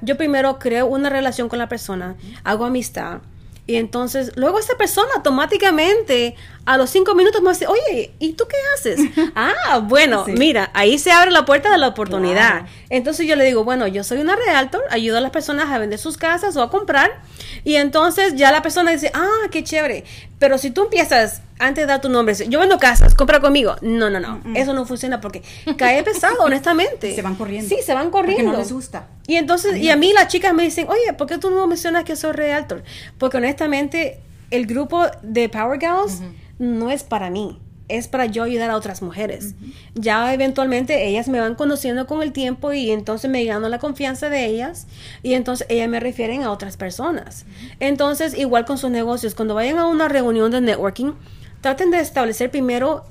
Yo 0.02 0.16
primero 0.16 0.60
creo 0.60 0.88
una 0.88 1.10
relación 1.10 1.50
con 1.50 1.60
la 1.60 1.68
persona, 1.68 2.16
hago 2.46 2.64
amistad, 2.64 3.20
y 3.68 3.78
entonces, 3.78 4.32
luego 4.36 4.60
esa 4.60 4.78
persona 4.78 5.10
automáticamente 5.16 6.36
a 6.66 6.78
los 6.78 6.92
cinco 6.92 7.16
minutos 7.16 7.42
me 7.42 7.50
dice, 7.50 7.66
oye, 7.66 8.14
¿y 8.20 8.34
tú 8.34 8.46
qué 8.48 8.58
haces? 8.76 9.00
ah, 9.36 9.80
bueno, 9.80 10.26
mira, 10.28 10.70
ahí 10.74 11.00
se 11.00 11.12
abre 11.12 11.32
la 11.32 11.46
puerta 11.46 11.72
de 11.72 11.80
la 11.80 11.88
oportunidad. 11.88 12.68
Entonces 12.90 13.28
yo 13.28 13.36
le 13.36 13.44
digo, 13.44 13.64
bueno, 13.64 13.88
yo 13.88 14.04
soy 14.04 14.20
una 14.20 14.36
realtor, 14.36 14.84
ayudo 14.92 15.18
a 15.18 15.22
las 15.22 15.32
personas 15.32 15.72
a 15.72 15.80
vender 15.80 15.98
sus 15.98 16.18
casas 16.18 16.56
o 16.58 16.62
a 16.62 16.70
comprar. 16.70 17.22
Y 17.64 17.76
entonces 17.76 18.36
ya 18.36 18.52
la 18.52 18.62
persona 18.62 18.92
dice, 18.92 19.10
ah, 19.16 19.48
qué 19.52 19.64
chévere. 19.64 20.04
Pero 20.38 20.60
si 20.60 20.70
tú 20.70 20.84
empiezas 20.84 21.42
antes 21.60 21.88
dar 21.88 22.02
tu 22.02 22.10
nombre, 22.10 22.36
yo 22.50 22.60
vendo 22.60 22.78
casas, 22.80 23.16
compra 23.16 23.40
conmigo. 23.40 23.76
No, 23.82 24.10
no, 24.10 24.20
no. 24.20 24.42
Eso 24.56 24.74
no 24.74 24.86
funciona 24.86 25.22
porque 25.22 25.42
cae 25.78 26.04
pesado, 26.04 26.36
honestamente. 26.44 27.16
Se 27.16 27.22
van 27.22 27.36
corriendo. 27.36 27.70
Sí, 27.70 27.82
se 27.84 27.94
van 27.94 28.12
corriendo. 28.12 28.44
Porque 28.44 28.58
no 28.58 28.64
les 28.64 28.72
gusta. 28.72 29.08
Y 29.28 29.36
entonces, 29.36 29.78
y 29.78 29.90
a 29.90 29.96
mí 29.96 30.12
las 30.14 30.28
chicas 30.28 30.54
me 30.54 30.64
dicen, 30.64 30.88
oye, 30.90 31.14
¿por 31.14 31.28
qué 31.28 31.38
tú 31.38 31.50
no 31.50 31.66
mencionas 31.68 32.04
que 32.04 32.16
soy 32.16 32.34
realtor? 32.34 32.84
Porque 33.18 33.38
honestamente, 33.38 34.20
el 34.52 34.66
grupo 34.66 35.06
de 35.22 35.50
Power 35.50 35.80
Girls 35.80 36.22
no 36.60 36.92
es 36.92 37.04
para 37.04 37.30
mí 37.30 37.60
es 37.88 38.08
para 38.08 38.26
yo 38.26 38.44
ayudar 38.44 38.72
a 38.72 38.78
otras 38.78 39.02
mujeres. 39.02 39.54
Ya 39.94 40.34
eventualmente 40.34 41.08
ellas 41.08 41.28
me 41.28 41.40
van 41.40 41.56
conociendo 41.56 42.08
con 42.08 42.24
el 42.24 42.32
tiempo 42.32 42.74
y 42.74 42.92
entonces 42.92 43.30
me 43.30 43.44
gano 43.46 43.70
la 43.70 43.80
confianza 43.80 44.30
de 44.30 44.46
ellas 44.46 44.88
y 45.22 45.34
entonces 45.34 45.68
ellas 45.70 45.88
me 45.88 46.00
refieren 46.00 46.44
a 46.44 46.52
otras 46.52 46.78
personas. 46.78 47.46
Entonces, 47.80 48.38
igual 48.38 48.66
con 48.66 48.78
sus 48.78 48.90
negocios, 48.90 49.36
cuando 49.36 49.56
vayan 49.56 49.78
a 49.78 49.88
una 49.88 50.08
reunión 50.08 50.52
de 50.52 50.62
networking, 50.62 51.14
traten 51.66 51.90
de 51.90 52.00
establecer 52.00 52.52
primero 52.52 53.06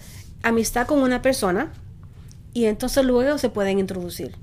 amistad 0.45 0.87
con 0.87 1.01
una 1.01 1.23
persona 1.23 1.73
y 2.53 2.67
entonces 2.67 3.05
luego 3.05 3.37
se 3.37 3.49
pueden 3.49 3.81
introducir. 3.81 4.37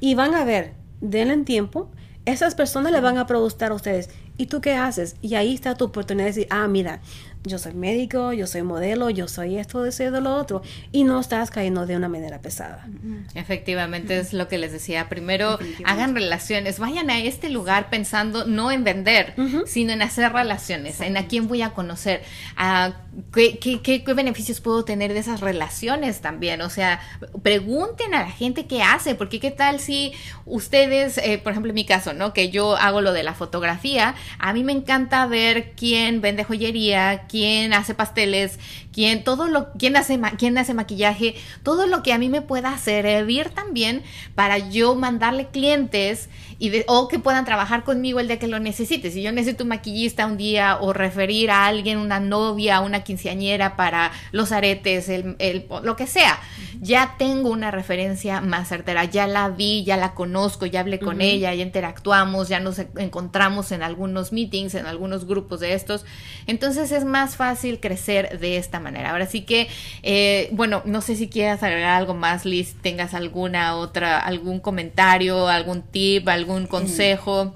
Y 0.00 0.16
van 0.16 0.34
a 0.34 0.44
ver, 0.44 0.72
denle 1.00 1.36
tiempo, 1.44 1.88
esas 2.24 2.56
personas 2.56 2.90
le 2.90 3.00
van 3.00 3.16
a 3.16 3.28
producir 3.28 3.62
a 3.66 3.72
ustedes. 3.72 4.10
¿Y 4.36 4.46
tú 4.46 4.60
qué 4.60 4.74
haces? 4.74 5.14
Y 5.22 5.36
ahí 5.36 5.54
está 5.54 5.76
tu 5.76 5.84
oportunidad 5.84 6.24
de 6.24 6.30
decir, 6.32 6.46
ah, 6.50 6.66
mira, 6.66 7.00
yo 7.44 7.58
soy 7.58 7.74
médico, 7.74 8.32
yo 8.32 8.46
soy 8.46 8.62
modelo, 8.62 9.10
yo 9.10 9.28
soy 9.28 9.58
esto, 9.58 9.82
de 9.82 9.94
de 9.94 10.20
lo 10.20 10.34
otro, 10.34 10.62
y 10.92 11.04
no 11.04 11.20
estás 11.20 11.50
cayendo 11.50 11.86
de 11.86 11.96
una 11.96 12.08
manera 12.08 12.40
pesada. 12.40 12.86
Efectivamente, 13.34 14.18
es 14.18 14.32
lo 14.32 14.48
que 14.48 14.58
les 14.58 14.72
decía. 14.72 15.08
Primero, 15.08 15.58
hagan 15.84 16.14
relaciones, 16.14 16.78
vayan 16.78 17.10
a 17.10 17.20
este 17.20 17.50
lugar 17.50 17.90
pensando 17.90 18.46
no 18.46 18.72
en 18.72 18.82
vender, 18.82 19.34
sino 19.66 19.92
en 19.92 20.02
hacer 20.02 20.32
relaciones, 20.32 21.00
en 21.00 21.16
a 21.16 21.26
quién 21.26 21.46
voy 21.46 21.62
a 21.62 21.70
conocer, 21.70 22.22
a 22.56 22.94
qué, 23.32 23.58
qué, 23.58 24.02
qué, 24.02 24.14
beneficios 24.14 24.60
puedo 24.60 24.84
tener 24.84 25.12
de 25.12 25.20
esas 25.20 25.40
relaciones 25.40 26.20
también. 26.20 26.62
O 26.62 26.70
sea, 26.70 27.00
pregunten 27.42 28.14
a 28.14 28.22
la 28.22 28.30
gente 28.30 28.66
qué 28.66 28.82
hace, 28.82 29.14
porque 29.14 29.38
qué 29.38 29.50
tal 29.50 29.80
si 29.80 30.12
ustedes, 30.46 31.18
eh, 31.18 31.38
por 31.42 31.52
ejemplo, 31.52 31.70
en 31.70 31.74
mi 31.74 31.84
caso, 31.84 32.14
¿no? 32.14 32.32
Que 32.32 32.50
yo 32.50 32.76
hago 32.76 33.00
lo 33.00 33.12
de 33.12 33.22
la 33.22 33.34
fotografía, 33.34 34.14
a 34.38 34.52
mí 34.52 34.64
me 34.64 34.72
encanta 34.72 35.26
ver 35.26 35.72
quién 35.76 36.20
vende 36.20 36.44
joyería, 36.44 37.24
quién 37.34 37.72
hace 37.72 37.94
pasteles, 37.94 38.60
quién 38.92 39.24
todo 39.24 39.48
lo 39.48 39.72
quién 39.72 39.96
hace 39.96 40.20
quién 40.38 40.56
hace 40.56 40.72
maquillaje, 40.72 41.34
todo 41.64 41.88
lo 41.88 42.04
que 42.04 42.12
a 42.12 42.18
mí 42.18 42.28
me 42.28 42.42
pueda 42.42 42.78
servir 42.78 43.48
también 43.48 44.04
para 44.36 44.58
yo 44.58 44.94
mandarle 44.94 45.48
clientes 45.48 46.28
y 46.58 46.70
de, 46.70 46.84
o 46.88 47.08
que 47.08 47.18
puedan 47.18 47.44
trabajar 47.44 47.84
conmigo 47.84 48.20
el 48.20 48.28
día 48.28 48.38
que 48.38 48.46
lo 48.46 48.58
necesite. 48.58 49.10
Si 49.10 49.22
yo 49.22 49.32
necesito 49.32 49.64
un 49.64 49.68
maquillista 49.70 50.26
un 50.26 50.36
día 50.36 50.78
o 50.80 50.92
referir 50.92 51.50
a 51.50 51.66
alguien, 51.66 51.98
una 51.98 52.20
novia, 52.20 52.80
una 52.80 53.04
quinceañera 53.04 53.76
para 53.76 54.12
los 54.32 54.52
aretes, 54.52 55.08
el, 55.08 55.36
el, 55.38 55.66
lo 55.82 55.96
que 55.96 56.06
sea, 56.06 56.38
ya 56.80 57.14
tengo 57.18 57.50
una 57.50 57.70
referencia 57.70 58.40
más 58.40 58.68
certera, 58.68 59.04
ya 59.04 59.26
la 59.26 59.48
vi, 59.48 59.84
ya 59.84 59.96
la 59.96 60.14
conozco, 60.14 60.66
ya 60.66 60.80
hablé 60.80 60.98
con 60.98 61.20
ella, 61.20 61.54
ya 61.54 61.62
interactuamos, 61.62 62.48
ya 62.48 62.60
nos 62.60 62.78
encontramos 62.78 63.72
en 63.72 63.82
algunos 63.82 64.32
meetings, 64.32 64.74
en 64.74 64.86
algunos 64.86 65.26
grupos 65.26 65.60
de 65.60 65.74
estos. 65.74 66.04
Entonces 66.46 66.92
es 66.92 67.04
más 67.04 67.36
fácil 67.36 67.80
crecer 67.80 68.38
de 68.38 68.56
esta 68.56 68.80
manera. 68.80 69.10
Ahora 69.10 69.26
sí 69.26 69.42
que, 69.42 69.68
eh, 70.02 70.48
bueno, 70.52 70.82
no 70.84 71.00
sé 71.00 71.16
si 71.16 71.28
quieras 71.28 71.62
agregar 71.62 71.96
algo 71.96 72.14
más, 72.14 72.44
Liz, 72.44 72.74
tengas 72.82 73.14
alguna 73.14 73.76
otra, 73.76 74.18
algún 74.18 74.60
comentario, 74.60 75.48
algún 75.48 75.82
tip, 75.82 76.28
algún 76.28 76.43
consejo. 76.68 77.54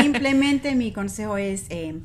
Simplemente 0.00 0.74
mi 0.74 0.92
consejo 0.92 1.36
es 1.36 1.66
eh, 1.70 2.00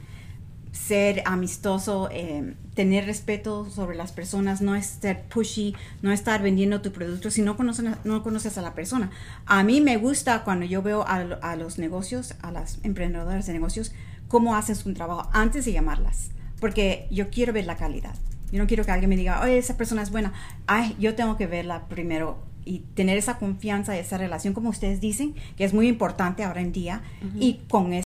ser 0.72 1.24
amistoso, 1.26 2.10
eh, 2.12 2.54
tener 2.74 3.06
respeto 3.06 3.70
sobre 3.70 3.98
las 3.98 4.12
personas, 4.12 4.62
no 4.62 4.76
es 4.76 4.86
ser 4.86 5.24
pushy, 5.24 5.76
no 6.02 6.12
estar 6.12 6.42
vendiendo 6.42 6.82
tu 6.82 6.92
producto 6.92 7.32
si 7.32 7.42
no 7.42 7.58
conoces, 7.58 7.86
no 8.04 8.24
conoces 8.24 8.58
a 8.58 8.62
la 8.62 8.74
persona. 8.74 9.12
A 9.46 9.64
mí 9.64 9.82
me 9.82 9.98
gusta 9.98 10.44
cuando 10.44 10.66
yo 10.66 10.82
veo 10.82 11.04
a, 11.08 11.16
a 11.42 11.56
los 11.56 11.78
negocios, 11.78 12.36
a 12.42 12.52
las 12.52 12.80
emprendedoras 12.84 13.48
de 13.48 13.54
negocios, 13.54 13.94
cómo 14.28 14.56
hacen 14.56 14.76
su 14.76 14.94
trabajo 14.94 15.30
antes 15.34 15.66
de 15.66 15.74
llamarlas 15.74 16.32
porque 16.60 17.08
yo 17.12 17.30
quiero 17.30 17.54
ver 17.54 17.66
la 17.66 17.78
calidad. 17.78 18.16
Yo 18.52 18.60
no 18.60 18.68
quiero 18.68 18.86
que 18.86 18.92
alguien 18.92 19.10
me 19.10 19.18
diga, 19.18 19.42
oye, 19.42 19.58
esa 19.58 19.78
persona 19.78 20.02
es 20.02 20.12
buena. 20.12 20.34
Ay, 20.68 20.96
yo 21.00 21.16
tengo 21.16 21.38
que 21.38 21.48
verla 21.48 21.88
primero 21.88 22.38
y 22.68 22.80
tener 22.94 23.18
esa 23.18 23.38
confianza, 23.38 23.98
esa 23.98 24.18
relación, 24.18 24.54
como 24.54 24.70
ustedes 24.70 25.00
dicen, 25.00 25.36
que 25.56 25.64
es 25.64 25.74
muy 25.74 25.88
importante 25.88 26.44
ahora 26.44 26.62
en 26.62 26.72
día. 26.72 27.02
Y 27.40 27.62
con 27.70 27.94
esto 27.94 28.08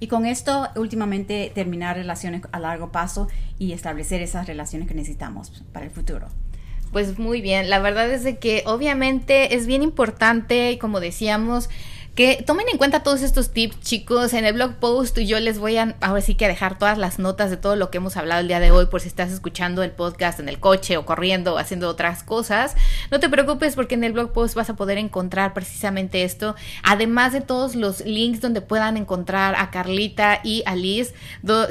y 0.00 0.06
con 0.06 0.26
esto, 0.26 0.68
últimamente, 0.76 1.50
terminar 1.54 1.96
relaciones 1.96 2.42
a 2.52 2.60
largo 2.60 2.92
plazo 2.92 3.26
y 3.58 3.72
establecer 3.72 4.22
esas 4.22 4.46
relaciones 4.46 4.86
que 4.86 4.94
necesitamos 4.94 5.64
para 5.72 5.86
el 5.86 5.90
futuro. 5.90 6.28
Pues 6.92 7.18
muy 7.18 7.40
bien, 7.40 7.68
la 7.68 7.80
verdad 7.80 8.10
es 8.10 8.22
de 8.22 8.38
que 8.38 8.62
obviamente 8.64 9.54
es 9.56 9.66
bien 9.66 9.82
importante 9.82 10.78
como 10.80 11.00
decíamos, 11.00 11.68
que 12.18 12.42
tomen 12.44 12.66
en 12.68 12.78
cuenta 12.78 13.04
todos 13.04 13.22
estos 13.22 13.50
tips, 13.50 13.78
chicos. 13.80 14.32
En 14.32 14.44
el 14.44 14.52
blog 14.52 14.74
post 14.80 15.20
yo 15.20 15.38
les 15.38 15.60
voy 15.60 15.76
a 15.76 15.94
ahora 16.00 16.20
sí 16.20 16.34
que 16.34 16.48
dejar 16.48 16.76
todas 16.76 16.98
las 16.98 17.20
notas 17.20 17.48
de 17.48 17.56
todo 17.56 17.76
lo 17.76 17.92
que 17.92 17.98
hemos 17.98 18.16
hablado 18.16 18.40
el 18.40 18.48
día 18.48 18.58
de 18.58 18.72
hoy 18.72 18.86
por 18.86 19.00
si 19.00 19.06
estás 19.06 19.30
escuchando 19.30 19.84
el 19.84 19.92
podcast 19.92 20.40
en 20.40 20.48
el 20.48 20.58
coche 20.58 20.96
o 20.96 21.06
corriendo 21.06 21.54
o 21.54 21.58
haciendo 21.58 21.88
otras 21.88 22.24
cosas. 22.24 22.74
No 23.12 23.20
te 23.20 23.28
preocupes 23.28 23.76
porque 23.76 23.94
en 23.94 24.02
el 24.02 24.14
blog 24.14 24.32
post 24.32 24.56
vas 24.56 24.68
a 24.68 24.74
poder 24.74 24.98
encontrar 24.98 25.54
precisamente 25.54 26.24
esto, 26.24 26.56
además 26.82 27.32
de 27.32 27.40
todos 27.40 27.76
los 27.76 28.04
links 28.04 28.40
donde 28.40 28.62
puedan 28.62 28.96
encontrar 28.96 29.54
a 29.56 29.70
Carlita 29.70 30.40
y 30.42 30.64
a 30.66 30.74
Liz. 30.74 31.14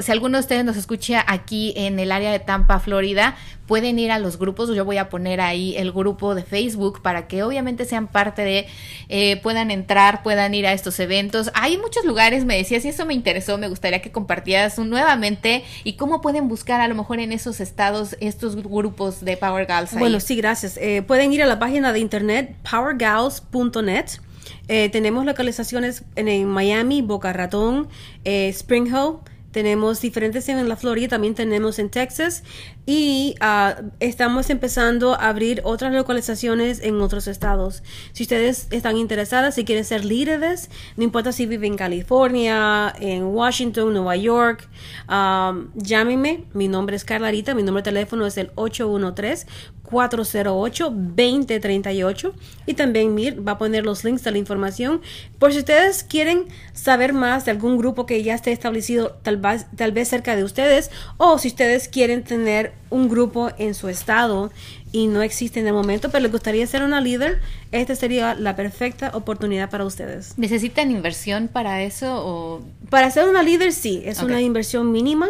si 0.00 0.12
alguno 0.12 0.38
de 0.38 0.40
ustedes 0.40 0.64
nos 0.64 0.78
escucha 0.78 1.22
aquí 1.28 1.74
en 1.76 1.98
el 1.98 2.10
área 2.10 2.32
de 2.32 2.38
Tampa, 2.38 2.80
Florida, 2.80 3.36
pueden 3.68 3.98
ir 3.98 4.10
a 4.10 4.18
los 4.18 4.38
grupos, 4.38 4.74
yo 4.74 4.84
voy 4.84 4.96
a 4.96 5.10
poner 5.10 5.42
ahí 5.42 5.76
el 5.76 5.92
grupo 5.92 6.34
de 6.34 6.42
Facebook 6.42 7.02
para 7.02 7.28
que 7.28 7.42
obviamente 7.42 7.84
sean 7.84 8.08
parte 8.08 8.42
de, 8.42 8.66
eh, 9.10 9.36
puedan 9.42 9.70
entrar, 9.70 10.22
puedan 10.22 10.54
ir 10.54 10.66
a 10.66 10.72
estos 10.72 10.98
eventos. 10.98 11.50
Hay 11.54 11.76
muchos 11.76 12.06
lugares, 12.06 12.46
me 12.46 12.56
decías, 12.56 12.84
y 12.86 12.88
eso 12.88 13.04
me 13.04 13.12
interesó, 13.12 13.58
me 13.58 13.68
gustaría 13.68 14.00
que 14.00 14.10
compartieras 14.10 14.78
nuevamente 14.78 15.64
y 15.84 15.92
cómo 15.92 16.22
pueden 16.22 16.48
buscar 16.48 16.80
a 16.80 16.88
lo 16.88 16.94
mejor 16.94 17.20
en 17.20 17.30
esos 17.30 17.60
estados 17.60 18.16
estos 18.20 18.56
grupos 18.56 19.22
de 19.22 19.36
Power 19.36 19.66
Gals. 19.66 19.92
Bueno, 19.92 20.18
sí, 20.18 20.34
gracias. 20.34 20.78
Eh, 20.78 21.02
pueden 21.06 21.30
ir 21.32 21.42
a 21.42 21.46
la 21.46 21.58
página 21.58 21.92
de 21.92 22.00
internet 22.00 22.56
powergals.net. 22.68 24.06
Eh, 24.68 24.88
tenemos 24.88 25.26
localizaciones 25.26 26.04
en, 26.16 26.46
Miami, 26.46 27.02
Boca 27.02 27.34
Ratón, 27.34 27.88
Spring 28.24 28.86
Hill, 28.86 29.18
tenemos 29.52 30.00
diferentes 30.00 30.48
en 30.48 30.68
la 30.68 30.76
Florida, 30.76 31.08
también 31.08 31.34
tenemos 31.34 31.78
en 31.78 31.88
Texas 31.88 32.44
y 32.90 33.34
ah, 33.40 33.82
estamos 34.00 34.48
empezando 34.48 35.12
a 35.12 35.28
abrir 35.28 35.60
otras 35.64 35.92
localizaciones 35.92 36.80
en 36.80 36.98
otros 37.02 37.28
estados. 37.28 37.82
Si 38.14 38.22
ustedes 38.22 38.66
están 38.70 38.96
interesadas, 38.96 39.56
si 39.56 39.66
quieren 39.66 39.84
ser 39.84 40.06
líderes, 40.06 40.70
no 40.96 41.04
importa 41.04 41.32
si 41.32 41.44
viven 41.44 41.72
en 41.72 41.76
California, 41.76 42.94
en 42.98 43.24
Washington, 43.24 43.92
Nueva 43.92 44.16
York, 44.16 44.66
ah, 45.06 45.54
llámenme. 45.74 46.44
Mi 46.54 46.68
nombre 46.68 46.96
es 46.96 47.04
Carlarita, 47.04 47.52
mi 47.52 47.62
número 47.62 47.82
de 47.82 47.90
teléfono 47.90 48.24
es 48.24 48.38
el 48.38 48.52
813 48.54 49.46
408-2038 49.88 52.32
y 52.66 52.74
también 52.74 53.14
Mir 53.14 53.46
va 53.46 53.52
a 53.52 53.58
poner 53.58 53.86
los 53.86 54.02
links 54.04 54.24
de 54.24 54.32
la 54.32 54.38
información 54.38 55.00
por 55.38 55.52
si 55.52 55.60
ustedes 55.60 56.02
quieren 56.04 56.48
saber 56.72 57.14
más 57.14 57.46
de 57.46 57.52
algún 57.52 57.78
grupo 57.78 58.04
que 58.06 58.22
ya 58.22 58.34
esté 58.34 58.52
establecido 58.52 59.18
tal 59.22 59.40
tal 59.76 59.92
vez 59.92 60.08
cerca 60.08 60.36
de 60.36 60.44
ustedes 60.44 60.90
o 61.16 61.38
si 61.38 61.48
ustedes 61.48 61.88
quieren 61.88 62.22
tener 62.22 62.74
un 62.90 63.08
grupo 63.08 63.50
en 63.58 63.74
su 63.74 63.88
estado 63.88 64.50
y 64.92 65.06
no 65.06 65.22
existe 65.22 65.60
en 65.60 65.66
el 65.66 65.74
momento, 65.74 66.10
pero 66.10 66.22
les 66.22 66.32
gustaría 66.32 66.66
ser 66.66 66.82
una 66.82 67.00
líder, 67.00 67.40
esta 67.72 67.94
sería 67.94 68.34
la 68.34 68.56
perfecta 68.56 69.10
oportunidad 69.14 69.70
para 69.70 69.84
ustedes. 69.84 70.34
¿Necesitan 70.38 70.90
inversión 70.90 71.48
para 71.48 71.82
eso 71.82 72.22
o...? 72.24 72.62
Para 72.88 73.10
ser 73.10 73.28
una 73.28 73.42
líder 73.42 73.72
sí, 73.72 74.02
es 74.04 74.22
una 74.22 74.40
inversión 74.40 74.90
mínima, 74.92 75.28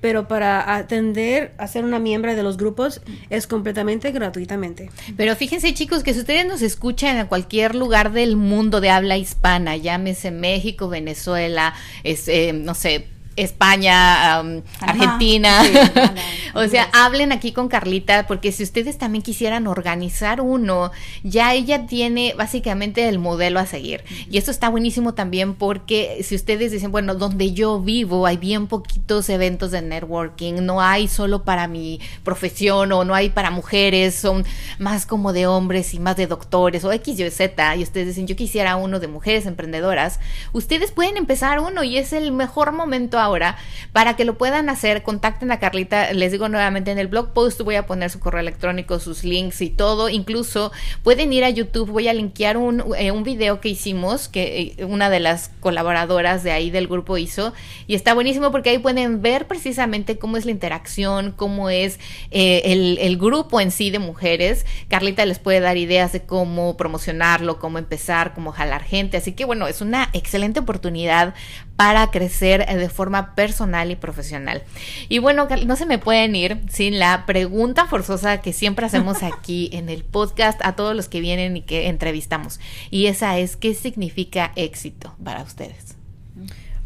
pero 0.00 0.28
para 0.28 0.76
atender 0.76 1.52
a 1.58 1.66
ser 1.66 1.84
una 1.84 1.98
miembro 1.98 2.34
de 2.34 2.42
los 2.42 2.56
grupos 2.56 3.00
es 3.30 3.46
completamente 3.46 4.10
gratuitamente. 4.12 4.90
Pero 5.16 5.34
fíjense 5.36 5.72
chicos 5.74 6.02
que 6.02 6.14
si 6.14 6.20
ustedes 6.20 6.46
nos 6.46 6.62
escuchan 6.62 7.16
en 7.16 7.26
cualquier 7.26 7.74
lugar 7.74 8.12
del 8.12 8.36
mundo 8.36 8.80
de 8.80 8.90
habla 8.90 9.16
hispana, 9.16 9.76
llámese 9.76 10.30
México, 10.30 10.88
Venezuela, 10.88 11.74
es, 12.04 12.28
eh, 12.28 12.52
no 12.52 12.74
sé, 12.74 13.08
España, 13.36 14.38
Argentina. 14.80 15.62
o 16.54 16.66
sea, 16.66 16.88
hablen 16.92 17.32
aquí 17.32 17.52
con 17.52 17.68
Carlita, 17.68 18.26
porque 18.26 18.50
si 18.50 18.62
ustedes 18.62 18.98
también 18.98 19.22
quisieran 19.22 19.66
organizar 19.66 20.40
uno, 20.40 20.90
ya 21.22 21.54
ella 21.54 21.86
tiene 21.86 22.34
básicamente 22.36 23.08
el 23.08 23.18
modelo 23.18 23.60
a 23.60 23.66
seguir. 23.66 24.04
Y 24.30 24.38
esto 24.38 24.50
está 24.50 24.68
buenísimo 24.68 25.14
también 25.14 25.54
porque 25.54 26.20
si 26.22 26.34
ustedes 26.34 26.72
dicen, 26.72 26.92
bueno, 26.92 27.14
donde 27.14 27.52
yo 27.52 27.80
vivo 27.80 28.26
hay 28.26 28.36
bien 28.36 28.66
poquitos 28.66 29.28
eventos 29.28 29.70
de 29.70 29.82
networking, 29.82 30.64
no 30.64 30.80
hay 30.80 31.08
solo 31.08 31.44
para 31.44 31.68
mi 31.68 32.00
profesión 32.24 32.92
o 32.92 33.04
no 33.04 33.14
hay 33.14 33.30
para 33.30 33.50
mujeres, 33.50 34.14
son 34.14 34.44
más 34.78 35.06
como 35.06 35.32
de 35.32 35.46
hombres 35.46 35.94
y 35.94 35.98
más 35.98 36.16
de 36.16 36.26
doctores 36.26 36.84
o 36.84 36.92
X, 36.92 37.18
Y, 37.20 37.30
Z, 37.30 37.76
y 37.76 37.82
ustedes 37.82 38.08
dicen, 38.08 38.26
yo 38.26 38.36
quisiera 38.36 38.76
uno 38.76 38.98
de 39.00 39.08
mujeres 39.08 39.46
emprendedoras, 39.46 40.20
ustedes 40.52 40.90
pueden 40.90 41.16
empezar 41.16 41.60
uno 41.60 41.84
y 41.84 41.98
es 41.98 42.12
el 42.12 42.32
mejor 42.32 42.72
momento 42.72 43.18
ahora. 43.26 43.56
Para 43.92 44.16
que 44.16 44.24
lo 44.24 44.36
puedan 44.38 44.68
hacer, 44.68 45.02
contacten 45.02 45.50
a 45.52 45.58
Carlita. 45.58 46.12
Les 46.12 46.32
digo 46.32 46.48
nuevamente 46.48 46.90
en 46.90 46.98
el 46.98 47.08
blog 47.08 47.32
post 47.32 47.60
voy 47.60 47.74
a 47.76 47.86
poner 47.86 48.10
su 48.10 48.20
correo 48.20 48.40
electrónico, 48.40 48.98
sus 48.98 49.24
links 49.24 49.60
y 49.60 49.70
todo. 49.70 50.08
Incluso 50.08 50.72
pueden 51.02 51.32
ir 51.32 51.44
a 51.44 51.50
YouTube. 51.50 51.90
Voy 51.90 52.08
a 52.08 52.14
linkear 52.14 52.56
un, 52.56 52.82
eh, 52.96 53.12
video 53.26 53.60
que 53.60 53.68
hicimos 53.68 54.28
que 54.28 54.74
eh, 54.78 54.84
una 54.84 55.10
de 55.10 55.20
las 55.20 55.50
colaboradoras 55.60 56.42
de 56.44 56.52
ahí 56.52 56.70
del 56.70 56.86
grupo 56.86 57.18
hizo. 57.18 57.52
Y 57.86 57.94
está 57.94 58.14
buenísimo 58.14 58.50
porque 58.50 58.70
ahí 58.70 58.78
pueden 58.78 59.22
ver 59.22 59.46
precisamente 59.46 60.18
cómo 60.18 60.36
es 60.36 60.44
la 60.44 60.50
interacción, 60.50 61.32
cómo 61.32 61.70
es 61.70 61.98
eh, 62.30 62.96
el 63.00 63.16
grupo 63.16 63.60
en 63.60 63.70
sí 63.70 63.90
de 63.90 63.98
mujeres. 63.98 64.66
Carlita 64.88 65.24
les 65.26 65.38
puede 65.38 65.60
dar 65.60 65.76
ideas 65.76 66.12
de 66.12 66.22
cómo 66.22 66.76
promocionarlo, 66.76 67.58
cómo 67.58 67.78
empezar, 67.78 68.34
cómo 68.34 68.52
jalar 68.52 68.84
gente. 68.84 69.16
Así 69.16 69.32
que 69.32 69.44
bueno, 69.44 69.66
es 69.66 69.80
una 69.80 70.08
excelente 70.12 70.60
oportunidad 70.60 71.34
para 71.76 72.10
crecer 72.10 72.66
de 72.66 72.88
forma 72.88 73.34
personal 73.34 73.90
y 73.90 73.96
profesional. 73.96 74.62
Y 75.08 75.18
bueno, 75.18 75.46
no 75.66 75.76
se 75.76 75.86
me 75.86 75.98
pueden 75.98 76.34
ir 76.34 76.62
sin 76.70 76.98
la 76.98 77.26
pregunta 77.26 77.86
forzosa 77.86 78.40
que 78.40 78.52
siempre 78.52 78.86
hacemos 78.86 79.22
aquí 79.22 79.68
en 79.72 79.88
el 79.88 80.02
podcast 80.02 80.60
a 80.64 80.74
todos 80.74 80.96
los 80.96 81.08
que 81.08 81.20
vienen 81.20 81.56
y 81.56 81.62
que 81.62 81.88
entrevistamos. 81.88 82.60
Y 82.90 83.06
esa 83.06 83.38
es, 83.38 83.56
¿qué 83.56 83.74
significa 83.74 84.52
éxito 84.56 85.14
para 85.22 85.42
ustedes? 85.42 85.96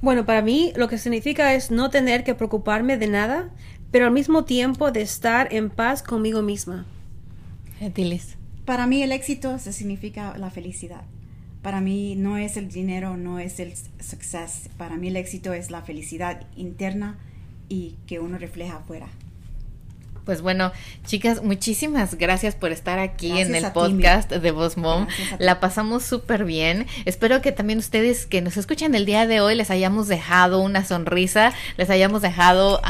Bueno, 0.03 0.25
para 0.27 0.43
mí 0.43 0.73
lo 0.77 0.89
que 0.89 0.99
significa 0.99 1.55
es 1.55 1.71
no 1.71 1.91
tener 1.91 2.25
que 2.25 2.35
preocuparme 2.35 2.97
de 2.97 3.07
nada, 3.07 3.51
pero 3.91 4.07
al 4.07 4.13
mismo 4.13 4.45
tiempo 4.45 4.91
de 4.91 5.03
estar 5.03 5.53
en 5.53 5.71
paz 5.71 6.03
conmigo 6.03 6.43
misma. 6.43 6.87
Diles. 7.95 8.37
Para 8.65 8.87
mí 8.87 9.03
el 9.03 9.13
éxito 9.13 9.59
se 9.59 9.73
significa 9.73 10.37
la 10.39 10.51
felicidad 10.51 11.03
para 11.63 11.81
mí 11.81 12.15
no 12.17 12.39
es 12.39 12.57
el 12.57 12.69
dinero, 12.69 13.17
no 13.17 13.39
es 13.39 13.61
el 13.61 13.75
success. 14.01 14.71
Para 14.77 14.97
mí 14.97 15.09
el 15.09 15.17
éxito 15.17 15.53
es 15.53 15.71
la 15.71 15.83
felicidad 15.83 16.47
interna 16.57 17.19
y 17.69 17.97
que 18.07 18.19
uno 18.19 18.39
refleja 18.39 18.77
afuera. 18.77 19.09
Pues 20.25 20.43
bueno, 20.43 20.73
chicas, 21.07 21.43
muchísimas 21.43 22.17
gracias 22.17 22.55
por 22.55 22.73
estar 22.73 22.99
aquí 22.99 23.41
en 23.41 23.55
el 23.55 23.73
podcast 23.73 24.31
de 24.31 24.51
Voz 24.51 24.77
Mom. 24.77 25.07
La 25.39 25.61
pasamos 25.61 26.05
súper 26.05 26.45
bien. 26.45 26.87
Espero 27.05 27.41
que 27.41 27.53
también 27.53 27.79
ustedes 27.79 28.27
que 28.27 28.43
nos 28.43 28.57
escuchan 28.57 28.95
el 28.95 29.07
día 29.07 29.27
de 29.27 29.41
hoy 29.41 29.55
les 29.55 29.71
hayamos 29.71 30.09
dejado 30.09 30.61
una 30.61 30.85
sonrisa, 30.85 31.53
les 31.77 31.89
hayamos 31.91 32.23
dejado, 32.23 32.83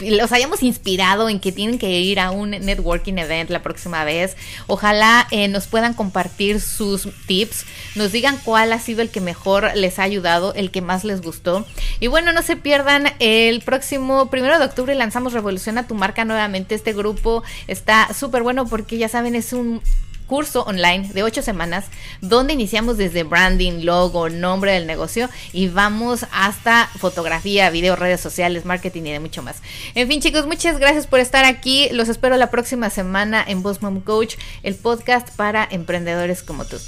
los 0.00 0.32
hayamos 0.32 0.62
inspirado 0.62 1.28
en 1.28 1.40
que 1.40 1.52
tienen 1.52 1.78
que 1.78 2.00
ir 2.00 2.20
a 2.20 2.30
un 2.30 2.50
networking 2.50 3.18
event 3.18 3.50
la 3.50 3.62
próxima 3.62 4.04
vez. 4.04 4.36
Ojalá 4.68 5.26
eh, 5.30 5.48
nos 5.48 5.66
puedan 5.66 5.94
compartir 5.94 6.60
sus 6.60 7.08
tips, 7.26 7.66
nos 7.96 8.12
digan 8.12 8.38
cuál 8.44 8.72
ha 8.72 8.78
sido 8.78 9.02
el 9.02 9.10
que 9.10 9.20
mejor 9.20 9.72
les 9.74 9.98
ha 9.98 10.04
ayudado, 10.04 10.54
el 10.54 10.70
que 10.70 10.82
más 10.82 11.04
les 11.04 11.20
gustó. 11.20 11.66
Y 11.98 12.06
bueno, 12.06 12.32
no 12.32 12.42
se 12.42 12.56
pierdan 12.56 13.12
el 13.18 13.60
próximo 13.62 14.30
primero 14.30 14.58
de 14.58 14.64
octubre 14.64 14.94
lanzamos 14.94 15.32
Revoluciona 15.32 15.86
tu 15.86 15.94
marca 15.94 16.24
nuevamente 16.24 16.75
este 16.76 16.92
grupo 16.92 17.42
está 17.66 18.12
súper 18.14 18.42
bueno 18.42 18.66
porque 18.66 18.98
ya 18.98 19.08
saben, 19.08 19.34
es 19.34 19.52
un 19.52 19.82
curso 20.26 20.62
online 20.62 21.08
de 21.12 21.22
ocho 21.22 21.42
semanas 21.42 21.86
donde 22.20 22.52
iniciamos 22.52 22.96
desde 22.96 23.22
branding, 23.22 23.84
logo, 23.84 24.28
nombre 24.28 24.72
del 24.72 24.86
negocio 24.86 25.30
y 25.52 25.68
vamos 25.68 26.26
hasta 26.32 26.88
fotografía, 26.98 27.70
video, 27.70 27.96
redes 27.96 28.20
sociales, 28.20 28.64
marketing 28.64 29.02
y 29.02 29.12
de 29.12 29.20
mucho 29.20 29.42
más. 29.42 29.56
En 29.94 30.08
fin, 30.08 30.20
chicos, 30.20 30.46
muchas 30.46 30.78
gracias 30.78 31.06
por 31.06 31.20
estar 31.20 31.44
aquí. 31.44 31.88
Los 31.92 32.08
espero 32.08 32.36
la 32.36 32.50
próxima 32.50 32.90
semana 32.90 33.44
en 33.46 33.62
Boss 33.62 33.82
Mom 33.82 34.00
Coach, 34.00 34.36
el 34.62 34.74
podcast 34.74 35.30
para 35.36 35.66
emprendedores 35.70 36.42
como 36.42 36.64
tú. 36.64 36.78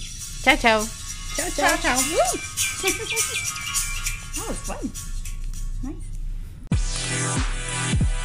Chao, 0.42 0.56
chao. 0.56 0.86
Chao, 1.36 1.46
chao, 1.56 1.76
chao. 1.80 1.98